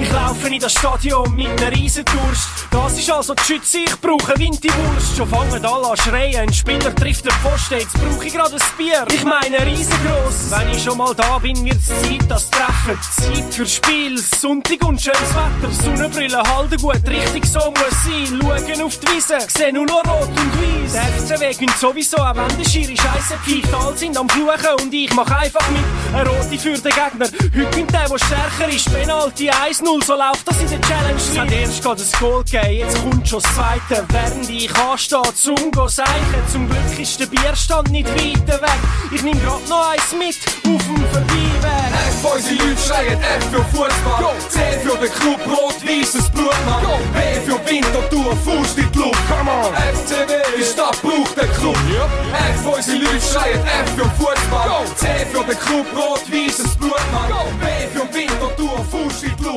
Ich 0.00 0.10
laufe 0.12 0.48
in 0.48 0.60
das 0.60 0.72
Stadion 0.72 1.34
mit 1.34 1.48
einer 1.48 1.70
Riesendurst. 1.76 2.48
Das 2.70 2.98
ist 2.98 3.10
also 3.10 3.34
die 3.34 3.42
Schütze, 3.42 3.78
ich 3.78 4.00
brauche 4.00 4.38
Winterwurst. 4.38 5.16
Schon 5.16 5.28
fangen 5.28 5.64
alle 5.64 5.90
an 5.90 5.96
schreien, 5.96 6.40
ein 6.40 6.52
Spieler 6.52 6.94
trifft 6.94 7.24
den 7.26 7.32
Pfosten, 7.32 7.80
jetzt 7.80 7.92
brauche 7.92 8.24
ich 8.24 8.32
gerade 8.32 8.54
ein 8.54 8.62
Bier. 8.78 9.06
Ich 9.12 9.24
meine 9.24 9.66
riesengroß. 9.66 10.50
Wenn 10.50 10.70
ich 10.70 10.82
schon 10.82 10.96
mal 10.96 11.14
da 11.14 11.38
bin, 11.38 11.64
wird's 11.64 11.86
Zeit, 11.86 12.24
das 12.28 12.48
Treffen. 12.48 12.98
Zeit 13.16 13.54
für 13.54 13.66
Spiel, 13.66 14.18
Sonntag 14.18 14.82
und 14.86 15.00
schönes 15.00 15.34
Wetter. 15.34 15.72
Sonnenbrille 15.84 16.42
halten 16.42 16.80
gut, 16.80 17.06
richtig 17.06 17.44
so 17.44 17.58
muss 17.58 18.04
sein. 18.04 18.40
Schauen 18.40 18.82
auf 18.82 18.98
die 18.98 19.08
Wiese, 19.08 19.38
sehen 19.48 19.74
nur 19.74 19.86
noch 19.86 20.04
rot 20.06 20.28
und 20.28 20.90
weiß. 20.90 20.92
Der 20.92 21.02
FCW 21.02 21.54
gönnt 21.54 21.78
sowieso, 21.78 22.16
auch 22.16 22.34
wenn 22.34 22.58
die 22.58 22.68
Schiri 22.68 22.96
Scheisse 22.96 23.36
pfeift. 23.44 23.74
Alle 23.74 23.96
sind 23.96 24.16
am 24.16 24.28
Fluchen 24.28 24.74
und 24.80 24.94
ich 24.94 25.12
mach 25.14 25.30
einfach 25.30 25.68
mit. 25.70 25.84
Eine 26.14 26.28
rote 26.28 26.58
für 26.58 26.72
den 26.72 26.82
Gegner. 26.82 27.26
Heute 27.26 27.76
gönnt 27.76 27.92
der, 27.92 28.08
der 28.08 28.18
stärker 28.18 28.68
ist. 28.68 28.92
Penalty 28.92 29.50
1-0, 29.50 29.89
so 29.98 30.14
läuft 30.14 30.46
das 30.46 30.60
in 30.60 30.68
der 30.68 30.80
Challenge. 30.82 31.16
Es 31.16 31.36
hat 31.36 31.50
erst 31.50 31.82
gerade 31.82 32.02
ein 32.02 32.20
Goal 32.20 32.44
gegeben, 32.44 32.72
jetzt 32.72 33.02
kommt 33.02 33.28
schon 33.28 33.42
das 33.42 33.54
zweite. 33.54 34.06
Während 34.08 34.50
ich 34.50 34.76
anstehe, 34.76 35.34
zum 35.34 35.70
go 35.72 35.88
seichen. 35.88 36.42
Zum 36.52 36.68
Glück 36.68 36.98
ist 36.98 37.18
der 37.18 37.26
Bierstand 37.26 37.90
nicht 37.90 38.08
weiter 38.08 38.60
weg. 38.62 38.80
Ich 39.10 39.22
nehm 39.22 39.40
grad 39.42 39.68
noch 39.68 39.90
eins 39.90 40.12
mit 40.12 40.36
auf 40.46 40.82
dem 40.86 41.04
Vorbeiweg. 41.10 41.90
F, 42.08 42.34
unsere 42.34 42.54
Leute 42.54 42.80
schreien 42.80 43.20
F 43.20 43.44
für 43.50 43.64
Fußball. 43.64 44.34
C 44.48 44.60
für 44.82 44.96
den 44.96 45.12
Club, 45.12 45.40
rot-weißes 45.46 46.30
Blutmann. 46.30 46.84
W 47.14 47.40
für 47.46 47.70
Winterthur, 47.70 48.36
Fuß 48.44 48.76
in 48.76 48.92
die 48.92 48.98
Luft. 48.98 49.18
Come 49.28 49.50
on. 49.50 49.74
FCW, 49.74 50.32
die 50.56 50.64
Stadt 50.64 51.00
braucht 51.02 51.36
den 51.36 51.52
Club. 51.54 51.76
F, 51.76 52.76
unsere 52.76 52.98
Leute 52.98 53.20
schreien 53.20 53.60
F 53.64 53.90
für 53.96 54.10
Fußball. 54.22 54.86
C 54.94 55.06
für 55.32 55.44
den 55.44 55.58
Club, 55.58 55.86
rot-weißes 55.96 56.70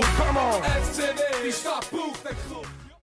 Come 0.02 0.38
on. 0.38 0.62
STD, 0.64 1.22
die 1.44 1.52
Stadtbuch, 1.52 2.18
Club. 2.24 2.53